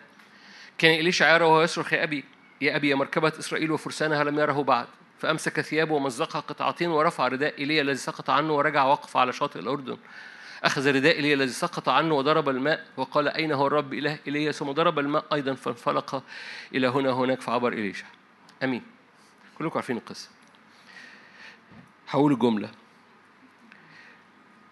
كان 0.77 0.99
إليشع 0.99 1.33
يرى 1.35 1.45
وهو 1.45 1.61
يصرخ 1.61 1.93
يا 1.93 2.03
أبي 2.03 2.23
يا 2.61 2.75
أبي 2.75 2.89
يا 2.89 2.95
مركبة 2.95 3.33
إسرائيل 3.39 3.71
وفرسانها 3.71 4.23
لم 4.23 4.39
يره 4.39 4.63
بعد. 4.63 4.87
فأمسك 5.19 5.61
ثيابه 5.61 5.93
ومزقها 5.93 6.39
قطعتين 6.39 6.89
ورفع 6.89 7.27
رداء 7.27 7.59
إيليا 7.59 7.81
الذي 7.81 7.97
سقط 7.97 8.29
عنه 8.29 8.53
ورجع 8.53 8.83
وقف 8.83 9.17
على 9.17 9.33
شاطئ 9.33 9.59
الأردن. 9.59 9.97
أخذ 10.63 10.95
رداء 10.95 11.15
إيليا 11.15 11.33
الذي 11.33 11.51
سقط 11.51 11.89
عنه 11.89 12.13
وضرب 12.15 12.49
الماء 12.49 12.87
وقال 12.97 13.27
أين 13.27 13.51
هو 13.51 13.67
الرب 13.67 13.93
إله 13.93 14.19
إيليا 14.27 14.51
ثم 14.51 14.71
ضرب 14.71 14.99
الماء 14.99 15.25
أيضا 15.33 15.53
فانفلق 15.53 16.23
إلى 16.75 16.87
هنا 16.87 17.11
هناك 17.11 17.41
فعبر 17.41 17.73
إليشع 17.73 18.05
أمين. 18.63 18.83
كلكم 19.59 19.75
عارفين 19.75 19.97
القصة. 19.97 20.29
هقول 22.09 22.33
الجملة. 22.33 22.71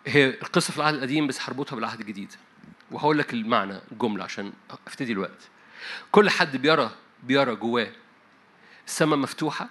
هي 0.08 0.30
القصة 0.30 0.72
في 0.72 0.78
العهد 0.78 0.94
القديم 0.94 1.28
بس 1.28 1.42
هربطها 1.42 1.76
بالعهد 1.76 2.00
الجديد. 2.00 2.34
وهقول 2.92 3.18
لك 3.18 3.34
المعنى 3.34 3.80
الجملة 3.92 4.24
عشان 4.24 4.54
افتدي 4.88 5.12
الوقت 5.12 5.50
كل 6.12 6.30
حد 6.30 6.58
بيرى 6.58 6.92
بيرى 7.24 7.56
جواه 7.56 7.92
السماء 8.88 9.20
مفتوحة. 9.20 9.70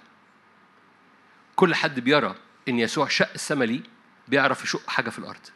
كل 1.55 1.75
حد 1.75 1.99
بيرى 1.99 2.35
إن 2.67 2.79
يسوع 2.79 3.07
شق 3.07 3.29
السماء 3.35 3.67
ليه 3.67 3.81
بيعرف 4.27 4.63
يشق 4.63 4.89
حاجة 4.89 5.09
في 5.09 5.19
الأرض. 5.19 5.47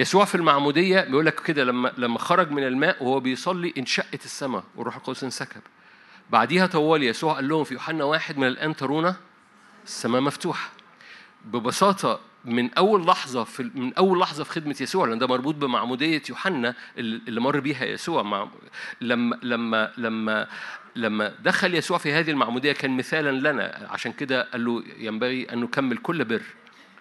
يسوع 0.00 0.24
في 0.24 0.34
المعمودية 0.34 1.00
بيقول 1.00 1.26
لك 1.26 1.40
كده 1.42 1.64
لما 1.64 1.92
لما 1.98 2.18
خرج 2.18 2.50
من 2.50 2.66
الماء 2.66 3.02
وهو 3.04 3.20
بيصلي 3.20 3.74
انشقت 3.78 4.24
السماء 4.24 4.64
والروح 4.76 4.96
القدس 4.96 5.24
انسكب. 5.24 5.60
بعديها 6.30 6.66
طوال 6.66 7.02
يسوع 7.02 7.34
قال 7.34 7.48
لهم 7.48 7.64
في 7.64 7.74
يوحنا 7.74 8.04
واحد 8.04 8.38
من 8.38 8.46
الآن 8.46 8.76
ترون 8.76 9.14
السماء 9.84 10.20
مفتوحة. 10.20 10.70
ببساطة 11.44 12.20
من 12.44 12.74
أول 12.74 13.06
لحظة 13.06 13.44
في 13.44 13.70
من 13.74 13.94
أول 13.94 14.20
لحظة 14.20 14.44
في 14.44 14.50
خدمة 14.50 14.76
يسوع 14.80 15.06
لأن 15.06 15.18
ده 15.18 15.26
مربوط 15.26 15.54
بمعمودية 15.54 16.22
يوحنا 16.28 16.74
اللي 16.98 17.40
مر 17.40 17.60
بيها 17.60 17.84
يسوع 17.84 18.22
مع 18.22 18.48
لما 19.00 19.38
لما 19.42 19.92
لما 19.96 20.48
لما 20.96 21.34
دخل 21.44 21.74
يسوع 21.74 21.98
في 21.98 22.12
هذه 22.12 22.30
المعمودية 22.30 22.72
كان 22.72 22.96
مثالا 22.96 23.52
لنا 23.52 23.88
عشان 23.90 24.12
كده 24.12 24.42
قال 24.42 24.64
له 24.64 24.82
ينبغي 24.98 25.52
أن 25.52 25.58
نكمل 25.60 25.96
كل 25.96 26.24
بر 26.24 26.42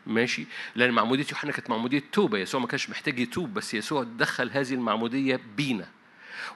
ماشي. 0.10 0.46
لأن 0.76 0.92
معمودية 0.92 1.26
يوحنا 1.32 1.52
كانت 1.52 1.70
معمودية 1.70 2.04
توبة. 2.12 2.38
يسوع 2.38 2.62
ما 2.62 2.68
كانش 2.68 2.90
محتاج 2.90 3.20
يتوب 3.20 3.54
بس 3.54 3.74
يسوع 3.74 4.04
دخل 4.04 4.50
هذه 4.52 4.74
المعمودية 4.74 5.40
بينا. 5.58 5.88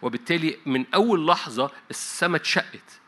وبالتالي 0.01 0.57
من 0.65 0.85
أول 0.93 1.27
لحظة 1.27 1.71
السماء 1.89 2.41
اتشقت. 2.41 2.99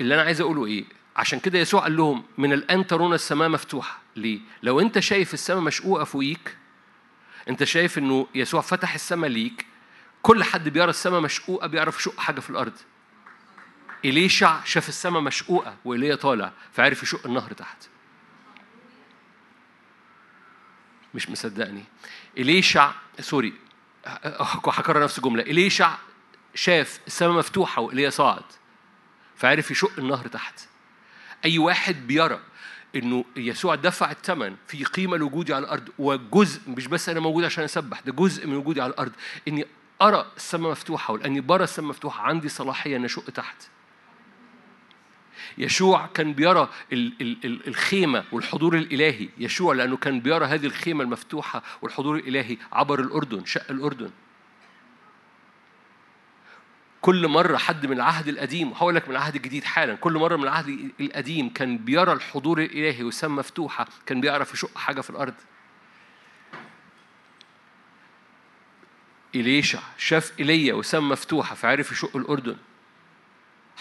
اللي 0.00 0.14
أنا 0.14 0.22
عايز 0.22 0.40
أقوله 0.40 0.66
إيه؟ 0.66 0.84
عشان 1.16 1.40
كده 1.40 1.58
يسوع 1.58 1.80
قال 1.80 1.96
لهم 1.96 2.24
من 2.38 2.52
الآن 2.52 2.86
ترون 2.86 3.14
السماء 3.14 3.48
مفتوحة. 3.48 4.02
ليه؟ 4.16 4.40
لو 4.62 4.80
أنت 4.80 4.98
شايف 4.98 5.34
السماء 5.34 5.60
مشقوقة 5.60 6.04
فوقيك 6.04 6.56
أنت 7.48 7.64
شايف 7.64 7.98
إنه 7.98 8.26
يسوع 8.34 8.60
فتح 8.60 8.94
السماء 8.94 9.30
ليك 9.30 9.66
كل 10.22 10.44
حد 10.44 10.68
بيرى 10.68 10.90
السماء 10.90 11.20
مشقوقة 11.20 11.66
بيعرف 11.66 11.98
يشق 11.98 12.20
حاجة 12.20 12.40
في 12.40 12.50
الأرض. 12.50 12.72
إليشع 14.04 14.64
شاف 14.64 14.88
السماء 14.88 15.22
مشقوقة 15.22 15.76
وإيليا 15.84 16.14
طالع 16.14 16.52
فعرف 16.72 17.02
يشق 17.02 17.26
النهر 17.26 17.52
تحت. 17.52 17.91
مش 21.14 21.30
مصدقني. 21.30 21.84
إليشع 22.38 22.92
سوري 23.20 23.52
هكرر 24.66 25.02
نفس 25.04 25.18
الجملة. 25.18 25.42
إليشع 25.42 25.94
شاف 26.54 27.00
السماء 27.06 27.32
مفتوحة 27.32 27.82
وإيليا 27.82 28.10
صاعد 28.10 28.42
فعرف 29.36 29.70
يشق 29.70 29.92
النهر 29.98 30.28
تحت. 30.28 30.60
أي 31.44 31.58
واحد 31.58 32.06
بيرى 32.06 32.40
إنه 32.96 33.24
يسوع 33.36 33.74
دفع 33.74 34.10
الثمن 34.10 34.56
في 34.68 34.84
قيمة 34.84 35.16
لوجودي 35.16 35.54
على 35.54 35.64
الأرض 35.64 35.88
وجزء 35.98 36.60
مش 36.66 36.86
بس 36.86 37.08
أنا 37.08 37.20
موجود 37.20 37.44
عشان 37.44 37.64
أسبح 37.64 38.00
ده 38.00 38.12
جزء 38.12 38.46
من 38.46 38.56
وجودي 38.56 38.80
على 38.80 38.90
الأرض. 38.90 39.12
إني 39.48 39.66
أرى 40.02 40.26
السماء 40.36 40.70
مفتوحة 40.70 41.14
ولاني 41.14 41.40
برى 41.40 41.64
السماء 41.64 41.88
مفتوحة 41.90 42.22
عندي 42.22 42.48
صلاحية 42.48 42.96
ان 42.96 43.04
أشق 43.04 43.30
تحت. 43.30 43.56
يشوع 45.58 46.06
كان 46.06 46.32
بيرى 46.32 46.68
الخيمة 47.44 48.24
والحضور 48.32 48.76
الإلهي. 48.76 49.28
يشوع 49.38 49.74
لأنه 49.74 49.96
كان 49.96 50.20
بيرى 50.20 50.44
هذه 50.44 50.66
الخيمة 50.66 51.04
المفتوحة 51.04 51.62
والحضور 51.82 52.16
الإلهي. 52.16 52.56
عبر 52.72 53.00
الأردن 53.00 53.44
شق 53.44 53.70
الأردن. 53.70 54.10
كل 57.00 57.28
مرة 57.28 57.56
حد 57.56 57.86
من 57.86 57.92
العهد 57.92 58.28
القديم 58.28 58.72
وهقول 58.72 58.94
لك 58.94 59.08
من 59.08 59.16
العهد 59.16 59.34
الجديد 59.34 59.64
حالا 59.64 59.94
كل 59.94 60.12
مرة 60.12 60.36
من 60.36 60.42
العهد 60.42 60.90
القديم 61.00 61.48
كان 61.48 61.78
بيرى 61.78 62.12
الحضور 62.12 62.62
الإلهي 62.62 63.04
والسماء 63.04 63.38
مفتوحة 63.38 63.86
كان 64.06 64.20
بيعرف 64.20 64.54
يشق 64.54 64.78
حاجة 64.78 65.00
في 65.00 65.10
الأرض. 65.10 65.34
إليشع 69.34 69.80
شاف 69.98 70.32
إيليا 70.40 70.74
وسام 70.74 71.08
مفتوحة 71.08 71.54
فعرف 71.54 71.92
يشق 71.92 72.16
الأردن. 72.16 72.56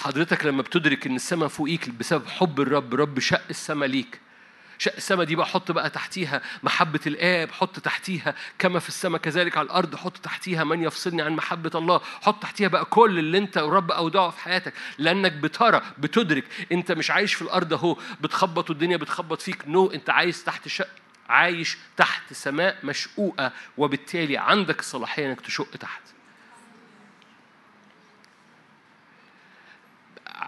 حضرتك 0.03 0.45
لما 0.45 0.61
بتدرك 0.61 1.07
إن 1.07 1.15
السماء 1.15 1.47
فوقيك 1.47 1.89
بسبب 1.89 2.27
حب 2.27 2.61
الرب 2.61 2.95
رب 2.95 3.19
شق 3.19 3.41
السماء 3.49 3.89
ليك. 3.89 4.19
شق 4.77 4.95
السماء 4.97 5.25
دي 5.25 5.35
بقى 5.35 5.45
حط 5.45 5.71
بقى 5.71 5.89
تحتيها 5.89 6.41
محبة 6.63 6.99
الآب 7.07 7.51
حط 7.51 7.79
تحتيها 7.79 8.35
كما 8.59 8.79
في 8.79 8.87
السماء 8.89 9.21
كذلك 9.21 9.57
على 9.57 9.65
الأرض 9.65 9.95
حط 9.95 10.17
تحتيها 10.17 10.63
من 10.63 10.83
يفصلني 10.83 11.21
عن 11.21 11.31
محبة 11.35 11.71
الله. 11.75 12.01
حط 12.21 12.41
تحتيها 12.41 12.67
بقى 12.67 12.85
كل 12.85 13.19
اللي 13.19 13.37
أنت 13.37 13.57
الرب 13.57 13.91
أودعه 13.91 14.29
في 14.29 14.39
حياتك. 14.39 14.73
لأنك 14.97 15.31
بترى 15.31 15.81
بتدرك 15.97 16.43
أنت 16.71 16.91
مش 16.91 17.11
عايش 17.11 17.33
في 17.33 17.41
الأرض 17.41 17.73
أهو 17.73 17.97
بتخبط 18.21 18.69
والدنيا 18.69 18.97
بتخبط 18.97 19.41
فيك. 19.41 19.67
نو. 19.67 19.87
أنت 19.87 20.09
عايز 20.09 20.43
تحت 20.43 20.67
شق 20.67 20.89
عايش 21.29 21.77
تحت 21.97 22.33
سماء 22.33 22.77
مشقوقة 22.83 23.51
وبالتالي 23.77 24.37
عندك 24.37 24.79
الصلاحية 24.79 25.27
إنك 25.27 25.41
تشق 25.41 25.69
تحت. 25.79 26.01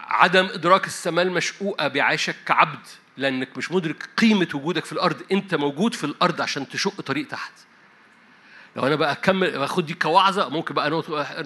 عدم 0.08 0.44
إدراك 0.44 0.86
السماء 0.86 1.24
المشقوقة 1.24 1.88
بيعيشك 1.88 2.36
كعبد 2.46 2.86
لأنك 3.16 3.58
مش 3.58 3.72
مدرك 3.72 4.08
قيمة 4.16 4.48
وجودك 4.54 4.84
في 4.84 4.92
الأرض 4.92 5.22
أنت 5.32 5.54
موجود 5.54 5.94
في 5.94 6.04
الأرض 6.04 6.40
عشان 6.40 6.68
تشق 6.68 7.00
طريق 7.00 7.28
تحت. 7.28 7.52
لو 8.76 8.86
أنا 8.86 8.94
بقى 8.94 9.12
أكمل 9.12 9.50
باخد 9.58 9.86
دي 9.86 9.94
كوعظة 9.94 10.48
ممكن 10.48 10.74
بقى 10.74 10.90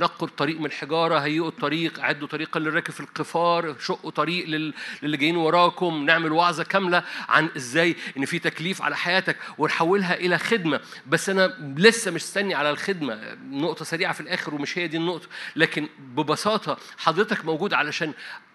نقل 0.00 0.28
طريق 0.28 0.60
من 0.60 0.66
الحجاره 0.66 1.18
هيئوا 1.18 1.48
الطريق 1.48 2.00
اعدوا 2.00 2.28
طريقا 2.28 2.60
للراكب 2.60 2.90
في 2.92 3.00
القفار 3.00 3.74
شقوا 3.80 4.10
طريق 4.10 4.46
لل... 4.48 4.74
للي 5.02 5.16
جايين 5.16 5.36
وراكم 5.36 6.04
نعمل 6.06 6.32
وعظة 6.32 6.64
كاملة 6.64 7.02
عن 7.28 7.48
إزاي 7.56 7.96
إن 8.16 8.24
في 8.24 8.38
تكليف 8.38 8.82
على 8.82 8.96
حياتك 8.96 9.36
ونحولها 9.58 10.14
إلى 10.14 10.38
خدمة. 10.38 10.80
بس 11.06 11.28
أنا 11.28 11.54
لسه 11.76 12.10
مش 12.10 12.22
مستني 12.22 12.54
على 12.54 12.70
الخدمة 12.70 13.36
نقطة 13.50 13.84
سريعة 13.84 14.12
في 14.12 14.20
الآخر 14.20 14.54
ومش 14.54 14.78
هي 14.78 14.86
دي 14.86 14.96
النقطة. 14.96 15.28
لكن 15.56 15.88
ببساطة 15.98 16.78
حضرتك 16.98 17.44
موجود 17.44 17.74
علشان 17.74 18.12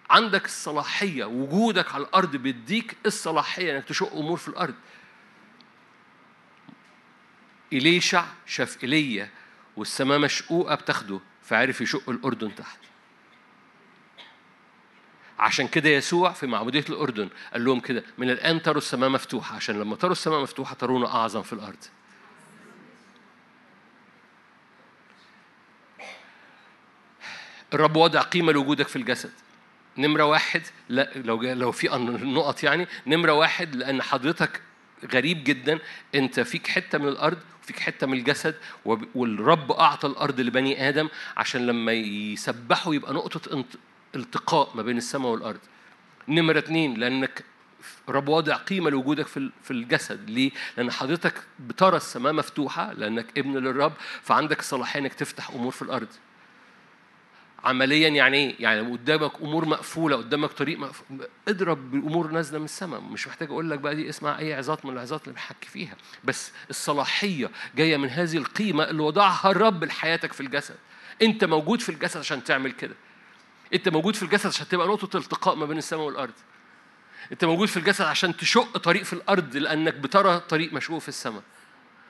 عندك 0.10 0.46
الصلاحية 0.46 1.26
وجودك 1.26 1.96
على 1.96 2.04
الأرض 2.04 2.36
بيديك 2.36 2.98
الصلاحية 3.06 3.76
إنك 3.76 3.86
تشق 3.86 4.14
أمور 4.16 4.38
في 4.38 4.48
الأرض. 4.48 4.76
إليشع 7.74 8.26
شاف 8.46 8.84
إيليا 8.84 9.30
والسماء 9.78 10.20
مشقوقة 10.20 10.76
بتاخده 10.76 11.20
فعرف 11.44 11.82
يشق 11.82 12.10
الأردن 12.10 12.56
تحت. 12.56 12.80
عشان 15.40 15.68
كده 15.68 15.90
يسوع 15.90 16.32
في 16.32 16.48
معمودية 16.48 16.86
الأردن 16.90 17.30
قال 17.54 17.66
لهم 17.66 17.80
كده 17.80 18.04
من 18.18 18.30
الآن 18.30 18.62
تروا 18.62 18.78
السماء 18.78 19.10
مفتوحة 19.10 19.56
عشان 19.56 19.80
لما 19.80 19.96
تروا 19.96 20.12
السماء 20.12 20.42
مفتوحة 20.42 20.76
ترون 20.76 21.06
أعظم 21.06 21.42
في 21.42 21.54
الأرض. 21.54 21.84
الرب 27.74 27.96
وضع 27.96 28.22
قيمة 28.22 28.52
لوجودك 28.52 28.88
في 28.88 28.96
الجسد. 28.96 29.32
نمرة 29.98 30.24
واحد 30.24 30.62
لا 30.90 31.10
لو 31.16 31.42
لو 31.42 31.72
في 31.72 31.88
نقط 32.24 32.64
يعني 32.64 32.88
نمرة 33.08 33.34
واحد 33.34 33.76
لأن 33.76 34.02
حضرتك 34.02 34.62
غريب 35.14 35.44
جدا 35.44 35.80
أنت 36.16 36.40
فيك 36.40 36.68
حتة 36.68 36.98
من 36.98 37.08
الأرض 37.08 37.38
فيك 37.62 37.80
حتة 37.80 38.08
من 38.08 38.18
الجسد 38.18 38.56
والرب 39.16 39.72
أعطى 39.72 40.08
الأرض 40.08 40.40
لبني 40.40 40.90
آدم 40.90 41.10
عشان 41.38 41.68
لما 41.68 41.92
يسبحوا 41.92 42.96
يبقى 42.96 43.14
نقطة 43.14 43.66
التقاء 44.16 44.72
ما 44.76 44.82
بين 44.82 44.98
السماء 44.98 45.32
والأرض 45.32 45.60
نمرة 46.28 46.60
اتنين 46.60 46.94
لأنك 46.94 47.44
رب 48.10 48.28
واضع 48.28 48.56
قيمة 48.56 48.90
لوجودك 48.90 49.28
في 49.28 49.50
في 49.64 49.72
الجسد، 49.72 50.30
ليه؟ 50.30 50.52
لأن 50.78 50.92
حضرتك 50.92 51.34
بترى 51.60 51.98
السماء 51.98 52.34
مفتوحة 52.34 52.94
لأنك 52.94 53.38
ابن 53.38 53.58
للرب 53.58 53.94
فعندك 54.22 54.60
الصلاحية 54.60 55.00
إنك 55.00 55.14
تفتح 55.14 55.50
أمور 55.50 55.72
في 55.72 55.82
الأرض. 55.82 56.08
عمليا 57.64 58.10
يعني 58.10 58.38
إيه؟ 58.38 58.56
يعني 58.60 58.92
قدامك 58.92 59.32
أمور 59.42 59.66
مقفولة 59.66 60.16
قدامك 60.18 60.52
طريق 60.52 60.80
مقفول 60.80 61.28
اضرب 61.48 61.92
بامور 61.92 62.32
نازلة 62.32 62.60
من 62.60 62.66
السماء. 62.66 63.02
مش 63.02 63.28
محتاج 63.28 63.50
أقول 63.50 63.70
لك 63.70 63.80
بقى 63.80 63.96
دي 63.96 64.10
اسمع 64.10 64.40
أي 64.40 64.54
عظات 64.54 64.86
من 64.86 64.94
العظات 64.94 65.22
اللي 65.24 65.34
بنحكي 65.34 65.70
فيها. 65.70 65.96
بس 66.24 66.52
الصلاحية 66.70 67.50
جاية 67.76 67.98
من 67.98 68.10
هذه 68.10 68.38
القيمة 68.38 68.84
اللي 68.84 69.02
وضعها 69.02 69.52
الرب 69.52 69.84
لحياتك 69.84 70.34
في 70.34 70.42
الجسد. 70.42 70.76
أنت 71.22 71.44
موجود 71.44 71.82
في 71.82 71.90
الجسد 71.90 72.20
عشان 72.20 72.44
تعمل 72.44 72.72
كده. 72.72 72.96
أنت 73.74 73.90
موجود 73.90 74.16
في 74.16 74.24
الجسد 74.24 74.48
عشان 74.48 74.68
تبقى 74.68 74.88
نقطة 74.88 75.18
التقاء 75.18 75.56
ما 75.56 75.66
بين 75.66 75.78
السماء 75.78 76.06
والأرض. 76.06 76.34
أنت 77.32 77.46
موجود 77.46 77.68
في 77.68 77.78
الجسد 77.78 78.06
عشان 78.06 78.38
تشق 78.38 78.78
طريق 78.78 79.04
في 79.04 79.14
الأرض 79.14 79.58
لأنك 79.58 79.94
بترى 79.94 80.40
طريق 80.40 80.74
مشقوق 80.74 81.00
في 81.00 81.10
السماء. 81.10 81.44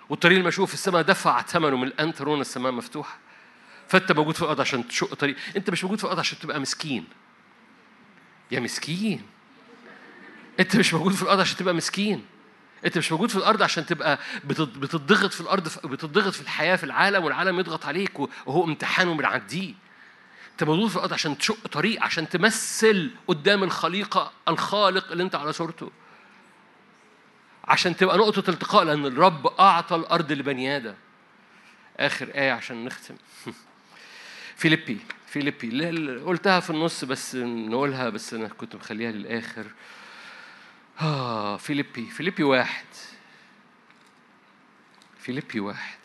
والطريق 0.09 0.37
المشقوق 0.37 0.67
في 0.67 0.73
السماء 0.73 1.01
دفع 1.01 1.41
ثمنه 1.41 1.77
من 1.77 1.87
الان 1.87 2.13
ترون 2.13 2.41
السماء 2.41 2.71
مفتوحة. 2.71 3.17
فانت 3.93 4.11
موجود 4.11 4.35
في 4.35 4.41
الأرض 4.41 4.61
عشان 4.61 4.87
تشق 4.87 5.13
طريق. 5.13 5.35
انت 5.57 5.69
مش 5.69 5.83
موجود 5.83 5.97
في 5.97 6.03
الأرض 6.03 6.19
عشان 6.19 6.39
تبقى 6.39 6.59
مسكين. 6.59 7.05
يا 8.51 8.59
مسكين. 8.59 9.21
انت 10.59 10.75
مش 10.75 10.93
موجود 10.93 11.13
في 11.13 11.21
الأرض 11.21 11.39
عشان 11.39 11.57
تبقى 11.57 11.73
مسكين. 11.73 12.25
انت 12.85 12.97
مش 12.97 13.11
موجود 13.11 13.29
في 13.29 13.35
الأرض 13.35 13.61
عشان 13.61 13.85
تبقى 13.85 14.19
بتضغط 14.45 15.33
في 15.33 15.41
الأرض 15.41 15.87
بتضغط 15.87 16.33
في 16.33 16.41
الحياة 16.41 16.75
في 16.75 16.83
العالم 16.83 17.23
والعالم 17.23 17.59
يضغط 17.59 17.85
عليك 17.85 18.19
وهو 18.19 18.63
امتحان 18.63 19.07
وبنعديه 19.07 19.73
انت 20.51 20.63
موجود 20.63 20.89
في 20.89 20.95
الأرض 20.95 21.13
عشان 21.13 21.37
تشق 21.37 21.67
طريق 21.67 22.03
عشان 22.03 22.29
تمثل 22.29 23.11
قدام 23.27 23.63
الخليقة 23.63 24.31
الخالق 24.47 25.11
اللي 25.11 25.23
انت 25.23 25.35
على 25.35 25.53
صورته. 25.53 25.91
عشان 27.63 27.95
تبقى 27.95 28.17
نقطة 28.17 28.49
التقاء 28.49 28.83
لأن 28.83 29.05
الرب 29.05 29.47
أعطى 29.47 29.95
الأرض 29.95 30.31
لبني 30.31 30.77
آدم. 30.77 30.95
آخر 31.97 32.27
آية 32.35 32.51
عشان 32.51 32.85
نختم. 32.85 33.15
فيليبي 34.55 34.99
فيليبي. 35.27 36.19
قلتها 36.19 36.59
في 36.59 36.69
النص 36.69 37.03
بس 37.05 37.35
نقولها 37.35 38.09
بس 38.09 38.33
أنا 38.33 38.47
كنت 38.47 38.75
مخليها 38.75 39.11
للآخر. 39.11 39.71
آه 41.01 41.57
فيليبي 41.57 42.05
فيليبي 42.05 42.43
واحد. 42.43 42.85
فيليبي 45.17 45.59
واحد. 45.59 45.99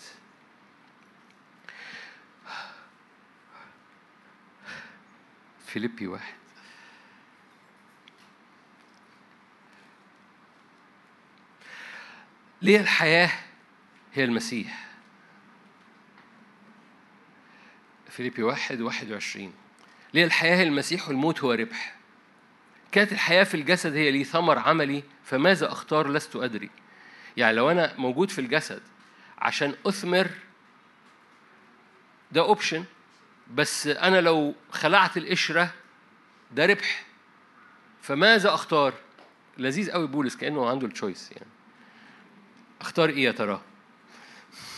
فيليبي 5.66 6.06
واحد. 6.06 6.34
ليه 12.62 12.80
الحياة 12.80 13.30
هي 14.14 14.24
المسيح؟ 14.24 14.87
فيليبي 18.18 18.42
واحد 18.42 18.80
واحد 18.80 19.12
وعشرين. 19.12 19.52
ليه 20.14 20.24
الحياة 20.24 20.62
المسيح 20.62 21.08
والموت 21.08 21.40
هو 21.40 21.52
ربح؟ 21.52 21.96
كانت 22.92 23.12
الحياة 23.12 23.44
في 23.44 23.54
الجسد 23.54 23.92
هي 23.92 24.10
لي 24.10 24.24
ثمر 24.24 24.58
عملي 24.58 25.02
فماذا 25.24 25.72
أختار 25.72 26.12
لست 26.12 26.36
أدري. 26.36 26.70
يعني 27.36 27.56
لو 27.56 27.70
أنا 27.70 27.94
موجود 27.98 28.30
في 28.30 28.40
الجسد 28.40 28.82
عشان 29.38 29.74
أثمر 29.86 30.28
ده 32.32 32.40
أوبشن 32.40 32.84
بس 33.54 33.86
أنا 33.86 34.20
لو 34.20 34.54
خلعت 34.70 35.16
القشرة 35.16 35.74
ده 36.52 36.66
ربح. 36.66 37.04
فماذا 38.02 38.54
أختار؟ 38.54 38.94
لذيذ 39.58 39.90
قوي 39.90 40.06
بولس 40.06 40.36
كأنه 40.36 40.68
عنده 40.68 40.86
التشويس 40.86 41.32
يعني. 41.32 41.50
أختار 42.80 43.08
إيه 43.08 43.24
يا 43.24 43.32
ترى 43.32 43.60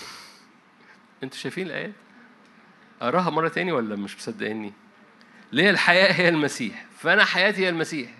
أنتوا 1.23 1.39
شايفين 1.39 1.67
الايه 1.67 1.93
أقراها 3.01 3.31
مرة 3.31 3.49
تاني 3.49 3.73
ولا 3.73 3.97
مش 3.97 4.17
مصدقيني؟ 4.17 4.73
ليه 5.53 5.71
الحياة 5.71 6.13
هي 6.13 6.29
المسيح؟ 6.29 6.87
فأنا 6.99 7.25
حياتي 7.25 7.65
هي 7.65 7.69
المسيح. 7.69 8.11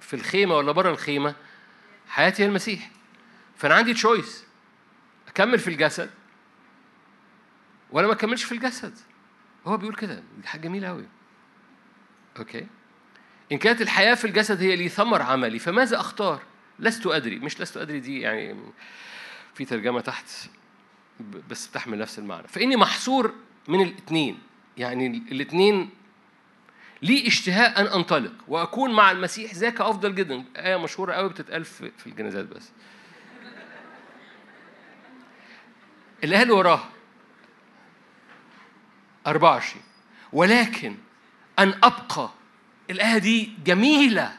في 0.00 0.14
الخيمة 0.14 0.56
ولا 0.56 0.72
بره 0.72 0.90
الخيمة؟ 0.90 1.34
حياتي 2.08 2.42
هي 2.42 2.46
المسيح. 2.46 2.90
فأنا 3.56 3.74
عندي 3.74 3.94
choice 3.94 4.44
أكمل 5.28 5.58
في 5.58 5.68
الجسد 5.68 6.10
ولا 7.90 8.06
ما 8.06 8.12
أكملش 8.12 8.44
في 8.44 8.52
الجسد؟ 8.52 8.98
هو 9.66 9.76
بيقول 9.76 9.94
كده. 9.94 10.22
دي 10.40 10.48
حاجة 10.48 10.60
جميلة 10.60 10.88
قوي 10.88 11.04
أوكي؟ 12.38 12.66
إن 13.52 13.58
كانت 13.58 13.82
الحياة 13.82 14.14
في 14.14 14.24
الجسد 14.24 14.60
هي 14.60 14.76
لي 14.76 14.88
ثمر 14.88 15.22
عملي 15.22 15.58
فماذا 15.58 16.00
أختار؟ 16.00 16.42
لست 16.78 17.06
أدري. 17.06 17.38
مش 17.38 17.60
لست 17.60 17.76
أدري 17.76 18.00
دي 18.00 18.20
يعني 18.20 18.56
في 19.54 19.64
ترجمة 19.64 20.00
تحت 20.00 20.26
بس 21.50 21.66
بتحمل 21.66 21.98
نفس 21.98 22.18
المعنى. 22.18 22.48
فإني 22.48 22.76
محصور 22.76 23.34
من 23.68 23.80
الاثنين. 23.80 24.38
يعني 24.76 25.06
الاثنين 25.06 25.90
لي 27.02 27.26
اشتهاء 27.26 27.80
أن 27.80 27.86
أنطلق. 27.86 28.32
وأكون 28.48 28.92
مع 28.94 29.10
المسيح 29.10 29.54
ذاك 29.54 29.80
أفضل 29.80 30.14
جدا. 30.14 30.44
آية 30.56 30.76
مشهورة 30.76 31.12
قوي 31.12 31.28
بتتقال 31.28 31.64
في 31.64 32.06
الجنازات 32.06 32.44
بس. 32.44 32.70
اللي 36.24 36.50
وراها. 36.50 36.88
24 39.26 39.82
ولكن 40.32 40.96
أن 41.58 41.74
أبقى. 41.82 42.30
الآية 42.90 43.18
دي 43.18 43.52
جميلة. 43.64 44.32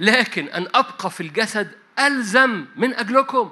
لكن 0.00 0.48
أن 0.48 0.66
أبقى 0.74 1.10
في 1.10 1.20
الجسد 1.20 1.70
ألزم 1.98 2.66
من 2.76 2.94
أجلكم. 2.94 3.50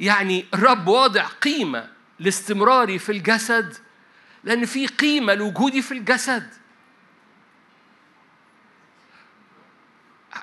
يعني 0.00 0.44
الرب 0.54 0.88
واضع 0.88 1.24
قيمة 1.24 1.88
لاستمراري 2.18 2.98
في 2.98 3.12
الجسد 3.12 3.76
لأن 4.44 4.66
في 4.66 4.86
قيمة 4.86 5.34
لوجودي 5.34 5.82
في 5.82 5.92
الجسد. 5.92 6.50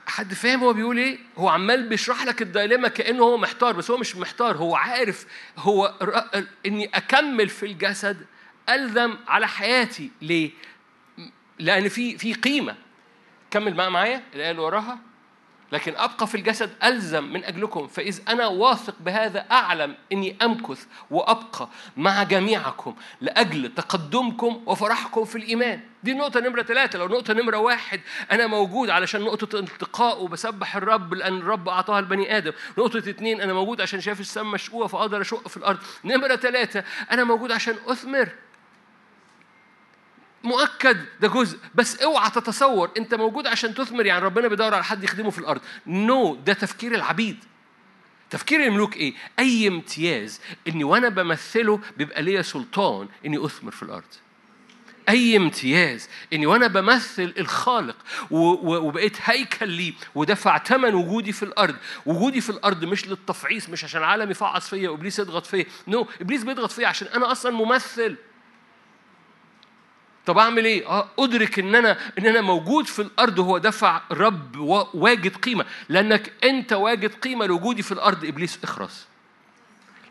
حد 0.08 0.34
فاهم 0.34 0.60
هو 0.60 0.74
بيقول 0.74 0.98
إيه؟ 0.98 1.18
هو 1.38 1.50
عمال 1.50 1.90
بيشرح 1.90 2.26
لك 2.26 2.42
الدايلما 2.42 2.88
كأنه 2.88 3.24
هو 3.24 3.38
محتار 3.38 3.74
بس 3.76 3.92
هو 3.92 3.98
مش 3.98 4.16
محتار 4.16 4.58
هو 4.58 4.76
عارف 4.76 5.26
هو 5.58 5.94
إني 6.66 6.86
أكمل 6.86 7.50
في 7.50 7.66
الجسد 7.66 8.26
ألزم 8.70 9.18
على 9.28 9.48
حياتي. 9.48 10.12
ليه؟ 10.22 10.52
لأن 11.60 11.90
في 11.90 12.18
في 12.18 12.34
قيمة. 12.34 12.76
كمل 13.52 13.74
بقى 13.74 13.92
معايا. 13.92 14.24
الايه 14.36 14.52
اللي 14.52 14.62
وراها. 14.62 15.00
لكن 15.72 15.96
أبقى 15.96 16.28
في 16.28 16.36
الجسد 16.36 16.70
ألزم 16.84 17.24
من 17.24 17.44
أجلكم 17.44 17.88
فإذ 17.88 18.20
أنا 18.28 18.48
واثق 18.48 18.96
بهذا 19.00 19.46
أعلم 19.52 19.96
أني 20.12 20.38
أمكث 20.42 20.86
وأبقى 21.12 21.70
مع 21.98 22.24
جميعكم 22.24 22.96
لأجل 23.22 23.72
تقدمكم 23.76 24.64
وفرحكم 24.66 25.26
في 25.26 25.36
الإيمان. 25.38 25.80
دي 26.04 26.12
النقطة 26.12 26.40
نمرة 26.40 26.62
ثلاثة 26.62 27.00
لو 27.00 27.08
نقطة 27.08 27.34
نمرة 27.34 27.58
واحد 27.58 28.02
أنا 28.32 28.48
موجود 28.48 28.90
علشان 28.90 29.22
نقطة 29.22 29.60
التقاء 29.60 30.24
وبسبح 30.24 30.76
الرب 30.76 31.14
لأن 31.14 31.38
الرب 31.38 31.70
أعطاها 31.70 32.02
لبني 32.02 32.38
آدم. 32.38 32.52
نقطة 32.78 32.98
اثنين 32.98 33.42
أنا 33.42 33.54
موجود 33.54 33.82
عشان 33.82 34.02
شايف 34.02 34.20
السماء 34.20 34.54
مشقوقة 34.54 34.88
فأقدر 34.88 35.22
أشق 35.22 35.48
في 35.48 35.58
الأرض. 35.58 35.78
نمرة 36.06 36.36
ثلاثة 36.36 36.84
أنا 37.12 37.24
موجود 37.24 37.52
عشان 37.52 37.76
أثمر. 37.88 38.30
مؤكد 40.44 41.06
ده 41.20 41.28
جزء. 41.28 41.60
بس 41.76 41.96
اوعى 42.02 42.30
تتصور 42.30 42.92
انت 42.98 43.14
موجود 43.14 43.48
عشان 43.48 43.74
تثمر 43.74 44.06
يعني 44.06 44.26
ربنا 44.26 44.48
بيدور 44.48 44.74
على 44.74 44.84
حد 44.84 45.04
يخدمه 45.04 45.30
في 45.30 45.40
الأرض. 45.40 45.62
no, 45.88 46.38
ده 46.46 46.54
تفكير 46.54 46.96
العبيد. 46.96 47.38
تفكير 48.30 48.64
الملوك 48.64 48.98
إيه؟ 48.98 49.14
أي 49.40 49.68
امتياز 49.68 50.42
إني 50.68 50.84
وأنا 50.84 51.10
بمثله 51.10 51.80
بيبقى 51.98 52.22
ليا 52.22 52.42
سلطان 52.42 53.08
إني 53.26 53.46
أثمر 53.46 53.72
في 53.72 53.84
الأرض. 53.84 54.04
أي 55.10 55.38
امتياز 55.38 56.10
إني 56.34 56.46
وأنا 56.46 56.68
بمثل 56.68 57.34
الخالق 57.38 57.96
وبقيت 58.32 59.18
هيكل 59.24 59.70
ليه 59.70 59.94
ودفع 60.16 60.58
ثمن 60.58 60.94
وجودي 60.94 61.32
في 61.32 61.44
الأرض. 61.44 61.76
وجودي 62.06 62.42
في 62.42 62.50
الأرض 62.50 62.84
مش 62.86 63.08
للتفعيص 63.08 63.70
مش 63.70 63.84
عشان 63.84 64.00
العالم 64.00 64.32
يفعص 64.32 64.70
فيا 64.70 64.90
وإبليس 64.90 65.20
يضغط 65.20 65.46
فيا. 65.46 65.66
no. 65.88 66.08
إبليس 66.22 66.44
بيضغط 66.44 66.72
فيا 66.72 66.88
عشان 66.88 67.08
أنا 67.08 67.32
أصلا 67.32 67.52
ممثل. 67.52 68.16
طب 70.28 70.38
أعمل 70.38 70.66
إيه؟ 70.66 70.88
آه 70.88 71.08
أدرك 71.20 71.60
إن 71.60 71.76
أنا 71.76 71.98
إن 72.20 72.26
أنا 72.26 72.42
موجود 72.42 72.86
في 72.86 73.02
الأرض 73.02 73.40
هو 73.40 73.58
دفع 73.58 74.02
رب 74.12 74.58
واجد 74.94 75.36
قيمة. 75.36 75.66
لأنك 75.90 76.34
أنت 76.44 76.74
واجد 76.74 77.14
قيمة 77.14 77.46
لوجودي 77.46 77.82
في 77.84 77.92
الأرض 77.92 78.26
إبليس 78.26 78.60
إخرس. 78.64 79.08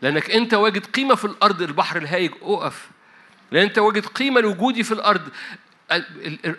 لأنك 0.01 0.31
أنت 0.31 0.53
واجد 0.53 0.85
قيمة 0.85 1.15
في 1.15 1.25
الأرض 1.25 1.61
البحر 1.61 1.97
الهايج 1.97 2.31
اقف 2.41 2.89
لأن 3.51 3.63
أنت 3.63 3.79
واجد 3.79 4.05
قيمة 4.05 4.41
لوجودي 4.41 4.83
في 4.83 4.91
الأرض. 4.91 5.21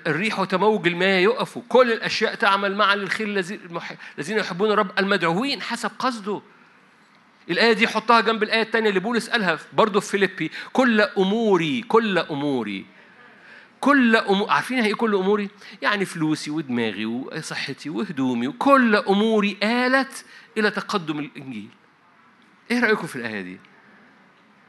الريح 0.07 0.41
وتموج 0.41 0.87
الماء 0.87 1.21
يقفوا 1.21 1.63
كل 1.69 1.93
الأشياء 1.93 2.35
تعمل 2.35 2.77
معا 2.77 2.97
للخير 2.97 3.27
الذين 4.19 4.39
يحبون 4.39 4.71
الرب 4.71 4.91
المدعوين 4.99 5.63
حسب 5.63 5.91
قصده. 5.99 6.43
الآية 7.51 7.73
دي 7.73 7.89
حطها 7.89 8.21
جنب 8.21 8.43
الآية 8.43 8.63
الثانية 8.63 8.89
اللي 8.89 9.01
بولس 9.01 9.31
قالها 9.31 9.59
برضه 9.73 10.01
في 10.01 10.11
فيليبي. 10.11 10.51
كل 10.73 11.01
أموري 11.01 11.83
كل 11.83 12.19
أموري 12.19 12.97
كل 13.81 14.16
أمور 14.16 14.51
عارفين 14.51 14.79
هي 14.79 14.95
كل 14.95 15.14
أموري؟ 15.14 15.49
يعني 15.83 16.05
فلوسي 16.05 16.51
ودماغي 16.51 17.07
وصحتي 17.07 17.91
وهدومي 17.91 18.49
وكل 18.49 18.97
أموري 18.97 19.57
آلت 19.62 20.24
إلى 20.59 20.70
تقدم 20.70 21.18
الإنجيل. 21.18 21.68
إيه 22.70 22.81
رأيكم 22.81 23.07
في 23.07 23.16
الآية 23.16 23.41
دي؟ 23.41 23.59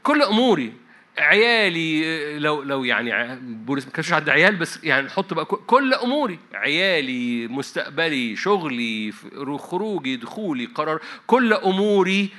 كل 0.03 0.21
أموري 0.21 0.73
عيالي 1.17 2.39
لو 2.39 2.63
لو 2.63 2.83
يعني 2.83 3.39
بولس 3.41 3.85
ما 3.85 3.91
كانش 3.91 4.13
عندي 4.13 4.31
عيال 4.31 4.55
بس 4.55 4.83
يعني 4.83 5.05
نحط 5.05 5.33
بقى 5.33 5.45
كل 5.45 5.93
أموري 5.93 6.39
عيالي 6.53 7.47
مستقبلي 7.47 8.35
شغلي 8.35 9.13
خروجي 9.57 10.15
دخولي 10.15 10.65
قرار 10.65 11.01
كل 11.27 11.53
أموري 11.53 12.29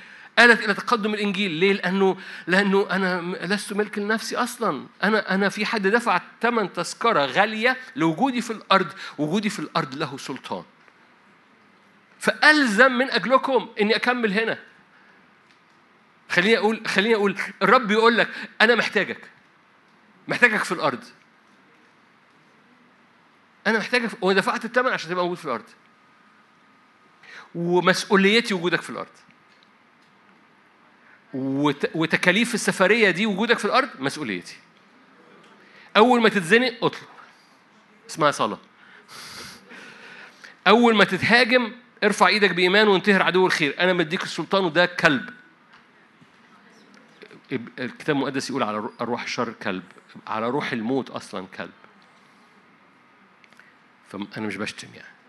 آلت 0.40 0.64
إلى 0.64 0.74
تقدم 0.74 1.14
الإنجيل. 1.14 1.50
ليه؟ 1.50 1.72
لأنه 1.72 2.16
لأنه 2.46 2.86
أنا 2.90 3.20
لست 3.42 3.72
ملك 3.72 3.98
لنفسي 3.98 4.36
أصلا. 4.36 4.86
أنا 5.04 5.34
أنا 5.34 5.48
في 5.48 5.66
حد 5.66 5.86
دفع 5.86 6.20
ثمن 6.42 6.72
تذكرة 6.72 7.24
غالية 7.24 7.76
لوجودي 7.96 8.40
في 8.40 8.50
الأرض 8.50 8.92
وجودي 9.18 9.50
في 9.50 9.58
الأرض 9.58 9.94
له 9.94 10.18
سلطان. 10.18 10.64
فألزم 12.18 12.92
من 12.92 13.10
أجلكم 13.10 13.68
إني 13.80 13.96
أكمل 13.96 14.32
هنا. 14.32 14.58
خليني 16.30 16.58
أقول 16.58 16.86
خليني 16.86 17.14
أقول 17.14 17.36
الرب 17.62 17.90
يقول 17.90 18.18
لك 18.18 18.28
أنا 18.60 18.74
محتاجك. 18.74 19.30
محتاجك 20.28 20.64
في 20.64 20.72
الأرض. 20.72 21.04
أنا 23.66 23.78
محتاجك 23.78 24.10
ودفعت 24.20 24.64
الثمن 24.64 24.92
عشان 24.92 25.10
تبقى 25.10 25.24
موجود 25.24 25.38
في 25.38 25.44
الأرض. 25.44 25.64
ومسؤوليتي 27.54 28.54
وجودك 28.54 28.80
في 28.82 28.90
الأرض. 28.90 29.08
وتكاليف 31.34 32.54
السفرية 32.54 33.10
دي 33.10 33.26
وجودك 33.26 33.58
في 33.58 33.64
الأرض 33.64 33.88
مسؤوليتي. 33.98 34.56
أول 35.96 36.20
ما 36.22 36.28
تتزنق 36.28 36.84
اطلب. 36.84 37.08
اسمها 38.10 38.30
صلاة. 38.30 38.58
أول 40.66 40.94
ما 40.94 41.04
تتهاجم 41.04 41.72
ارفع 42.04 42.26
إيدك 42.26 42.50
بإيمان 42.50 42.88
وانتهر 42.88 43.22
عدو 43.22 43.46
الخير. 43.46 43.80
أنا 43.80 43.92
مديك 43.92 44.22
السلطان 44.22 44.64
وده 44.64 44.86
كلب. 44.86 45.30
الكتاب 47.78 48.16
المقدس 48.16 48.50
يقول 48.50 48.62
على 48.62 48.88
أرواح 49.00 49.22
الشر 49.22 49.52
كلب. 49.52 49.82
على 50.26 50.48
روح 50.48 50.72
الموت 50.72 51.10
أصلا 51.10 51.46
كلب. 51.46 51.70
فأنا 54.08 54.46
مش 54.46 54.56
بشتم 54.56 54.88
يعني. 54.94 55.19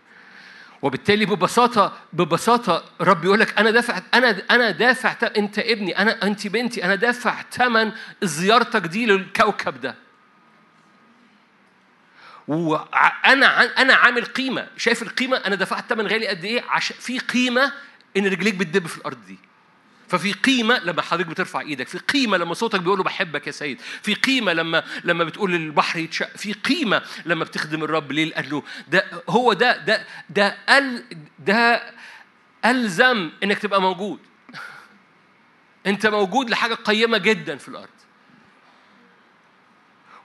وبالتالي 0.82 1.26
ببساطة 1.26 1.98
ببساطة 2.12 2.84
رب 3.00 3.24
يقول 3.24 3.40
لك 3.40 3.58
أنا 3.58 3.70
دافع 3.70 4.02
أنا 4.14 4.42
أنا 4.50 4.70
دافع 4.70 5.16
أنت 5.36 5.58
ابني 5.58 5.98
أنا 5.98 6.22
أنت 6.22 6.46
بنتي 6.46 6.84
أنا 6.84 6.94
دافع 6.94 7.42
ثمن 7.50 7.92
زيارتك 8.22 8.80
دي 8.82 9.06
للكوكب 9.06 9.80
ده. 9.80 9.94
وأنا 12.48 13.82
أنا 13.82 13.94
عامل 13.94 14.24
قيمة، 14.24 14.66
شايف 14.76 15.02
القيمة 15.02 15.36
أنا 15.36 15.54
دفعت 15.54 15.88
ثمن 15.88 16.06
غالي 16.06 16.26
قد 16.26 16.44
إيه؟ 16.44 16.62
عشان 16.68 16.96
في 17.00 17.18
قيمة 17.18 17.72
إن 18.16 18.26
رجليك 18.26 18.54
بتدب 18.54 18.86
في 18.86 18.98
الأرض 18.98 19.26
دي. 19.26 19.38
ففي 20.12 20.32
قيمة 20.32 20.78
لما 20.78 21.02
حضرتك 21.02 21.28
بترفع 21.28 21.60
إيدك، 21.60 21.88
في 21.88 21.98
قيمة 21.98 22.36
لما 22.36 22.54
صوتك 22.54 22.80
بيقول 22.80 22.98
له 22.98 23.04
بحبك 23.04 23.46
يا 23.46 23.52
سيد، 23.52 23.80
في 23.80 24.14
قيمة 24.14 24.52
لما 24.52 24.84
لما 25.04 25.24
بتقول 25.24 25.52
للبحر 25.52 25.98
يتشق، 25.98 26.36
في 26.36 26.52
قيمة 26.52 27.02
لما 27.26 27.44
بتخدم 27.44 27.84
الرب 27.84 28.12
ليه؟ 28.12 28.24
لأنه 28.24 28.62
ده 28.88 29.04
هو 29.28 29.52
ده 29.52 29.76
ده 29.76 30.06
ده 30.30 30.46
أل 30.68 31.04
ده 31.38 31.82
ألزم 32.64 33.30
إنك 33.42 33.58
تبقى 33.58 33.80
موجود. 33.80 34.18
أنت 35.86 36.06
موجود 36.06 36.50
لحاجة 36.50 36.74
قيمة 36.74 37.18
جدا 37.18 37.56
في 37.56 37.68
الأرض. 37.68 37.88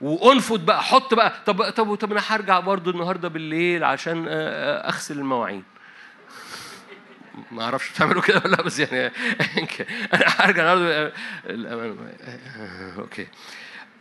وأنفض 0.01 0.65
بقى 0.65 0.83
حط 0.83 1.13
بقى 1.13 1.33
طب 1.45 1.69
طب 1.69 1.95
طب 1.95 2.11
أنا 2.11 2.21
هرجع 2.27 2.59
برضو 2.59 2.89
النهارده 2.89 3.27
بالليل 3.27 3.83
عشان 3.83 4.25
أغسل 4.29 5.19
المواعين 5.19 5.63
ما 7.51 7.63
أعرفش 7.63 7.91
بتعملوا 7.91 8.21
كده 8.21 8.41
ولا 8.45 8.61
بس 8.61 8.79
يعني 8.79 9.05
أنا 10.13 10.25
هرجع 10.27 10.73
النهارده 10.73 11.13
أوكي. 12.97 13.27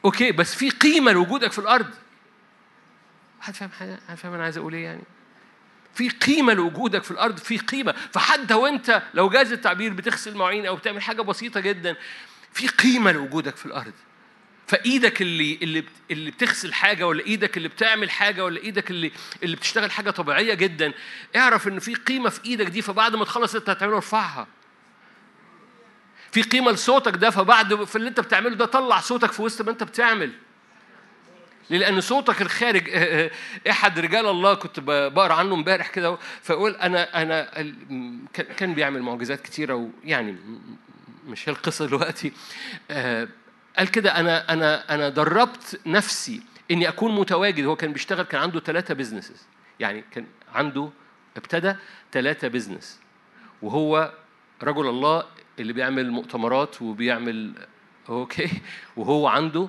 okay 0.04 0.32
بس 0.32 0.54
في 0.54 0.70
قيمة 0.70 1.12
لوجودك 1.12 1.52
في 1.52 1.58
الأرض. 1.58 1.90
حد 3.40 3.54
فاهم 3.54 3.70
حاجة؟ 3.70 3.98
حد 4.08 4.16
فاهم 4.16 4.32
أنا 4.32 4.44
عايز 4.44 4.58
أقول 4.58 4.74
إيه 4.74 4.84
يعني؟ 4.84 5.02
في 5.94 6.08
قيمة 6.08 6.52
لوجودك 6.52 7.02
في 7.02 7.10
الأرض 7.10 7.38
في 7.38 7.58
قيمة. 7.58 7.94
فحتى 8.12 8.54
وأنت 8.54 9.02
لو 9.14 9.28
جاز 9.28 9.52
التعبير 9.52 9.92
بتغسل 9.92 10.36
مواعين 10.36 10.66
أو 10.66 10.76
بتعمل 10.76 11.02
حاجة 11.02 11.22
بسيطة 11.22 11.60
جدا 11.60 11.96
في 12.52 12.68
قيمة 12.68 13.12
لوجودك 13.12 13.56
في 13.56 13.66
الأرض. 13.66 13.92
فإيدك 14.66 15.22
اللي 15.22 15.58
اللي 15.62 15.84
اللي 16.10 16.30
بتغسل 16.30 16.72
حاجة 16.74 17.06
ولا 17.06 17.26
إيدك 17.26 17.56
اللي 17.56 17.68
بتعمل 17.68 18.10
حاجة 18.10 18.44
ولا 18.44 18.60
إيدك 18.60 18.90
اللي 18.90 19.12
اللي 19.42 19.56
بتشتغل 19.56 19.90
حاجة 19.90 20.10
طبيعية 20.10 20.54
جدا 20.54 20.92
اعرف 21.36 21.68
إن 21.68 21.78
في 21.78 21.94
قيمة 21.94 22.30
في 22.30 22.44
إيدك 22.44 22.66
دي 22.66 22.82
فبعد 22.82 23.16
ما 23.16 23.24
تخلص 23.24 23.54
انت 23.54 23.70
هتعمله 23.70 23.96
ارفعها 23.96 24.46
في 26.32 26.42
قيمة 26.42 26.70
لصوتك 26.72 27.16
ده 27.16 27.30
فبعد 27.30 27.84
في 27.84 27.96
اللي 27.96 28.08
انت 28.08 28.20
بتعمله 28.20 28.54
ده 28.54 28.64
طلع 28.66 29.00
صوتك 29.00 29.32
في 29.32 29.42
وسط 29.42 29.62
ما 29.62 29.70
انت 29.70 29.82
بتعمل. 29.82 30.32
لأن 31.70 32.00
صوتك 32.00 32.42
الخارج 32.42 32.88
أحد 33.70 33.98
رجال 33.98 34.26
الله 34.26 34.54
كنت 34.54 34.80
بقرأ 34.80 35.34
عنه 35.34 35.54
امبارح 35.54 35.88
كده 35.88 36.18
فيقول 36.42 36.72
أنا 36.74 37.22
أنا 37.22 37.50
كان 38.56 38.74
بيعمل 38.74 39.02
معجزات 39.02 39.40
كتيرة 39.42 39.74
ويعني 40.04 40.36
مش 41.26 41.48
هي 41.48 41.52
القصة 41.52 41.86
دلوقتي. 41.86 42.32
قال 43.78 43.90
كده 43.90 44.20
أنا 44.20 44.52
أنا 44.52 44.94
أنا 44.94 45.08
دربت 45.08 45.80
نفسي 45.86 46.42
إني 46.70 46.88
أكون 46.88 47.14
متواجد. 47.14 47.64
هو 47.64 47.76
كان 47.76 47.92
بيشتغل 47.92 48.22
كان 48.22 48.40
عنده 48.40 48.60
ثلاثة 48.60 48.94
بزنسز 48.94 49.46
يعني 49.80 50.04
كان 50.10 50.26
عنده 50.54 50.90
ابتدى 51.36 51.74
ثلاثة 52.12 52.48
business 52.48 53.00
وهو 53.62 54.12
رجل 54.62 54.88
الله 54.88 55.24
اللي 55.58 55.72
بيعمل 55.72 56.10
مؤتمرات 56.10 56.82
وبيعمل 56.82 57.52
okay? 58.08 58.50
وهو 58.96 59.26
عنده 59.26 59.68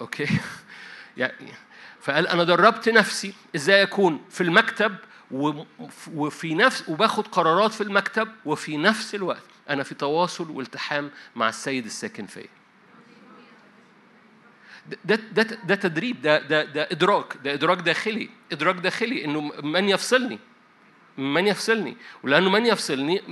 okay? 0.00 0.26
يعني 1.16 1.52
فقال 2.00 2.28
أنا 2.28 2.44
دربت 2.44 2.88
نفسي 2.88 3.34
إزاي 3.56 3.82
أكون 3.82 4.24
في 4.30 4.40
المكتب 4.40 4.96
وفي 6.14 6.54
نفس 6.54 6.88
وباخد 6.88 7.26
قرارات 7.26 7.72
في 7.72 7.80
المكتب 7.80 8.28
وفي 8.44 8.76
نفس 8.76 9.14
الوقت 9.14 9.42
أنا 9.70 9.82
في 9.82 9.94
تواصل 9.94 10.50
والتحام 10.50 11.10
مع 11.36 11.48
السيد 11.48 11.84
الساكن 11.84 12.26
فيا. 12.26 12.48
ده 15.04 15.14
ده 15.32 15.42
ده 15.42 15.74
تدريب 15.74 16.22
ده 16.22 16.38
ده 16.38 16.64
ده 16.64 16.88
إدراك 16.90 17.36
ده 17.44 17.54
إدراك 17.54 17.78
داخلي. 17.78 18.30
إدراك 18.52 18.74
داخلي 18.74 19.24
إنه 19.24 19.40
من 19.62 19.88
يفصلني 19.88 20.38
من 21.18 21.46
يفصلني. 21.46 21.96
ولأنه 22.22 22.50
من 22.50 22.66
يفصلني 22.66 23.22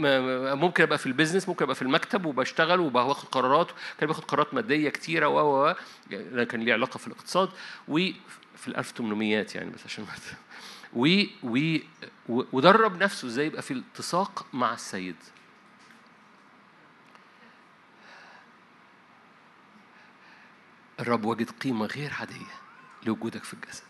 ممكن 0.54 0.82
أبقى 0.82 0.98
في 0.98 1.06
البيزنس 1.06 1.48
ممكن 1.48 1.62
أبقى 1.64 1.74
في 1.74 1.82
المكتب 1.82 2.26
وبشتغل 2.26 2.80
وباخد 2.80 3.28
قرارات 3.28 3.68
كان 4.00 4.06
باخد 4.08 4.24
قرارات 4.24 4.54
مادية 4.54 4.88
كتيرة 4.90 5.28
و 5.28 5.68
و 5.70 5.74
كان 6.44 6.60
ليه 6.60 6.72
علاقة 6.72 6.98
في 6.98 7.06
الاقتصاد. 7.06 7.48
وفي 7.88 8.68
ال 8.68 8.76
1800 8.76 9.46
يعني 9.54 9.70
بس 9.70 9.80
عشان 9.86 10.04
و 10.92 11.24
و 11.44 11.78
ودرب 12.28 13.02
نفسه 13.02 13.28
إزاي 13.28 13.46
يبقى 13.46 13.62
في 13.62 13.74
التصاق 13.74 14.46
مع 14.52 14.72
السيد. 14.72 15.16
الرب 21.00 21.24
وجد 21.24 21.50
قيمة 21.50 21.86
غير 21.86 22.12
عادية 22.20 22.54
لوجودك 23.06 23.44
في 23.44 23.54
الجسد. 23.54 23.84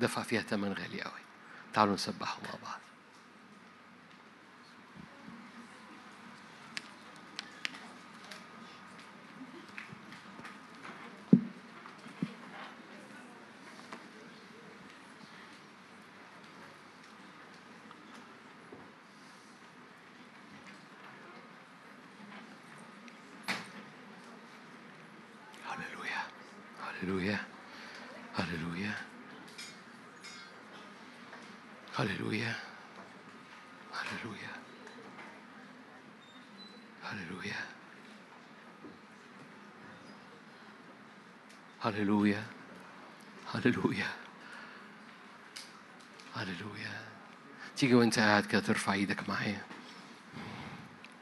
دفع 0.00 0.22
فيها 0.22 0.42
ثمن 0.42 0.72
غالي 0.72 1.02
قوي. 1.02 1.20
تعالوا 1.72 1.94
نسبحه 1.94 2.38
مع 2.42 2.50
بعض. 2.50 2.80
هللويا 27.02 27.38
هللويا 28.34 28.94
هللويا 31.98 32.54
هللويا 33.94 34.56
هللويا 37.04 37.66
هللويا 41.82 42.46
هللويا 43.54 44.10
هللويا 46.36 47.08
تيجي 47.76 47.94
وانت 47.94 48.18
قاعد 48.18 48.46
كده 48.46 48.60
ترفع 48.60 48.92
إيدك 48.92 49.28
معايا 49.28 49.62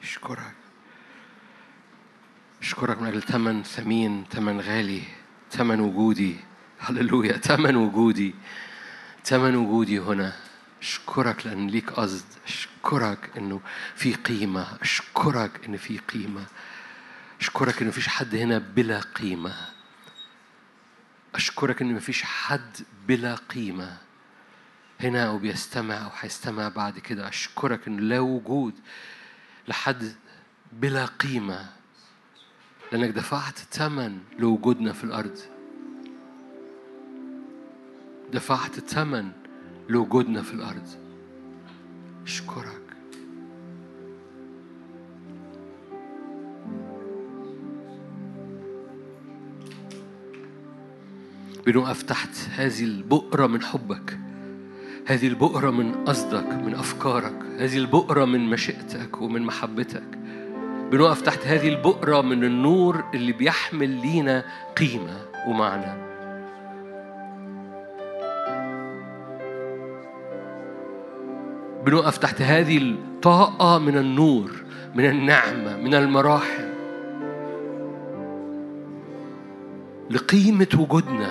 اشكرك 0.02 0.54
اشكرك 2.62 3.02
من 3.02 3.08
أجل 3.08 3.22
ثمن 3.22 3.62
ثمين 3.62 4.24
ثمن 4.24 4.60
غالي 4.60 5.25
ثمن 5.56 5.80
وجودي. 5.80 6.36
هللويا. 6.78 7.32
ثمن 7.32 7.76
وجودي. 7.76 8.34
ثمن 9.24 9.56
وجودي 9.56 9.98
هنا. 9.98 10.32
أشكرك 10.82 11.46
لأن 11.46 11.66
ليك 11.68 11.90
قصد. 11.90 12.24
أشكرك 12.46 13.30
إنه 13.36 13.60
في 13.94 14.14
قيمة. 14.14 14.66
أشكرك 14.82 15.64
إن 15.68 15.76
في 15.76 15.98
قيمة. 15.98 16.46
أشكرك 17.40 17.82
إن 17.82 17.88
مفيش 17.88 18.08
حد 18.08 18.34
هنا 18.34 18.58
بلا 18.58 19.00
قيمة. 19.00 19.54
أشكرك 21.34 21.82
إن 21.82 21.94
مفيش 21.94 22.22
حد 22.22 22.76
بلا 23.08 23.34
قيمة. 23.34 23.96
هنا 25.00 25.26
أو 25.26 25.38
بيستمع 25.38 25.94
أو 25.94 26.10
هيستمع 26.20 26.68
بعد 26.68 26.98
كده. 26.98 27.28
أشكرك 27.28 27.88
إن 27.88 27.96
لا 27.96 28.20
وجود 28.20 28.74
لحد 29.68 30.14
بلا 30.72 31.06
قيمة. 31.06 31.76
لأنك 32.92 33.10
دفعت 33.10 33.58
ثمن 33.58 34.18
لوجودنا 34.38 34.92
في 34.92 35.04
الأرض. 35.04 35.38
دفعت 38.32 38.80
ثمن 38.80 39.30
لوجودنا 39.88 40.42
في 40.42 40.54
الأرض. 40.54 40.88
أشكرك. 42.24 42.86
بنقف 51.66 52.02
تحت 52.02 52.30
هذه 52.50 52.84
البؤرة 52.84 53.46
من 53.46 53.62
حبك 53.62 54.18
هذه 55.06 55.28
البؤرة 55.28 55.70
من 55.70 55.92
قصدك 56.04 56.52
من 56.52 56.74
أفكارك 56.74 57.42
هذه 57.58 57.76
البؤرة 57.76 58.24
من 58.24 58.50
مشيئتك 58.50 59.22
ومن 59.22 59.42
محبتك 59.42 60.18
بنقف 60.90 61.20
تحت 61.22 61.46
هذه 61.46 61.68
البؤرة 61.68 62.20
من 62.20 62.44
النور 62.44 63.04
اللي 63.14 63.32
بيحمل 63.32 63.88
لينا 63.88 64.44
قيمة 64.76 65.16
ومعنى. 65.46 66.06
بنقف 71.84 72.18
تحت 72.18 72.42
هذه 72.42 72.78
الطاقة 72.78 73.78
من 73.78 73.96
النور 73.96 74.50
من 74.94 75.04
النعمة 75.04 75.76
من 75.76 75.94
المراحم 75.94 76.66
لقيمة 80.10 80.68
وجودنا 80.78 81.30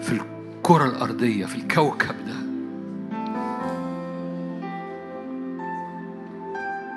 في 0.00 0.12
الكرة 0.12 0.84
الأرضية 0.84 1.46
في 1.46 1.54
الكوكب 1.54 2.14
ده. 2.26 2.42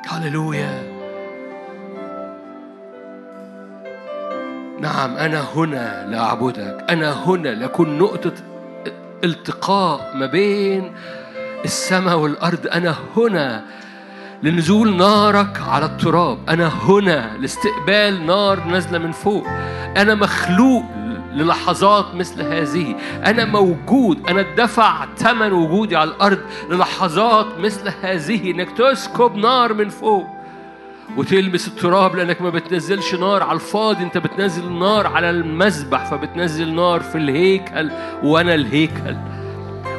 هللويا. 0.07 0.94
نعم 4.79 5.17
أنا 5.17 5.43
هنا 5.55 6.07
لأعبدك. 6.09 6.85
أنا 6.89 7.11
هنا 7.27 7.49
لأكون 7.49 7.97
نقطة 7.97 8.33
التقاء 9.23 10.11
ما 10.15 10.25
بين 10.25 10.93
السماء 11.65 12.17
والأرض. 12.17 12.67
أنا 12.67 12.95
هنا 13.17 13.63
لنزول 14.43 14.97
نارك 14.97 15.61
على 15.67 15.85
التراب. 15.85 16.37
أنا 16.49 16.67
هنا 16.67 17.37
لاستقبال 17.39 18.25
نار 18.25 18.63
نازلة 18.63 18.97
من 18.97 19.11
فوق. 19.11 19.47
أنا 19.97 20.15
مخلوق 20.15 20.83
للحظات 21.33 22.15
مثل 22.15 22.41
هذه. 22.41 22.95
أنا 23.25 23.45
موجود. 23.45 24.29
أنا 24.29 24.41
اتدفع 24.41 25.05
ثمن 25.17 25.53
وجودي 25.53 25.95
على 25.95 26.09
الأرض 26.09 26.39
للحظات 26.69 27.45
مثل 27.59 27.91
هذه. 28.01 28.51
إنك 28.51 28.71
تسكب 28.71 29.35
نار 29.35 29.73
من 29.73 29.89
فوق. 29.89 30.34
وتلمس 31.17 31.67
التراب 31.67 32.15
لأنك 32.15 32.41
ما 32.41 32.49
بتنزلش 32.49 33.15
نار 33.15 33.43
على 33.43 33.53
الفاضي 33.53 34.03
أنت 34.03 34.17
بتنزل 34.17 34.71
نار 34.71 35.07
على 35.07 35.29
المذبح 35.29 36.05
فبتنزل 36.05 36.73
نار 36.73 36.99
في 36.99 37.17
الهيكل 37.17 37.91
وأنا 38.23 38.55
الهيكل. 38.55 39.17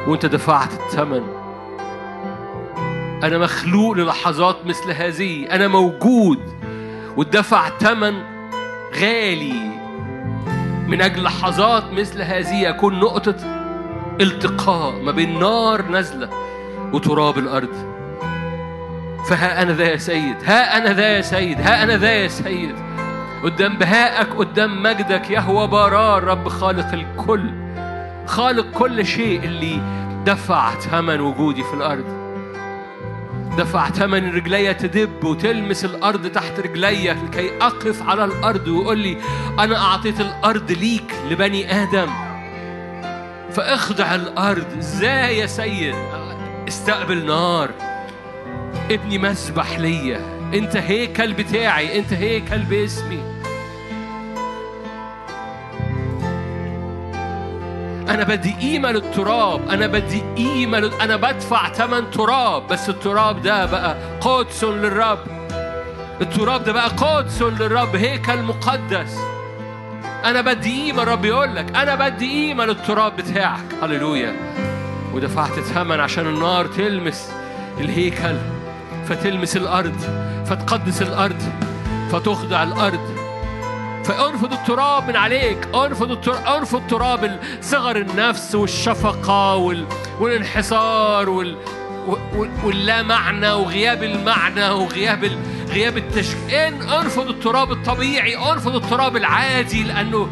وأنت 0.07 0.25
دفعت 0.25 0.73
الثمن. 0.73 1.23
أنا 3.23 3.37
مخلوق 3.37 3.93
للحظات 3.93 4.65
مثل 4.65 4.91
هذه. 4.91 5.45
أنا 5.45 5.67
موجود. 5.67 6.39
واتدفع 7.17 7.69
ثمن 7.69 8.13
غالي. 8.95 9.77
من 10.87 11.01
أجل 11.01 11.23
لحظات 11.23 11.83
مثل 11.93 12.21
هذه 12.21 12.69
أكون 12.69 12.99
نقطة 12.99 13.35
التقاء 14.21 15.01
ما 15.01 15.11
بين 15.11 15.39
نار 15.39 15.81
نازلة 15.81 16.29
وتراب 16.93 17.37
الأرض. 17.37 17.96
فها 19.29 19.61
أنا 19.61 19.73
ذا 19.73 19.83
يا 19.83 19.97
سيد 19.97 20.35
ها 20.45 20.77
أنا 20.77 20.93
ذا 20.93 21.07
يا 21.07 21.21
سيد 21.21 21.61
ها 21.61 21.83
أنا 21.83 21.97
ذا 21.97 22.11
يا 22.11 22.27
سيد. 22.27 22.75
قدام 23.43 23.77
بهائك 23.77 24.27
قدام 24.29 24.83
مجدك 24.83 25.29
يهوى 25.29 25.67
برار 25.67 26.23
رب 26.23 26.49
خالق 26.49 26.93
الكل. 26.93 27.51
خالق 28.25 28.71
كل 28.71 29.05
شيء 29.05 29.43
اللي 29.43 29.81
دفع 30.25 30.79
ثمن 30.79 31.19
وجودي 31.19 31.63
في 31.63 31.73
الأرض. 31.73 32.17
دفع 33.57 33.89
ثمن 33.89 34.35
رجليا 34.35 34.71
تدب 34.71 35.23
وتلمس 35.23 35.85
الأرض 35.85 36.27
تحت 36.27 36.59
رجليا 36.59 37.13
لكي 37.13 37.51
أقف 37.61 38.09
على 38.09 38.25
الأرض 38.25 38.67
ويقول 38.67 38.97
لي 38.97 39.17
أنا 39.59 39.77
أعطيت 39.77 40.21
الأرض 40.21 40.71
ليك 40.71 41.15
لبني 41.29 41.83
آدم. 41.83 42.09
فاخضع 43.51 44.15
الأرض 44.15 44.77
إزاي 44.77 45.37
يا 45.37 45.45
سيد؟ 45.45 45.95
استقبل 46.67 47.25
نار. 47.25 47.69
ابني 48.91 49.17
مسبح 49.17 49.79
ليا. 49.79 50.37
انت 50.53 50.75
هيكل 50.77 51.33
بتاعي 51.33 51.99
انت 51.99 52.13
هيكل 52.13 52.57
باسمي 52.59 53.19
أنا 58.09 58.23
بدي 58.23 58.51
قيمة 58.53 58.91
للتراب 58.91 59.69
أنا 59.69 59.87
بدي 59.87 60.23
قيمة 60.37 60.79
لل... 60.79 60.93
أنا 60.93 61.15
بدفع 61.15 61.69
ثمن 61.73 62.11
تراب 62.11 62.67
بس 62.67 62.89
التراب 62.89 63.41
ده 63.41 63.65
بقى 63.65 63.97
قدس 64.21 64.63
للرب. 64.63 65.19
التراب 66.21 66.63
ده 66.63 66.71
بقى 66.71 66.87
قدس 66.87 67.41
للرب 67.41 67.95
هيكل 67.95 68.41
مقدس. 68.41 69.17
أنا 70.25 70.41
بدي 70.41 70.81
قيمة 70.85 71.03
الرب 71.03 71.25
يقول 71.25 71.55
لك 71.55 71.75
أنا 71.75 71.95
بدي 71.95 72.27
قيمة 72.29 72.65
للتراب 72.65 73.15
بتاعك. 73.15 73.65
هللويا. 73.83 74.33
ودفعت 75.13 75.59
ثمن 75.59 75.99
عشان 75.99 76.27
النار 76.27 76.65
تلمس 76.65 77.31
الهيكل 77.79 78.35
فتلمس 79.09 79.57
الأرض 79.57 79.95
فتقدس 80.45 81.01
الأرض 81.01 81.41
فتخضع 82.11 82.63
الأرض. 82.63 83.17
فانفض 84.05 84.53
التراب 84.53 85.07
من 85.07 85.15
عليك 85.15 85.67
انفض 85.75 86.11
التراب 86.11 86.47
انفض 86.47 86.81
تراب 86.89 87.39
صغر 87.61 87.95
النفس 87.97 88.55
والشفقة 88.55 89.55
وال... 89.55 89.85
والانحصار 90.19 91.29
وال... 91.29 91.57
واللا 92.63 93.03
معنى 93.03 93.51
وغياب 93.51 94.03
المعنى 94.03 94.69
وغياب 94.69 95.23
ال... 95.23 95.37
غياب 95.69 95.97
التشكيل 95.97 96.73
انفض 96.83 97.29
التراب 97.29 97.71
الطبيعي 97.71 98.35
انفض 98.35 98.75
التراب 98.75 99.17
العادي 99.17 99.83
لأنه 99.83 100.27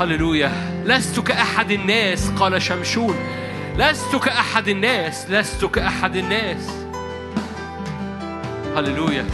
هللويا 0.00 0.52
لست 0.84 1.20
كأحد 1.20 1.70
الناس 1.70 2.30
قال 2.30 2.62
شمشون. 2.62 3.16
لست 3.78 4.16
كأحد 4.16 4.68
الناس 4.68 5.30
لست 5.30 5.64
كأحد 5.64 6.16
الناس. 6.16 6.83
هللويا. 8.76 9.26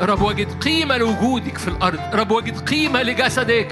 رب 0.00 0.22
وجد 0.22 0.62
قيمة 0.62 0.96
لوجودك 0.96 1.58
في 1.58 1.68
الأرض. 1.68 1.98
رب 2.14 2.30
وجد 2.30 2.58
قيمة 2.58 3.02
لجسدك. 3.02 3.68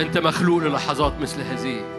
أنت 0.00 0.18
مخلوق 0.18 0.58
للحظات 0.62 1.12
مثل 1.20 1.40
هذه. 1.40 1.95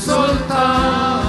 soltar. 0.00 1.27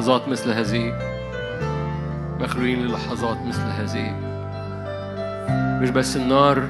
للحظات 0.00 0.28
مثل 0.28 0.50
هذه. 0.50 0.92
مخلوقين 2.40 2.78
للحظات 2.78 3.36
مثل 3.46 3.60
هذه. 3.60 4.10
مش 5.82 5.90
بس 5.90 6.16
النار 6.16 6.66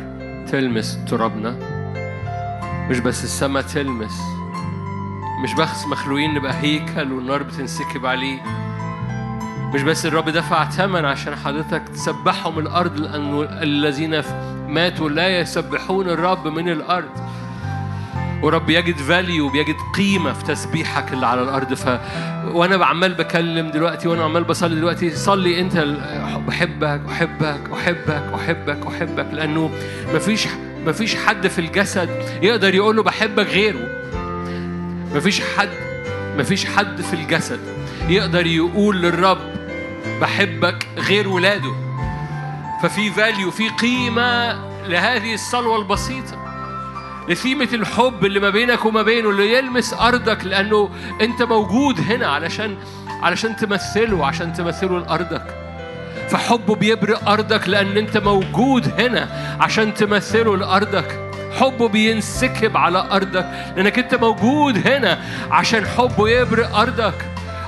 تلمس 0.48 0.98
ترابنا 1.08 1.56
مش 2.90 2.98
بس 2.98 3.24
السماء 3.24 3.62
تلمس 3.62 4.20
مش 5.42 5.54
بس 5.54 5.86
مخلوقين 5.86 6.34
نبقى 6.34 6.54
هيكل 6.60 7.12
والنار 7.12 7.42
بتنسكب 7.42 8.06
عليه. 8.06 8.42
مش 9.74 9.82
بس 9.82 10.06
الرب 10.06 10.28
دفع 10.28 10.70
ثمن 10.70 11.04
عشان 11.04 11.36
حضرتك 11.36 11.82
تسبحهم 11.88 12.58
الأرض 12.58 13.00
لأنه 13.00 13.42
الذين 13.42 14.22
ماتوا 14.68 15.08
لا 15.08 15.40
يسبحون 15.40 16.08
الرب 16.08 16.48
من 16.48 16.68
الأرض. 16.68 17.30
ورب 18.42 18.70
يجد 18.70 18.96
value 18.96 19.48
بيجد 19.48 19.76
قيمة 19.96 20.32
في 20.32 20.44
تسبيحك 20.44 21.12
اللي 21.12 21.26
على 21.26 21.42
الأرض. 21.42 21.74
ف 21.74 21.88
وأنا 22.50 22.86
عمال 22.86 23.14
بكلم 23.14 23.70
دلوقتي 23.70 24.08
وأنا 24.08 24.24
عمال 24.24 24.44
بصلي 24.44 24.74
دلوقتي 24.74 25.10
صلي 25.10 25.60
ال- 25.76 26.00
بحبك 26.46 27.00
أحبك 27.10 27.60
أحبك 27.72 28.22
أحبك 28.34 28.86
أحبك 28.86 29.26
لأنه 29.32 29.70
مفيش 30.14 30.48
مفيش 30.86 31.16
حد 31.16 31.46
في 31.46 31.58
الجسد 31.58 32.08
يقدر 32.42 32.74
يقول 32.74 32.96
له 32.96 33.02
بحبك 33.02 33.46
غيره. 33.46 33.88
مفيش 35.14 35.40
حد 35.56 35.68
مفيش 36.38 36.66
حد 36.66 37.00
في 37.00 37.14
الجسد 37.14 37.60
يقدر 38.08 38.46
يقول 38.46 39.02
للرب 39.02 39.38
بحبك 40.20 40.86
غير 40.98 41.28
ولاده. 41.28 41.72
ففي 42.82 43.10
value 43.10 43.50
في 43.50 43.68
قيمة 43.68 44.52
لهذه 44.88 45.34
الصلوة 45.34 45.78
البسيطة. 45.78 46.39
لثيمة 47.28 47.68
الحب 47.74 48.24
اللي 48.24 48.40
ما 48.40 48.50
بينك 48.50 48.84
وما 48.84 49.02
بينه 49.02 49.30
اللي 49.30 49.52
يلمس 49.54 49.94
أرضك 49.94 50.44
لأنه 50.44 50.90
أنت 51.20 51.42
موجود 51.42 52.00
هنا 52.00 52.26
علشان 52.26 52.76
علشان 53.22 53.56
تمثله 53.56 54.26
عشان 54.26 54.52
تمثله 54.52 54.98
لأرضك. 54.98 55.42
فحبه 56.28 56.74
بيبرق 56.74 57.28
أرضك 57.28 57.68
لأن 57.68 57.96
أنت 57.96 58.18
موجود 58.18 59.00
هنا 59.00 59.28
عشان 59.60 59.94
تمثله 59.94 60.56
لأرضك. 60.56 61.30
حبه 61.60 61.88
بينسكب 61.88 62.76
على 62.76 63.08
أرضك 63.12 63.46
لأنك 63.76 63.98
أنت 63.98 64.14
موجود 64.14 64.86
هنا 64.88 65.18
عشان 65.50 65.86
حبه 65.86 66.28
يبرق 66.28 66.76
أرضك. 66.76 67.14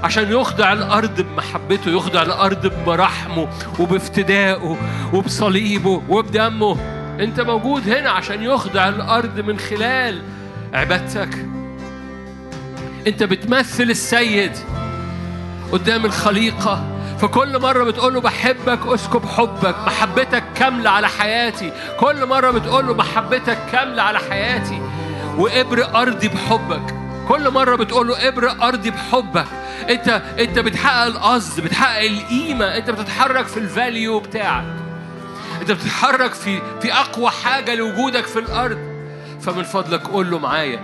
عشان 0.02 0.32
يخضع 0.32 0.72
الأرض 0.72 1.20
بمحبته 1.20 1.90
يخضع 1.90 2.22
الأرض 2.22 2.66
بمراحمه 2.66 3.48
وبافتدائه 3.78 4.76
وبصليبه 5.12 6.02
وبدمه. 6.08 7.01
أنت 7.22 7.40
موجود 7.40 7.88
هنا 7.88 8.10
عشان 8.10 8.42
يخضع 8.42 8.88
الأرض 8.88 9.40
من 9.40 9.58
خلال 9.58 10.22
عبادتك. 10.74 11.38
أنت 13.06 13.22
بتمثل 13.22 13.82
السيد 13.82 14.52
قدام 15.72 16.04
الخليقة. 16.04 16.88
فكل 17.18 17.58
مرة 17.60 17.84
بتقول 17.84 18.14
له 18.14 18.20
بحبك 18.20 18.78
اسكب 18.86 19.26
حبك 19.26 19.74
محبتك 19.86 20.42
كاملة 20.54 20.90
على 20.90 21.08
حياتي. 21.08 21.72
كل 22.00 22.26
مرة 22.26 22.50
بتقول 22.50 22.86
له 22.86 22.94
محبتك 22.94 23.58
كاملة 23.72 24.02
على 24.02 24.18
حياتي. 24.18 24.82
وابرق 25.38 25.96
أرضي 25.96 26.28
بحبك. 26.28 26.94
كل 27.28 27.50
مرة 27.50 27.76
بتقول 27.76 28.08
له 28.08 28.28
ابرق 28.28 28.64
أرضي 28.64 28.90
بحبك. 28.90 29.46
أنت 29.90 30.22
أنت 30.38 30.58
بتحقق 30.58 31.06
القصد 31.06 31.60
بتحقق 31.60 32.04
القيمة. 32.04 32.76
أنت 32.76 32.90
بتتحرك 32.90 33.46
في 33.46 33.56
الفاليو 33.56 34.20
بتاعك. 34.20 34.81
أنت 35.62 35.72
بتتحرك 35.72 36.34
في 36.34 36.60
في 36.80 36.92
أقوى 36.92 37.30
حاجة 37.30 37.74
لوجودك 37.74 38.26
في 38.26 38.38
الأرض. 38.38 38.78
فمن 39.40 39.62
فضلك 39.62 40.06
قول 40.06 40.30
له 40.30 40.38
معايا 40.38 40.80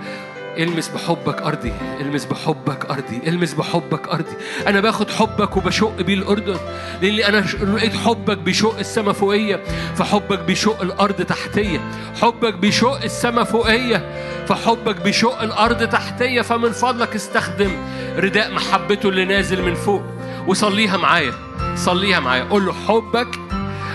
إلمس 0.57 0.87
بحبك 0.87 1.41
أرضي 1.41 1.73
إلمس 2.01 2.25
بحبك 2.25 2.85
أرضي 2.85 3.21
إلمس 3.27 3.53
بحبك 3.53 4.07
أرضي. 4.07 4.35
أنا 4.67 4.79
باخد 4.79 5.09
حبك 5.11 5.57
وبشق 5.57 6.01
بيه 6.01 6.13
الأردن 6.13 6.57
لأني 7.01 7.27
أنا 7.27 7.45
لقيت 7.75 7.95
حبك 7.95 8.37
بيشق 8.37 8.79
السما 8.79 9.13
فوقية 9.13 9.63
فحبك 9.95 10.39
بيشق 10.39 10.81
الأرض 10.81 11.21
تحتية. 11.21 11.79
حبك 12.21 12.53
بيشق 12.53 13.03
السما 13.03 13.43
فوقية 13.43 14.09
فحبك 14.47 14.95
بيشق 15.01 15.41
الأرض 15.41 15.89
تحتية. 15.89 16.41
فمن 16.41 16.71
فضلك 16.71 17.15
استخدم 17.15 17.71
رداء 18.17 18.53
محبته 18.53 19.09
اللي 19.09 19.25
نازل 19.25 19.61
من 19.61 19.75
فوق 19.75 20.03
وصليها 20.47 20.97
معايا 20.97 21.33
صليها 21.75 22.19
معايا. 22.19 22.43
قول 22.43 22.65
له 22.65 22.73
حبك 22.87 23.27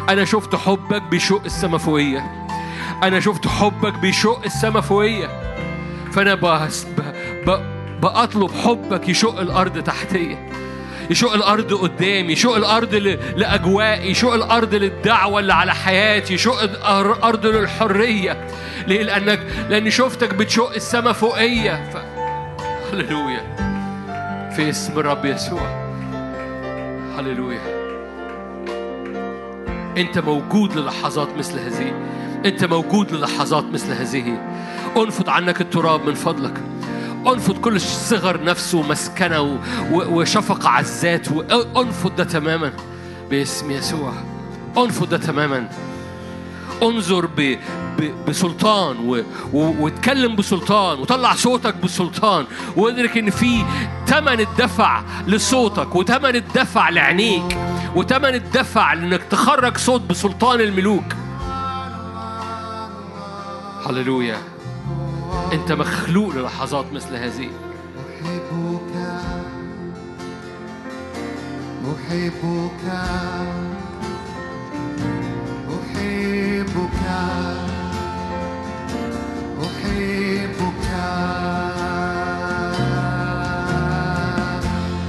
أنا 0.09 0.25
شفت 0.25 0.55
حبك 0.55 1.03
بيشق 1.03 1.45
السما 1.45 1.79
فوقية 1.79 2.47
أنا 3.03 3.21
شفت 3.21 3.47
حبك 3.47 3.99
بيشق 3.99 4.41
السما 4.45 4.81
فوقية 4.81 5.29
فأنا 6.13 6.35
بس 6.35 6.85
ب... 6.85 7.01
ب... 7.51 7.61
بأطلب 8.01 8.51
حبك 8.65 9.09
يشق 9.09 9.41
الأرض 9.41 9.83
تحتية. 9.83 10.49
يشق 11.11 11.33
الأرض 11.33 11.75
قدامي 11.75 12.33
يشق 12.33 12.57
الأرض 12.57 12.95
ل... 12.95 13.19
لأجوائي 13.37 14.11
يشق 14.11 14.33
الأرض 14.33 14.75
للدعوة 14.75 15.41
اللي 15.41 15.55
على 15.55 15.75
حياتي 15.75 16.35
يشق 16.35 16.63
الأرض 16.63 17.47
للحرية. 17.47 18.47
ليه؟ 18.87 19.03
لأنك 19.03 19.41
لأني 19.69 19.91
شفتك 19.91 20.35
بتشق 20.35 20.75
السما 20.75 21.13
فوقية 21.13 21.91
ف... 21.91 21.97
هللويا. 22.93 23.55
في 24.57 24.71
اسم 24.71 24.99
الرب 24.99 25.25
يسوع. 25.25 25.85
هللويا. 27.19 27.74
انت 29.99 30.19
موجود 30.19 30.77
للحظات 30.79 31.29
مثل 31.39 31.59
هذه. 31.59 31.93
انت 32.45 32.65
موجود 32.65 33.13
للحظات 33.13 33.65
مثل 33.65 33.93
هذه. 33.93 34.39
انفض 34.97 35.29
عنك 35.29 35.61
التراب 35.61 36.07
من 36.07 36.15
فضلك. 36.15 36.61
انفض 37.27 37.59
كل 37.59 37.81
صغر 37.81 38.45
نفس 38.45 38.75
ومسكنة 38.75 39.41
و- 39.41 39.57
و- 39.93 40.21
وشفقه 40.21 40.69
على 40.69 40.85
الذات 40.85 41.29
انفض 41.77 42.17
ده 42.17 42.25
تماما 42.25 42.73
باسم 43.31 43.71
يسوع. 43.71 44.13
انفض 44.79 45.09
ده 45.09 45.19
تماما. 45.19 45.69
انظر 46.83 47.27
ب... 47.27 47.57
ب... 47.99 48.11
بسلطان 48.29 48.97
و... 49.09 49.23
و... 49.53 49.85
واتكلم 49.85 50.37
بسلطان. 50.37 50.99
وطلع 50.99 51.35
صوتك 51.35 51.77
بسلطان. 51.77 52.45
وادرك 52.77 53.19
إن 53.19 53.31
في 53.31 53.65
ثمن 54.07 54.41
الدفع 54.41 55.03
لصوتك 55.27 55.95
وثمن 55.97 56.37
الدفع 56.37 56.89
لعينيك. 56.89 57.57
وثمن 57.95 58.35
الدفع 58.35 58.93
لأنك 58.93 59.23
تخرج 59.31 59.77
صوت 59.77 60.01
بسلطان 60.01 60.61
الملوك. 60.61 61.05
هللويا. 63.87 64.39
أنت 65.53 65.73
مخلوق 65.73 66.35
للحظات 66.35 66.93
مثل 66.93 67.17
هذه. 67.17 67.49
أحبك. 68.25 68.95
أحبك. 71.85 72.85
أحبك. 75.69 77.05
أحبك. 79.63 80.89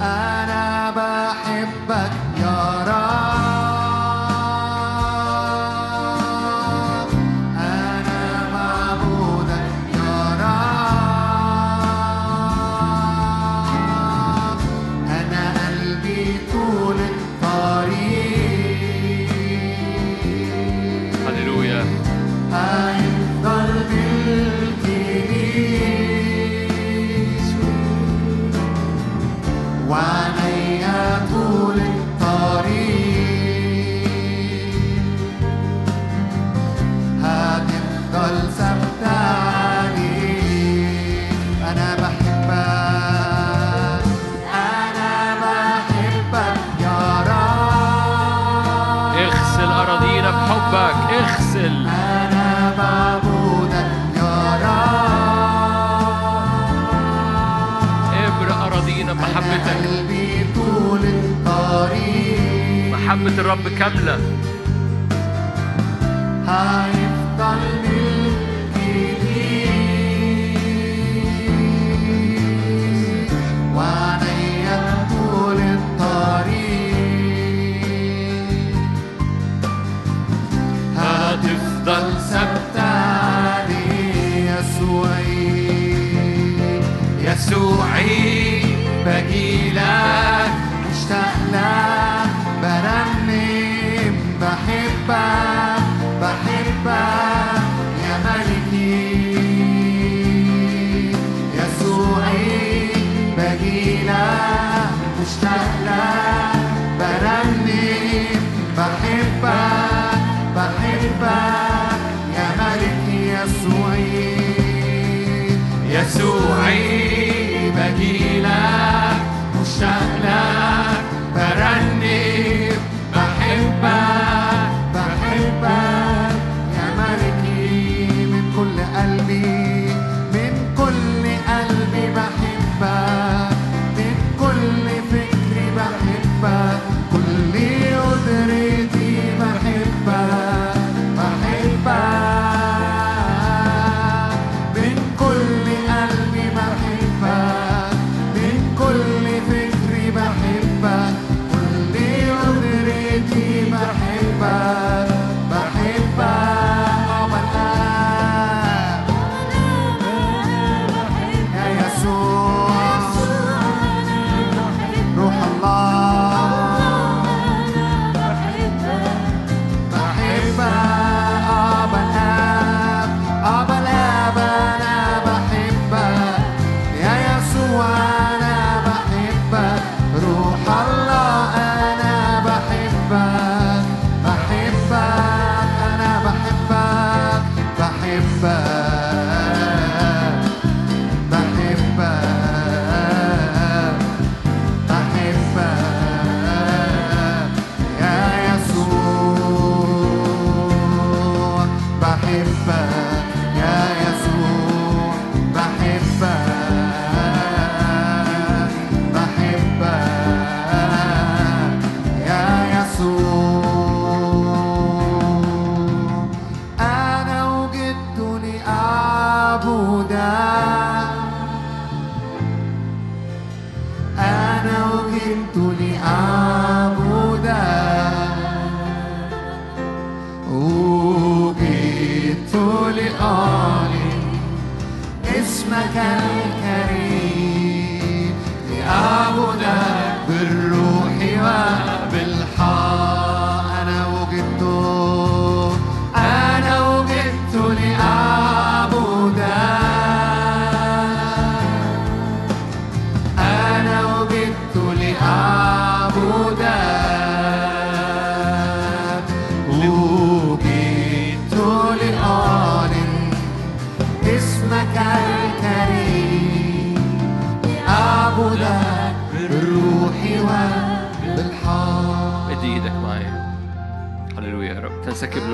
أنا 0.02 0.92
بحبك. 0.92 2.15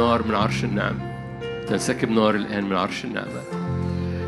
نار 0.01 0.27
من 0.27 0.35
عرش 0.35 0.63
النعم 0.63 0.95
تنسكب 1.67 2.11
نار 2.11 2.35
الآن 2.35 2.63
من 2.63 2.75
عرش 2.75 3.05
النعمة. 3.05 3.41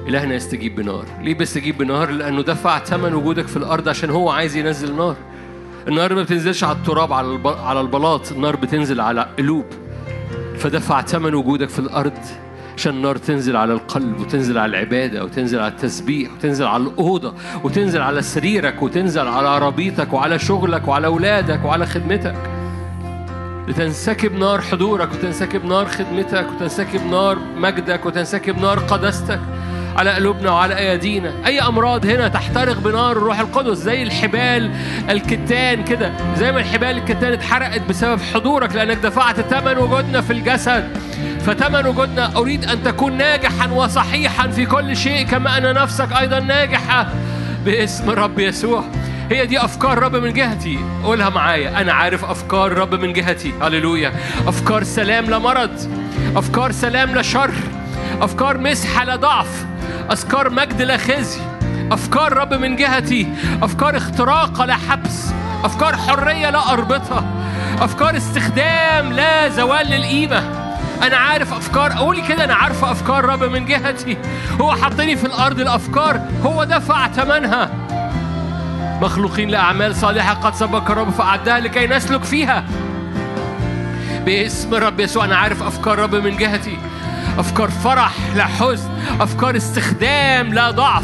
إلهنا 0.08 0.36
يستجيب 0.36 0.76
بنار. 0.76 1.06
ليه 1.22 1.34
بيستجيب 1.34 1.78
بنار؟ 1.78 2.10
لأنه 2.10 2.42
دفع 2.42 2.80
ثمن 2.80 3.14
وجودك 3.14 3.48
في 3.48 3.58
الأرض 3.58 3.90
عشان 3.90 4.10
هو 4.10 4.30
عايز 4.30 4.56
ينزل 4.56 4.96
نار. 4.96 5.16
النار 5.88 6.16
ما 6.16 6.24
بتنزلش 6.24 6.64
على 6.64 6.78
التراب. 6.78 7.14
على 7.46 7.82
البلاط. 7.82 8.32
النار 8.32 8.56
بتنزل 8.56 9.02
على 9.02 9.28
قلوب. 9.38 9.66
فدفع 10.58 11.02
ثمن 11.02 11.34
وجودك 11.34 11.70
في 11.70 11.80
الأرض 11.80 12.18
عشان 12.78 12.94
النار 12.94 13.18
تنزل 13.18 13.56
على 13.56 13.74
القلب 13.74 14.20
وتنزل 14.20 14.58
على 14.58 14.70
العبادة 14.70 15.24
وتنزل 15.24 15.60
على 15.60 15.72
التسبيح 15.72 16.32
وتنزل 16.34 16.66
على 16.66 16.84
الأوضة 16.84 17.34
وتنزل 17.64 18.02
على 18.02 18.22
سريرك 18.22 18.82
وتنزل 18.82 19.28
على 19.28 19.48
عربيتك 19.48 20.14
وعلى 20.14 20.40
شغلك 20.40 20.88
وعلى 20.88 21.08
أولادك 21.08 21.66
وعلى 21.66 21.86
خدمتك. 21.86 22.53
لتنسكب 23.68 24.34
نار 24.34 24.62
حضورك 24.62 25.12
وتنسكب 25.12 25.66
نار 25.66 25.86
خدمتك 25.86 26.46
وتنسكب 26.56 27.06
نار 27.06 27.38
مجدك 27.56 28.06
وتنسكب 28.06 28.62
نار 28.62 28.80
قداستك 28.80 29.40
على 29.96 30.12
قلوبنا 30.12 30.52
وعلى 30.52 30.78
أيادينا. 30.78 31.34
أي 31.46 31.62
أمراض 31.62 32.06
هنا 32.06 32.28
تحترق 32.28 32.78
بنار 32.78 33.12
الروح 33.12 33.40
القدس 33.40 33.78
زي 33.78 34.04
الحبال 34.04 34.72
الكتان 35.10 35.84
كده 35.84 36.12
زي 36.38 36.52
ما 36.52 36.60
الحبال 36.60 36.98
الكتان 36.98 37.34
اتحرقت 37.34 37.82
بسبب 37.90 38.20
حضورك 38.34 38.76
لأنك 38.76 38.98
دفعت 38.98 39.40
ثمن 39.40 39.78
وجودنا 39.78 40.22
في 40.22 40.34
الجسد. 40.34 40.98
فثمن 41.40 41.86
وجودنا 41.86 42.38
أريد 42.38 42.66
أن 42.66 42.84
تكون 42.84 43.18
ناجحا 43.18 43.72
وصحيحا 43.72 44.48
في 44.48 44.66
كل 44.66 44.98
شيء 44.98 45.26
كما 45.26 45.58
أن 45.58 45.74
نفسك 45.74 46.12
أيضا 46.20 46.40
ناجحة 46.40 47.08
باسم 47.66 48.10
الرب 48.10 48.40
يسوع. 48.40 48.84
هي 49.30 49.46
دي 49.46 49.60
أفكار 49.66 50.00
رب 50.00 50.16
من 50.16 50.34
جهتي. 50.34 50.80
قولها 51.04 51.30
معايا. 51.30 51.82
أنا 51.82 51.94
عارف 51.94 52.26
أفكار 52.26 52.74
رب 52.74 52.96
من 52.96 53.14
جهتي. 53.14 53.54
هللويا. 53.62 54.14
أفكار 54.48 54.84
سلام 54.84 55.26
لا 55.26 55.40
مرض. 55.40 55.92
أفكار 56.36 56.72
سلام 56.72 57.16
لا 57.16 57.22
شر. 57.22 57.54
أفكار 58.22 58.58
مسحه 58.58 59.04
لا 59.04 59.16
ضعف. 59.16 59.66
افكار 60.10 60.50
مجد 60.50 60.82
لا 60.82 60.98
خزي. 60.98 61.42
أفكار 61.92 62.34
رب 62.34 62.54
من 62.54 62.76
جهتي. 62.76 63.28
أفكار 63.62 63.98
اختراق 63.98 64.62
لا 64.64 64.76
حبس. 64.76 65.32
أفكار 65.64 65.98
حرية 65.98 66.50
لا 66.50 66.74
أربطة. 66.74 67.26
أفكار 67.82 68.18
استخدام 68.18 69.14
لا 69.14 69.50
زوال 69.50 69.88
للقيمة. 69.88 70.44
أنا 71.04 71.18
عارف 71.18 71.54
أفكار. 71.54 71.92
قولي 71.92 72.22
كده. 72.22 72.44
أنا 72.44 72.54
عارفه 72.56 72.92
أفكار 72.92 73.26
رب 73.26 73.44
من 73.44 73.66
جهتي. 73.66 74.18
هو 74.62 74.72
حطني 74.72 75.16
في 75.16 75.26
الأرض. 75.26 75.60
الأفكار 75.60 76.22
هو 76.46 76.64
دفع 76.64 77.08
ثمنها 77.08 77.70
مخلوقين 79.04 79.50
لأعمال 79.50 79.96
صالحة 79.96 80.34
قد 80.34 80.56
سبق 80.56 80.92
الرب 80.92 81.10
فأعدها 81.10 81.60
لكي 81.60 81.88
نسلك 81.88 82.24
فيها. 82.24 82.64
باسم 84.26 84.74
الرب 84.76 85.00
يسوع 85.00 85.26
أنا 85.26 85.36
عارف 85.36 85.64
أفكار 85.64 86.00
رب 86.00 86.16
من 86.16 86.38
جهتي. 86.38 86.78
أفكار 87.40 87.70
فرح 87.70 88.12
لا 88.36 88.46
حزن 88.46 88.90
أفكار 89.22 89.58
استخدام 89.58 90.54
لا 90.54 90.72
ضعف 90.72 91.04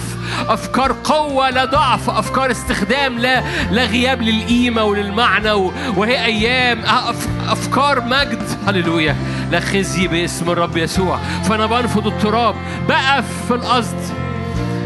أفكار 0.49 0.95
قوة 1.03 1.49
لا 1.49 1.65
ضعف 1.65 2.09
أفكار 2.09 2.51
استخدام 2.51 3.19
لا 3.19 3.43
لا 3.71 3.85
غياب 3.85 4.21
للقيمة 4.21 4.84
وللمعنى 4.84 5.51
وهي 5.97 6.26
أيام. 6.26 6.81
أف- 6.84 7.49
أفكار 7.51 8.01
مجد. 8.01 8.43
هللويا. 8.67 9.15
لا 9.51 9.59
خزي 9.59 10.07
باسم 10.07 10.49
الرب 10.49 10.77
يسوع. 10.77 11.17
فأنا 11.43 11.65
بنفض 11.65 12.07
التراب. 12.07 12.55
بقف 12.89 13.26
في 13.47 13.53
القصد. 13.53 13.97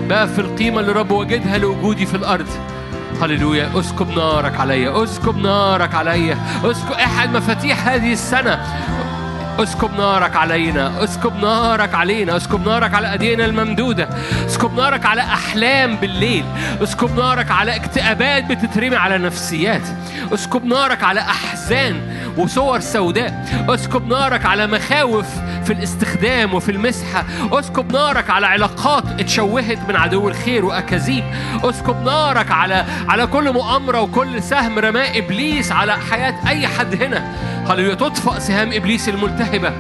بقى 0.09 0.27
في 0.27 0.39
القيمة 0.39 0.79
اللي 0.79 0.91
رب 0.91 1.11
وجدها 1.11 1.57
لوجودي 1.57 2.05
في 2.05 2.15
الأرض. 2.15 2.47
هللويا 3.21 3.69
اسكب 3.79 4.09
نارك 4.17 4.59
عليا 4.59 5.03
اسكب 5.03 5.37
نارك 5.37 5.95
عليا 5.95 6.37
اسكب 6.63 6.91
أحد 6.91 7.29
مفاتيح 7.29 7.87
هذه 7.87 8.13
السنة. 8.13 8.59
اسكب 9.59 9.97
نارك 9.97 10.35
علينا 10.35 11.03
اسكب 11.03 11.35
نارك 11.41 11.93
علينا 11.93 12.37
اسكب 12.37 12.67
نارك 12.67 12.93
على 12.93 13.11
ايدينا 13.11 13.45
الممدودة. 13.45 14.09
اسكب 14.45 14.75
نارك 14.75 15.05
على 15.05 15.21
أحلام 15.21 15.95
بالليل. 15.95 16.45
اسكب 16.83 17.19
نارك 17.19 17.51
على 17.51 17.75
اكتئابات 17.75 18.43
بتترمي 18.43 18.95
على 18.95 19.17
نفسيات. 19.17 19.81
اسكب 20.33 20.65
نارك 20.65 21.03
على 21.03 21.19
أحزان 21.19 22.01
وصور 22.37 22.79
سوداء. 22.79 23.45
اسكب 23.69 24.07
نارك 24.07 24.45
على 24.45 24.67
مخاوف 24.67 25.27
في 25.63 25.73
الاستخدام 25.73 26.53
وفي 26.53 26.71
المسحة. 26.71 27.25
اسكب 27.51 27.91
نارك 27.91 28.29
على 28.29 28.47
علاقات 28.47 29.03
اتشوهت 29.19 29.89
من 29.89 29.95
عدو 29.95 30.27
الخير 30.27 30.65
وأكاذيب. 30.65 31.23
اسكب 31.63 32.03
نارك 32.05 32.51
على 32.51 32.85
على 33.07 33.27
كل 33.27 33.53
مؤامرة 33.53 34.01
وكل 34.01 34.43
سهم 34.43 34.79
رماه 34.79 35.17
إبليس 35.17 35.71
على 35.71 35.93
حياة 35.93 36.35
أي 36.47 36.67
حد 36.67 37.03
هنا. 37.03 37.33
هللويا 37.69 37.95
تطفأ 37.95 38.39
سهام 38.39 38.73
إبليس 38.73 39.09
الملتهبة؟ 39.09 39.73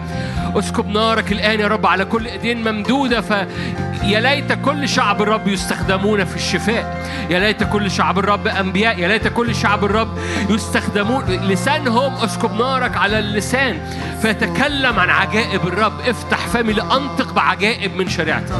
اسكب 0.55 0.87
نارك 0.87 1.31
الآن 1.31 1.59
يا 1.59 1.67
رب 1.67 1.85
على 1.85 2.05
كل 2.05 2.27
إيدين 2.27 2.71
ممدودة 2.71 3.21
فيا 3.21 4.19
ليت 4.19 4.53
كل 4.53 4.89
شعب 4.89 5.21
الرب 5.21 5.47
يستخدمون 5.47 6.25
في 6.25 6.35
الشفاء. 6.35 7.07
يا 7.29 7.39
ليت 7.39 7.63
كل 7.63 7.91
شعب 7.91 8.19
الرب 8.19 8.47
أنبياء 8.47 8.99
يا 8.99 9.07
ليت 9.07 9.27
كل 9.27 9.55
شعب 9.55 9.85
الرب 9.85 10.17
يستخدمون 10.49 11.23
لسانهم. 11.25 12.13
اسكب 12.13 12.53
نارك 12.53 12.97
على 12.97 13.19
اللسان 13.19 13.79
فيتكلم 14.21 14.99
عن 14.99 15.09
عجائب 15.09 15.67
الرب. 15.67 15.99
افتح 16.07 16.37
فمي 16.37 16.73
لأنطق 16.73 17.33
بعجائب 17.33 17.95
من 17.95 18.09
شريعتك. 18.09 18.55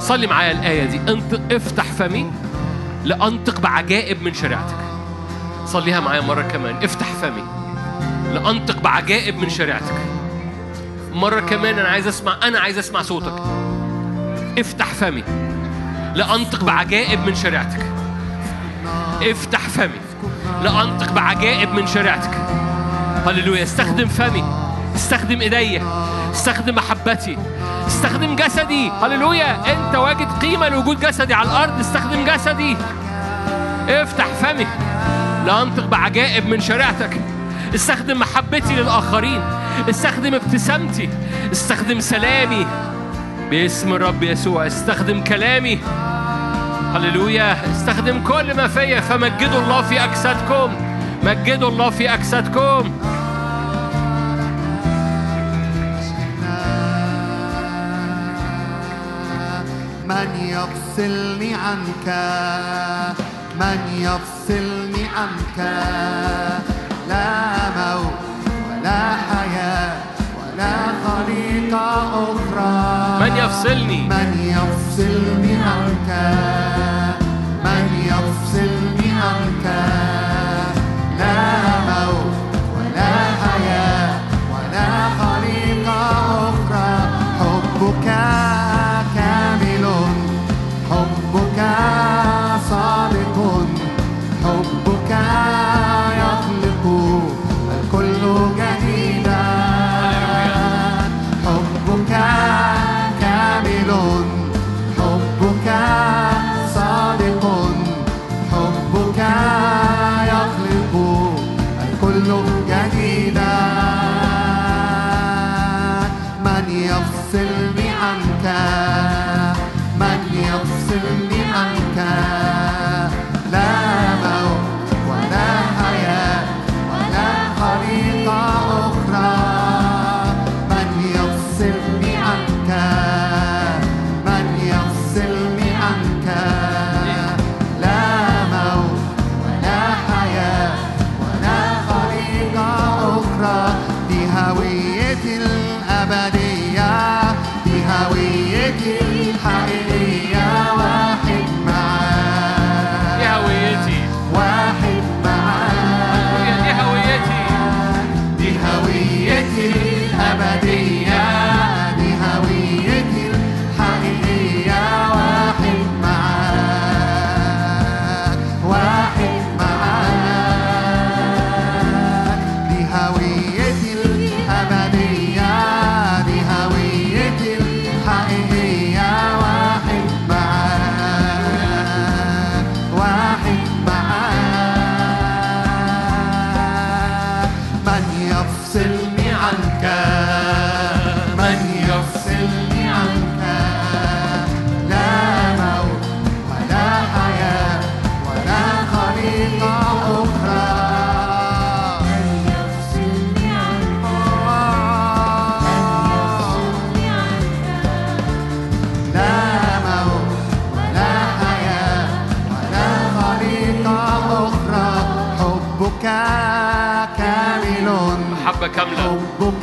صلي 0.00 0.26
معايا 0.26 0.52
الآية 0.52 0.84
دي. 0.84 1.00
انطق 1.12 1.40
افتح 1.50 1.84
فمي 1.84 2.30
لأنطق 3.04 3.60
بعجائب 3.60 4.22
من 4.22 4.34
شريعتك. 4.34 4.76
صليها 5.66 6.00
معايا 6.00 6.20
مرة 6.20 6.42
كمان. 6.42 6.84
افتح 6.84 7.06
فمي. 7.06 7.63
لأنطق 8.32 8.80
بعجائب 8.80 9.36
من 9.36 9.48
شريعتك. 9.48 9.94
مرة 11.12 11.40
كمان 11.40 11.78
أنا 11.78 11.88
عايز 11.88 12.06
أسمع 12.06 12.36
أنا 12.42 12.60
عايز 12.60 12.78
أسمع 12.78 13.02
صوتك. 13.02 13.42
افتح 14.58 14.86
فمي. 14.86 15.24
لأنطق 16.14 16.64
بعجائب 16.64 17.26
من 17.26 17.34
شريعتك. 17.34 17.86
افتح 19.22 19.60
فمي. 19.60 20.00
لأنطق 20.62 21.12
بعجائب 21.12 21.72
من 21.72 21.86
شريعتك. 21.86 22.30
هللويا. 23.26 23.62
استخدم 23.62 24.08
فمي. 24.08 24.44
استخدم 24.96 25.40
ايديا 25.40 25.82
استخدم 26.30 26.74
محبتي. 26.74 27.38
استخدم 27.86 28.36
جسدي. 28.36 28.90
هللويا. 28.90 29.72
أنت 29.72 29.96
واجد 29.96 30.28
قيمة 30.42 30.68
لوجود 30.68 31.00
جسدي 31.00 31.34
على 31.34 31.50
الأرض. 31.50 31.78
استخدم 31.78 32.24
جسدي. 32.24 32.76
افتح 33.88 34.26
فمي. 34.26 34.66
لأنطق 35.46 35.86
بعجائب 35.86 36.46
من 36.48 36.60
شريعتك. 36.60 37.20
استخدم 37.74 38.18
محبتي 38.18 38.74
للآخرين 38.76 39.42
استخدم 39.90 40.34
ابتسامتي 40.34 41.08
استخدم 41.52 42.00
سلامي 42.00 42.66
باسم 43.50 43.92
الرب 43.92 44.22
يسوع 44.22 44.66
استخدم 44.66 45.24
كلامي. 45.24 45.78
هللويا. 46.94 47.56
استخدم 47.72 48.24
كل 48.24 48.56
ما 48.56 48.68
فيا 48.68 49.00
فمجدوا 49.00 49.60
الله 49.60 49.82
في 49.82 50.04
أجسادكم 50.04 50.72
مجدوا 51.22 51.68
الله 51.68 51.90
في 51.90 52.14
أجسادكم. 52.14 52.92
من 60.08 60.28
يفصلني 60.36 61.54
عنك 61.54 62.06
من 63.60 63.78
يفصلني 63.98 65.04
عنك. 65.16 65.58
لا 67.08 67.63
ولا 68.84 69.16
حياة 69.16 69.96
ولا 70.36 70.76
خليقة 71.04 71.88
أخرى. 72.24 73.20
من 73.20 73.36
يفصلني؟ 73.36 74.00
من 74.08 74.30
يفصلني 74.56 75.56
عنك. 75.56 76.10
من 77.64 77.84
يفصلني 78.04 79.08
عنك. 79.22 79.66
لا 81.18 81.83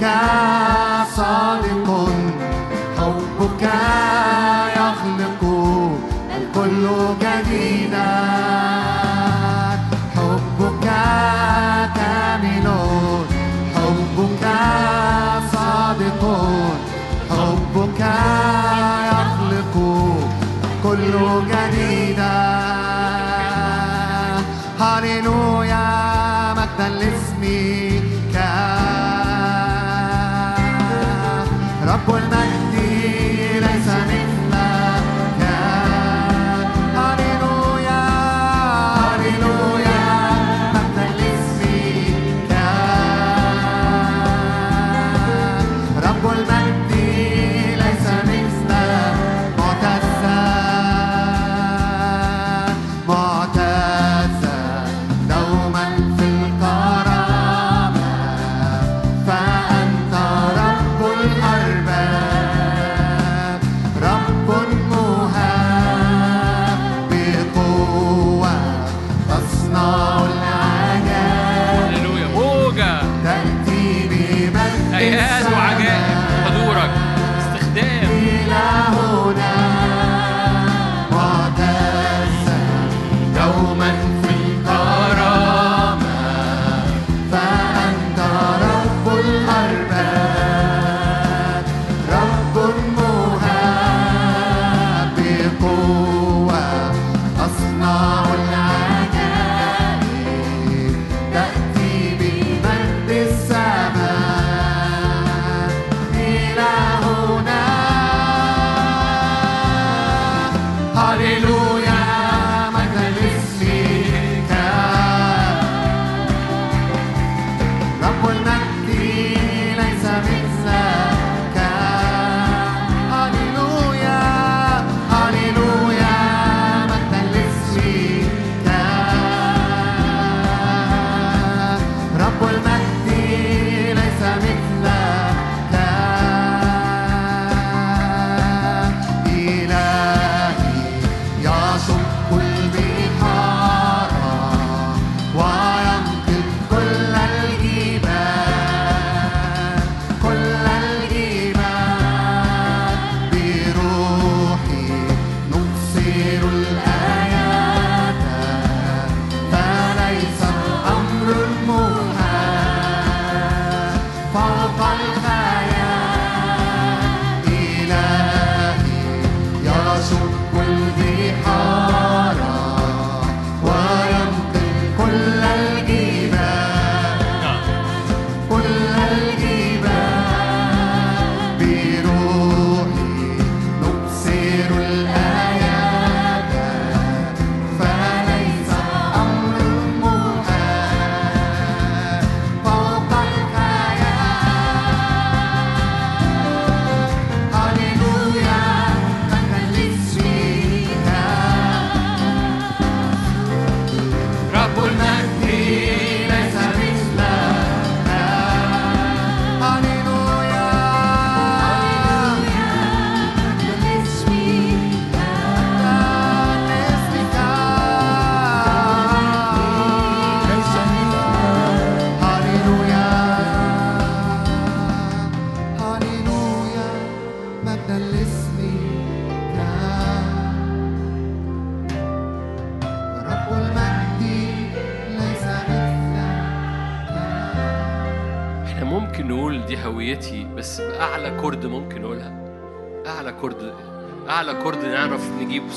صادق. 0.02 1.81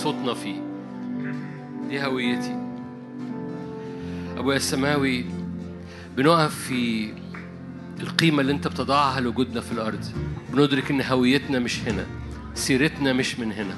صوتنا 0.05 0.35
فيه. 0.35 0.57
دي 1.89 2.05
هويتي. 2.07 2.57
أبويا 4.37 4.57
السماوي 4.57 5.25
بنقف 6.17 6.55
في 6.55 7.13
القيمة 8.01 8.41
اللي 8.41 8.53
أنت 8.53 8.69
بتضعها 8.69 9.21
لوجودنا 9.21 9.61
في 9.61 9.73
الأرض. 9.73 10.05
بندرك 10.53 10.91
إن 10.91 11.03
هويتنا 11.03 11.59
مش 11.59 11.81
هنا 11.81 12.07
سيرتنا 12.55 13.13
مش 13.13 13.39
من 13.39 13.53
هنا. 13.53 13.75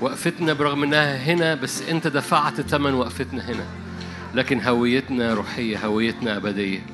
وقفتنا 0.00 0.52
برغم 0.52 0.82
إنها 0.82 1.16
هنا 1.16 1.54
بس 1.54 1.82
أنت 1.82 2.06
دفعت 2.06 2.60
ثمن 2.60 2.94
وقفتنا 2.94 3.50
هنا. 3.50 3.64
لكن 4.34 4.60
هويتنا 4.60 5.34
روحية 5.34 5.86
هويتنا 5.86 6.36
أبدية. 6.36 6.86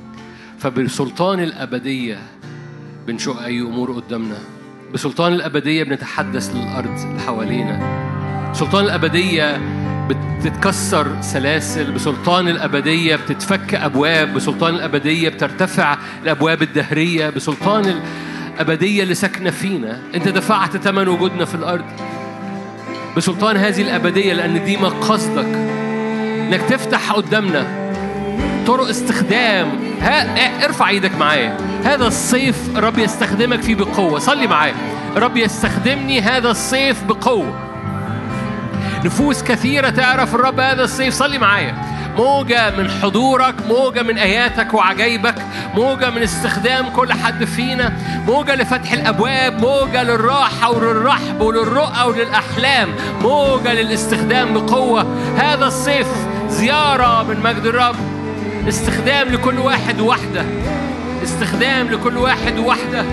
فبسلطان 0.58 1.40
الأبدية 1.40 2.22
بنشق 3.06 3.42
أي 3.42 3.60
أمور 3.60 3.92
قدامنا. 3.92 4.38
بسلطان 4.94 5.32
الأبدية 5.32 5.82
بنتحدث 5.82 6.50
للأرض 6.54 7.00
اللي 7.00 7.20
حوالينا. 7.20 7.80
سلطان 8.52 8.84
الأبدية 8.84 9.60
بتتكسر 10.08 11.06
سلاسل 11.20 11.92
بسلطان 11.92 12.48
الأبدية 12.48 13.16
بتتفك 13.16 13.74
أبواب 13.74 14.34
بسلطان 14.34 14.74
الأبدية 14.74 15.28
بترتفع 15.28 15.96
الأبواب 16.22 16.62
الدهرية 16.62 17.30
بسلطان 17.30 18.00
الأبدية 18.54 19.02
اللي 19.02 19.14
ساكنة 19.14 19.50
فينا. 19.50 19.98
أنت 20.14 20.28
دفعت 20.28 20.76
ثمن 20.76 21.08
وجودنا 21.08 21.44
في 21.44 21.54
الأرض. 21.54 21.84
بسلطان 23.16 23.56
هذه 23.56 23.82
الأبدية 23.82 24.32
لأن 24.32 24.64
دي 24.64 24.76
مقصدك. 24.76 25.54
إنك 26.38 26.60
تفتح 26.60 27.12
قدامنا 27.12 27.66
طرق 28.66 28.88
استخدام 28.88 29.68
ها 30.02 30.64
ارفع 30.64 30.88
إيدك 30.88 31.16
معايا. 31.16 31.56
هذا 31.84 32.06
الصيف 32.06 32.56
رب 32.76 32.98
يستخدمك 32.98 33.62
فيه 33.62 33.74
بقوة. 33.74 34.18
صلي 34.18 34.46
معايا. 34.46 34.74
رب 35.16 35.36
يستخدمني 35.36 36.20
هذا 36.20 36.50
الصيف 36.50 37.04
بقوة. 37.04 37.54
نفوس 39.04 39.42
كثيرة 39.42 39.90
تعرف 39.90 40.34
الرب 40.34 40.60
هذا 40.60 40.84
الصيف. 40.84 41.14
صلي 41.14 41.38
معايا. 41.38 41.74
موجة 42.16 42.70
من 42.76 42.90
حضورك 42.90 43.54
موجة 43.68 44.02
من 44.02 44.18
آياتك 44.18 44.74
وعجائبك 44.74 45.34
موجة 45.74 46.10
من 46.10 46.22
استخدام 46.22 46.88
كل 46.88 47.12
حد 47.12 47.44
فينا 47.44 47.92
موجة 48.26 48.54
لفتح 48.54 48.92
الأبواب 48.92 49.60
موجة 49.60 50.02
للراحة 50.02 50.70
وللرحب 50.70 51.40
وللرؤى 51.40 52.02
وللأحلام 52.06 52.88
موجة 53.22 53.72
للاستخدام 53.72 54.54
بقوة. 54.54 55.06
هذا 55.36 55.66
الصيف 55.66 56.06
زيارة 56.48 57.22
من 57.22 57.40
مجد 57.40 57.66
الرب. 57.66 57.96
استخدام 58.68 59.28
لكل 59.28 59.58
واحد 59.58 60.00
وواحدة 60.00 60.44
استخدام 61.22 61.88
لكل 61.88 62.16
واحد 62.16 62.58
وواحدة 62.58 63.04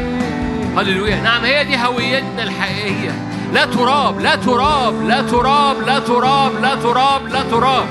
هللويا. 0.77 1.21
نعم 1.21 1.45
هي 1.45 1.63
دي 1.63 1.77
هويتنا 1.77 2.43
الحقيقية. 2.43 3.11
لا 3.53 3.65
تراب 3.65 4.19
لا 4.19 4.35
تراب 4.35 5.07
لا 5.07 5.21
تراب 5.21 5.81
لا 5.85 5.99
تراب 5.99 6.51
لا 6.61 6.75
تراب 6.75 7.27
لا 7.27 7.43
تراب. 7.43 7.85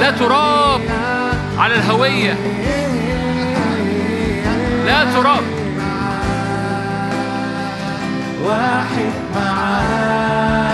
لا 0.00 0.10
تراب 0.10 0.80
على 1.58 1.74
الهوية. 1.74 2.36
لا 4.86 5.04
تراب. 5.04 5.42
واحد 8.44 9.12
معاك. 9.34 10.65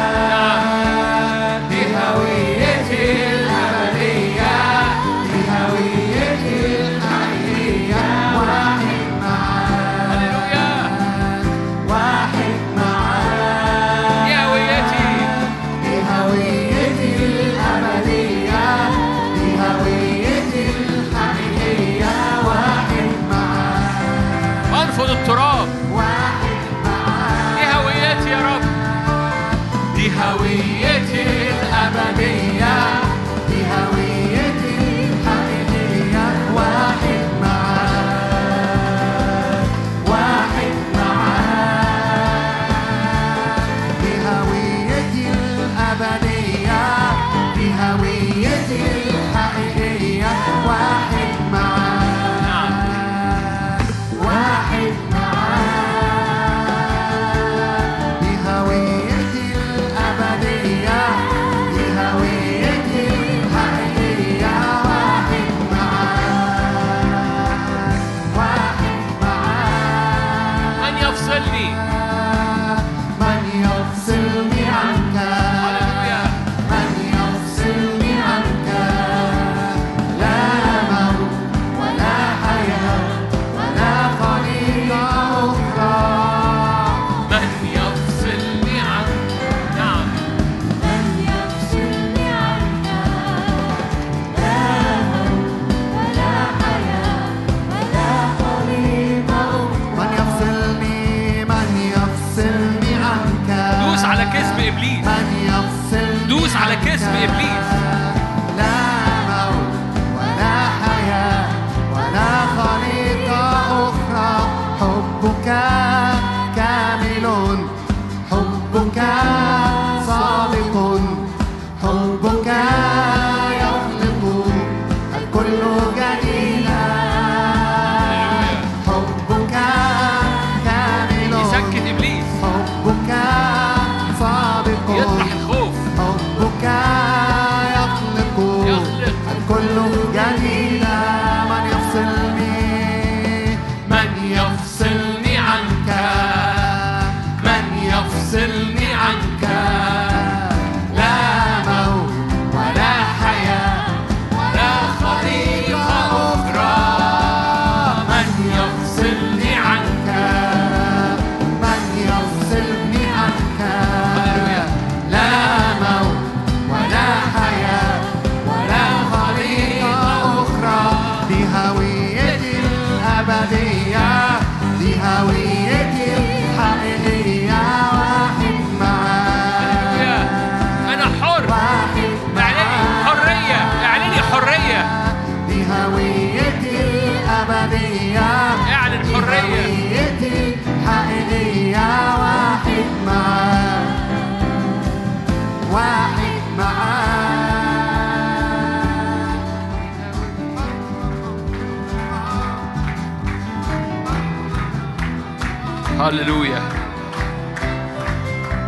هللويا. 206.02 206.62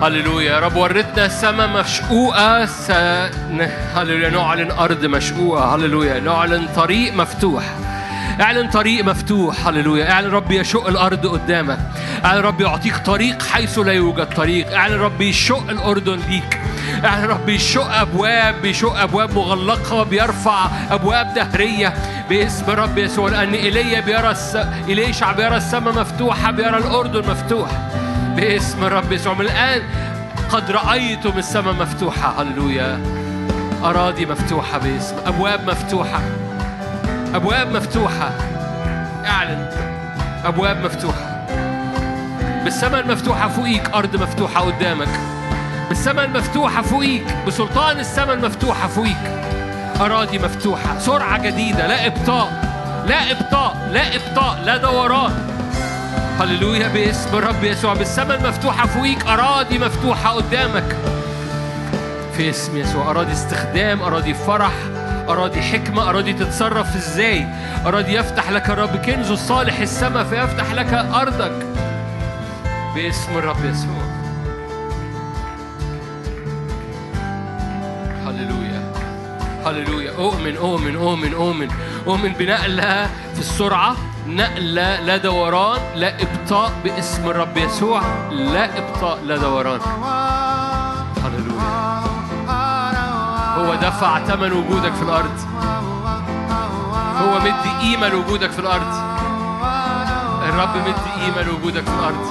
هللويا. 0.02 0.52
يا 0.52 0.58
رب 0.60 0.76
وريتنا 0.76 1.26
السماء 1.26 1.68
مشقوقة 1.68 2.66
س... 2.66 2.90
ن- 3.50 3.68
هللويا. 3.94 4.30
نعلن 4.30 4.70
أرض 4.70 5.04
مشقوقة. 5.04 5.74
هللويا. 5.74 6.20
نعلن 6.20 6.66
طريق 6.76 7.14
مفتوح. 7.14 7.64
اعلن 8.40 8.70
طريق 8.70 9.04
مفتوح. 9.04 9.66
هللويا. 9.66 10.10
اعلن 10.12 10.30
رب 10.30 10.52
يشق 10.52 10.86
الأرض 10.88 11.26
قدامك. 11.26 11.78
اعلن 12.24 12.40
رب 12.40 12.60
يعطيك 12.60 12.96
طريق 12.96 13.42
حيث 13.42 13.78
لا 13.78 13.92
يوجد 13.92 14.26
طريق. 14.34 14.72
اعلن 14.74 15.00
رب 15.00 15.20
يشق 15.20 15.70
الاردن 15.70 16.20
ليك. 16.28 16.60
اعلن 17.04 17.24
رب 17.24 17.48
يشق 17.48 17.90
أبواب. 18.00 18.54
بيشق 18.62 18.98
أبواب 18.98 19.34
مغلقة. 19.34 20.02
بيرفع 20.02 20.66
أبواب 20.90 21.34
دهرية. 21.34 21.94
باسم 22.28 22.70
رب 22.70 22.98
يسوع 22.98 23.28
لأن 23.30 23.54
ايليا 23.54 24.00
بيرى 24.00 24.30
الس... 24.30 24.56
اليشع 24.88 25.32
بيرى 25.32 25.56
السماء 25.56 25.94
مفتوحة 25.94 26.50
بيرى 26.50 26.76
الأردن 26.76 27.30
مفتوح. 27.30 27.70
باسم 28.36 28.84
رب 28.84 29.12
يسوع 29.12 29.34
من 29.34 29.40
الآن 29.40 29.82
قد 30.50 30.70
رايتم 30.70 31.38
السماء 31.38 31.74
مفتوحة. 31.74 32.42
هللويا. 32.42 33.00
أراضي 33.84 34.26
مفتوحة 34.26 34.78
باسم 34.78 35.16
أبواب 35.26 35.70
مفتوحة. 35.70 36.20
أبواب 37.34 37.76
مفتوحة. 37.76 38.30
اعلن. 39.26 39.70
أبواب 40.44 40.84
مفتوحة. 40.84 41.46
بالسماء 42.64 43.00
المفتوحة 43.00 43.48
فوقيك 43.48 43.90
أرض 43.94 44.22
مفتوحة 44.22 44.60
قدامك. 44.60 45.08
بالسماء 45.88 46.24
المفتوحة 46.24 46.82
فوقيك 46.82 47.24
بسلطان 47.46 47.98
السماء 47.98 48.34
المفتوحة 48.34 48.88
فوقيك. 48.88 49.53
أراضي 50.00 50.38
مفتوحة. 50.38 50.98
سرعة 50.98 51.38
جديدة. 51.38 51.86
لا 51.86 52.06
إبطاء. 52.06 52.48
لا 53.06 53.30
إبطاء. 53.30 53.88
لا 53.92 54.16
إبطاء. 54.16 54.62
لا 54.64 54.76
دوران. 54.76 55.32
هللويا 56.40 56.88
باسم 56.88 57.38
الرب 57.38 57.64
يسوع. 57.64 57.94
بالسماء 57.94 58.38
المفتوحة 58.40 58.86
فوقيك 58.86 59.26
أراضي 59.26 59.78
مفتوحة 59.78 60.30
قدامك. 60.30 60.96
في 62.36 62.50
اسم 62.50 62.76
يسوع. 62.76 63.10
أراضي 63.10 63.32
استخدام. 63.32 64.02
أراضي 64.02 64.34
فرح. 64.34 64.72
أراضي 65.28 65.62
حكمة. 65.62 66.10
أراضي 66.10 66.32
تتصرف 66.32 66.96
إزاي؟ 66.96 67.46
أراضي 67.86 68.14
يفتح 68.14 68.50
لك 68.50 68.70
الرب. 68.70 68.96
كنزه 68.96 69.34
الصالح 69.34 69.78
السماء 69.78 70.24
فيفتح 70.24 70.72
لك 70.72 70.92
أرضك. 71.14 71.66
باسم 72.94 73.38
الرب 73.38 73.64
يسوع. 73.64 74.03
هللويا. 79.66 80.12
أؤمن 80.18 80.56
أؤمن 80.56 80.96
أؤمن 80.96 81.34
أؤمن. 81.34 81.68
أؤمن 82.06 82.32
بنقلة 82.32 83.06
في 83.34 83.40
السرعة 83.40 83.96
نقلة 84.28 85.00
لا 85.00 85.16
دوران 85.16 85.80
لا 85.96 86.22
إبطاء 86.22 86.72
باسم 86.84 87.30
الرب 87.30 87.56
يسوع. 87.56 88.02
لا 88.30 88.64
إبطاء 88.78 89.18
لا 89.24 89.36
دوران. 89.36 89.80
هللويا. 91.24 92.04
هو 93.58 93.74
دفع 93.74 94.18
ثمن 94.18 94.52
وجودك 94.52 94.92
في 94.92 95.02
الأرض. 95.02 95.38
هو 97.22 97.38
مدي 97.38 97.70
قيمة 97.80 98.08
لوجودك 98.08 98.50
في 98.50 98.58
الأرض. 98.58 98.94
الرب 100.48 100.76
مدي 100.76 101.24
قيمة 101.24 101.42
لوجودك 101.42 101.82
في 101.82 101.94
الأرض. 101.98 102.26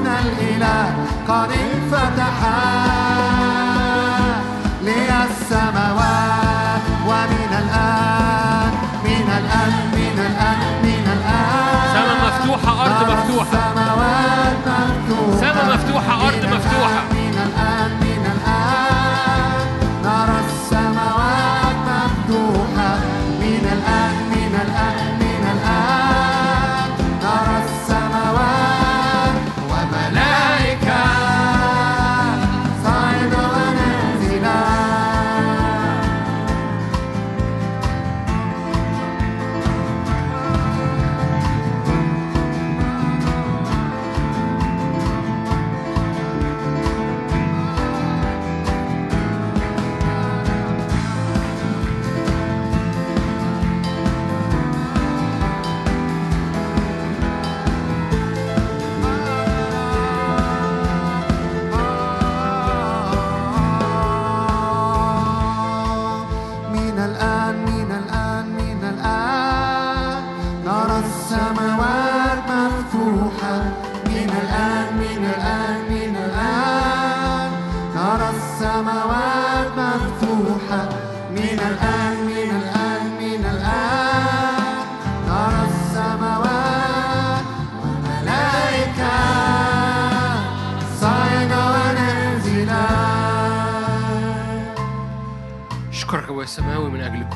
سكن 0.00 0.06
الإله 0.06 0.86
قد 1.28 1.50
انفتح 1.52 2.36
لي 4.82 5.08
السماوات 5.24 6.84
ومن 7.08 7.50
الآن 7.62 8.72
من 9.04 9.26
الآن 9.40 9.72
من 9.94 10.16
الآن 10.28 10.60
من 10.84 11.04
الآن. 11.16 11.92
سماء 11.94 12.16
مفتوحة 12.26 12.72
أرض 12.84 13.00
مفتوحة. 13.10 13.60
مفتوحة 15.74 16.28
أرض 16.28 16.39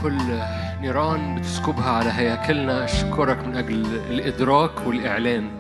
كل 0.05 0.41
نيران 0.81 1.35
بتسكبها 1.35 1.91
على 1.91 2.11
هياكلنا. 2.11 2.85
أشكرك 2.85 3.47
من 3.47 3.57
أجل 3.57 3.87
الإدراك 4.11 4.87
والإعلان. 4.87 5.51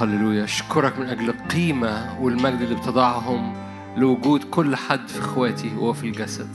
هللويا. 0.00 0.44
أشكرك 0.44 0.98
من 0.98 1.06
أجل 1.06 1.28
القيمة 1.28 2.20
والمجد 2.20 2.60
اللي 2.60 2.74
بتضعهم 2.74 3.54
لوجود 3.96 4.44
كل 4.44 4.76
حد 4.76 5.08
في 5.08 5.18
إخواتي 5.18 5.72
وهو 5.76 5.92
في 5.92 6.06
الجسد. 6.06 6.48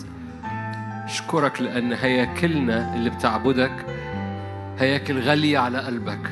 أشكرك 1.05 1.61
لأن 1.61 1.93
هياكلنا 1.93 2.95
اللي 2.95 3.09
بتعبدك 3.09 3.85
هياكل 4.79 5.19
غالية 5.19 5.57
على 5.57 5.77
قلبك. 5.77 6.31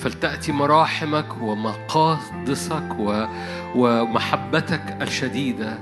فلتأتي 0.00 0.52
مراحمك 0.52 1.42
ومقاصدك. 1.42 2.96
ومحبتك 3.74 4.96
الشديدة. 5.02 5.78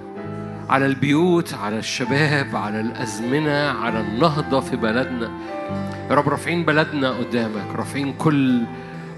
على 0.68 0.86
البيوت 0.86 1.54
على 1.54 1.78
الشباب 1.78 2.56
على 2.56 2.80
الأزمنة 2.80 3.70
على 3.70 4.00
النهضة 4.00 4.60
في 4.60 4.76
بلدنا. 4.76 5.30
يا 6.10 6.14
رب 6.14 6.28
رافعين 6.28 6.64
بلدنا 6.64 7.10
قدامك 7.10 7.76
رافعين 7.76 8.12
كل 8.12 8.62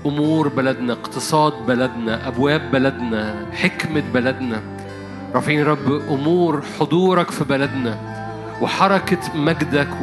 أمور 0.06 0.48
بلدنا 0.48 0.92
اقتصاد 0.92 1.52
بلدنا 1.66 2.28
أبواب 2.28 2.70
بلدنا 2.72 3.46
حكمة 3.52 4.02
بلدنا. 4.14 4.62
رافعين 5.34 5.64
رب 5.64 5.92
أمور 6.10 6.62
حضورك 6.80 7.30
في 7.30 7.44
بلدنا 7.44 7.98
وحركة 8.62 9.34
مجدك 9.34 10.00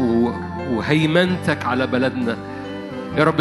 وهيمنتك 0.71 1.65
على 1.65 1.87
بلدنا. 1.87 2.37
يا 3.17 3.23
رب 3.23 3.37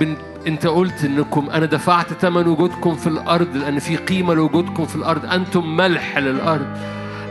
بن 0.00 0.16
أنت 0.46 0.66
قلت 0.66 1.04
إنكم 1.04 1.50
أنا 1.50 1.66
دفعت 1.66 2.12
ثمن 2.12 2.46
وجودكم 2.46 2.94
في 2.94 3.06
الأرض 3.06 3.56
لأن 3.56 3.78
في 3.78 3.96
قيمة 3.96 4.34
لوجودكم 4.34 4.86
في 4.86 4.96
الأرض. 4.96 5.32
أنتم 5.32 5.76
ملح 5.76 6.18
للأرض. 6.18 6.66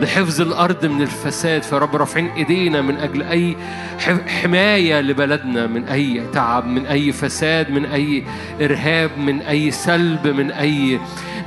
لحفظ 0.02 0.42
الأرض 0.42 0.86
من 0.86 1.02
الفساد. 1.02 1.64
فيا 1.64 1.78
رب 1.78 1.96
رافعين 1.96 2.28
إيدينا 2.28 2.82
من 2.82 2.98
أجل 2.98 3.24
أي 3.24 3.58
ح- 4.00 4.28
حماية 4.42 5.02
لبلدنا 5.02 5.68
من 5.68 5.84
أي 5.88 6.22
تعب 6.34 6.66
من 6.66 6.86
أي 6.86 7.12
فساد 7.12 7.70
من 7.72 7.86
أي 7.86 8.24
إرهاب 8.62 9.12
من 9.18 9.42
أي 9.42 9.72
سلب 9.72 10.28
من 10.28 10.52
أي 10.52 11.00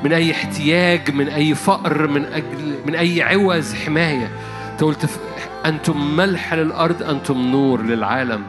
من 0.04 0.12
أي 0.12 0.30
احتياج 0.32 1.10
من 1.14 1.28
أي 1.28 1.54
فقر 1.54 2.06
من 2.08 2.24
أجل 2.24 2.74
من 2.86 2.94
أي 2.94 3.22
عوز 3.22 3.74
حماية. 3.74 4.30
أنت 4.72 4.82
قلت 4.84 5.06
ف- 5.06 5.18
أنتم 5.66 6.16
ملح 6.16 6.54
للأرض 6.54 7.02
أنتم 7.02 7.38
نور 7.38 7.82
للعالم. 7.82 8.42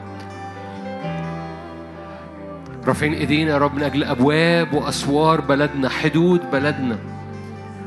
رافعين 2.88 3.14
إيدينا 3.14 3.52
يا 3.52 3.58
رب 3.58 3.76
من 3.76 3.84
أجل 3.84 4.04
أبواب 4.04 4.74
وأسوار 4.74 5.42
بلدنا 5.42 5.90
حدود 5.90 6.42
بلدنا. 6.52 6.98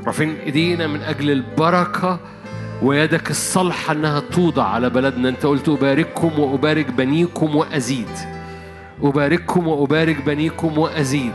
رافعين 0.06 0.36
ايدينا 0.46 0.86
من 0.86 1.02
أجل 1.02 1.30
البركة 1.30 2.20
ويدك 2.82 3.30
الصالحه 3.30 3.92
انها 3.92 4.20
توضع 4.20 4.64
على 4.64 4.90
بلدنا. 4.90 5.28
انت 5.28 5.46
قلت 5.46 5.68
أبارككم 5.68 6.38
وأبارك 6.38 6.90
بنيكم 6.90 7.56
وأزيد. 7.56 8.08
أبارككم 9.02 9.68
وأبارك 9.68 10.16
بنيكم 10.26 10.78
وأزيد. 10.78 11.32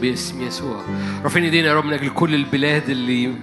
باسم 0.00 0.42
يسوع. 0.42 0.80
رافعين 1.24 1.44
ايدينا 1.44 1.68
يا 1.68 1.74
رب 1.74 1.84
من 1.84 1.92
أجل 1.92 2.08
كل 2.08 2.34
البلاد 2.34 2.90
اللي 2.90 3.34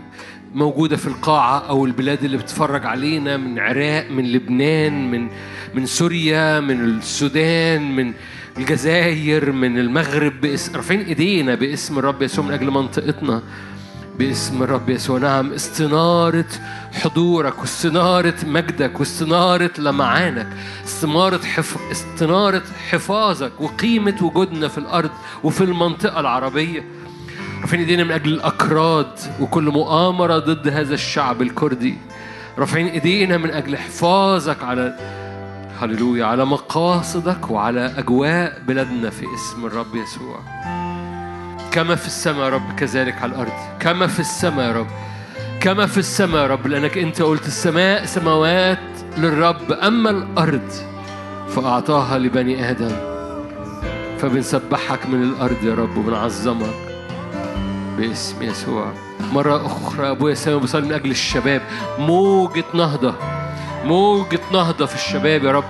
موجودة 0.54 0.98
في 0.98 1.08
القاعة 1.08 1.60
أو 1.70 1.86
البلاد 1.86 2.24
اللي 2.24 2.38
بتتفرج 2.38 2.86
علينا 2.86 3.38
من 3.38 3.60
عراق 3.60 4.12
من 4.12 4.32
لبنان 4.32 5.12
من 5.12 5.28
من 5.74 5.86
سوريا 5.86 6.60
من 6.60 6.86
السودان 6.86 7.96
من 7.96 8.14
الجزائر 8.58 9.52
من 9.52 9.80
المغرب 9.80 10.42
باسم 10.42 10.76
رافعين 10.76 11.02
إيدينا 11.02 11.56
باسم 11.56 12.00
الرب 12.00 12.22
يسوع 12.22 12.46
من 12.46 12.54
أجل 12.54 12.72
منطقتنا 12.72 13.42
باسم 14.20 14.64
الرب 14.64 14.90
يسوع. 14.90 15.20
نعم 15.20 15.54
استنارة 15.54 16.46
حضورك 16.94 17.60
واستنارة 17.60 18.36
مجدك 18.46 19.00
واستنارة 19.00 19.72
لمعانك 19.78 20.48
استنارة 20.86 21.46
حف... 21.46 21.78
استنارة 21.92 22.64
حفاظك 22.90 23.52
وقيمة 23.60 24.16
وجودنا 24.22 24.68
في 24.68 24.78
الأرض 24.78 25.12
وفي 25.44 25.64
المنطقة 25.64 26.20
العربية. 26.20 26.86
رافعين 27.62 27.82
إيدينا 27.82 28.04
من 28.04 28.12
أجل 28.12 28.34
الأكراد 28.34 29.20
وكل 29.40 29.64
مؤامرة 29.64 30.38
ضد 30.38 30.68
هذا 30.68 30.94
الشعب 30.94 31.42
الكردي. 31.42 31.98
رافعين 32.58 32.88
إيدينا 32.88 33.38
من 33.38 33.52
أجل 33.52 33.78
حفاظك 33.78 34.64
على 34.64 35.17
هللويا 35.80 36.26
على 36.26 36.46
مقاصدك 36.46 37.52
وعلى 37.52 37.94
أجواء 37.98 38.62
بلادنا 38.68 39.10
في 39.10 39.26
اسم 39.36 39.66
الرب 39.66 39.96
يسوع. 39.96 40.40
كما 41.72 41.96
في 41.96 42.08
السماء 42.08 42.46
يا 42.46 42.50
رب 42.50 42.76
كذلك 42.78 43.22
على 43.22 43.32
الأرض. 43.32 43.52
كما 43.80 44.08
في 44.08 44.20
السماء 44.20 44.68
يا 44.68 44.74
رب. 44.74 44.88
كما 45.62 45.86
في 45.86 45.98
السماء 45.98 46.42
يا 46.42 46.48
رب 46.48 46.68
لأنك 46.68 46.98
أنت 46.98 47.22
قلت 47.22 47.48
السماء 47.48 48.06
سماوات 48.06 48.80
للرب 49.18 49.72
أما 49.72 50.10
الأرض 50.10 50.72
فأعطاها 51.50 52.18
لبني 52.18 52.70
آدم. 52.70 52.96
فبنسبحك 54.18 55.06
من 55.06 55.24
الأرض 55.24 55.64
يا 55.64 55.76
رب 55.76 55.98
وبنعظمك 55.98 56.76
باسم 57.98 58.44
يسوع. 58.44 58.94
مرة 59.34 59.66
أخرى 59.66 60.12
أبويا 60.12 60.34
السماء 60.34 60.58
بصلي 60.58 60.82
من 60.82 60.94
أجل 60.94 61.12
الشباب 61.12 61.62
موجة 62.00 62.64
نهضة. 62.74 63.16
موجة 63.88 64.40
نهضة 64.54 64.86
في 64.86 64.96
الشباب 64.96 65.44
يا 65.44 65.52
رب. 65.52 65.64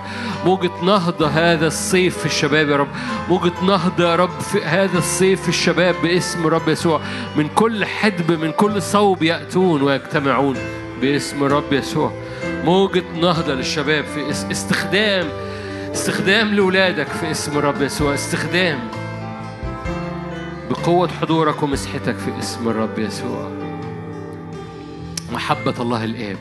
موجة 0.45 0.71
نهضة 0.83 1.27
هذا 1.27 1.67
الصيف 1.67 2.17
في 2.17 2.25
الشباب 2.25 2.69
يا 2.69 2.77
رب. 2.77 2.87
موجة 3.29 3.53
نهضة 3.65 4.09
يا 4.11 4.15
رب 4.15 4.39
في 4.39 4.63
هذا 4.63 4.97
الصيف 4.97 5.41
في 5.41 5.49
الشباب 5.49 5.95
باسم 6.03 6.47
رب 6.47 6.69
يسوع. 6.69 7.01
من 7.35 7.47
كل 7.55 7.85
حدب 7.85 8.31
من 8.31 8.51
كل 8.51 8.81
صوب 8.81 9.23
يأتون 9.23 9.81
ويجتمعون 9.81 10.57
باسم 11.01 11.43
رب 11.43 11.73
يسوع. 11.73 12.11
موجة 12.63 13.03
نهضة 13.21 13.53
للشباب 13.53 14.03
في 14.05 14.29
اس- 14.29 14.45
استخدام 14.51 15.25
استخدام 15.91 16.53
لأولادك 16.53 17.07
في 17.07 17.31
اسم 17.31 17.57
رب 17.57 17.81
يسوع. 17.81 18.13
استخدام 18.13 18.79
بقوة 20.69 21.09
حضورك 21.21 21.63
ومسحتك 21.63 22.15
في 22.15 22.39
اسم 22.39 22.69
الرب 22.69 22.99
يسوع. 22.99 23.51
محبة 25.33 25.73
الله 25.79 26.03
الآب. 26.03 26.37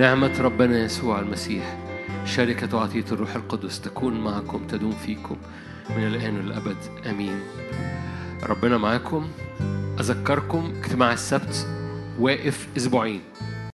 نعمة 0.00 0.40
ربنا 0.40 0.84
يسوع 0.84 1.20
المسيح 1.20 1.78
شركة 2.24 2.76
وعطية 2.76 3.04
الروح 3.12 3.34
القدس 3.34 3.80
تكون 3.80 4.20
معكم 4.20 4.66
تدوم 4.66 4.92
فيكم 4.92 5.36
من 5.96 6.06
الآن 6.06 6.36
والأبد. 6.36 6.76
آمين. 7.06 7.40
ربنا 8.42 8.78
معاكم. 8.78 9.28
أذكركم 10.00 10.72
اجتماع 10.76 11.12
السبت 11.12 11.66
واقف 12.18 12.68
أسبوعين. 12.76 13.20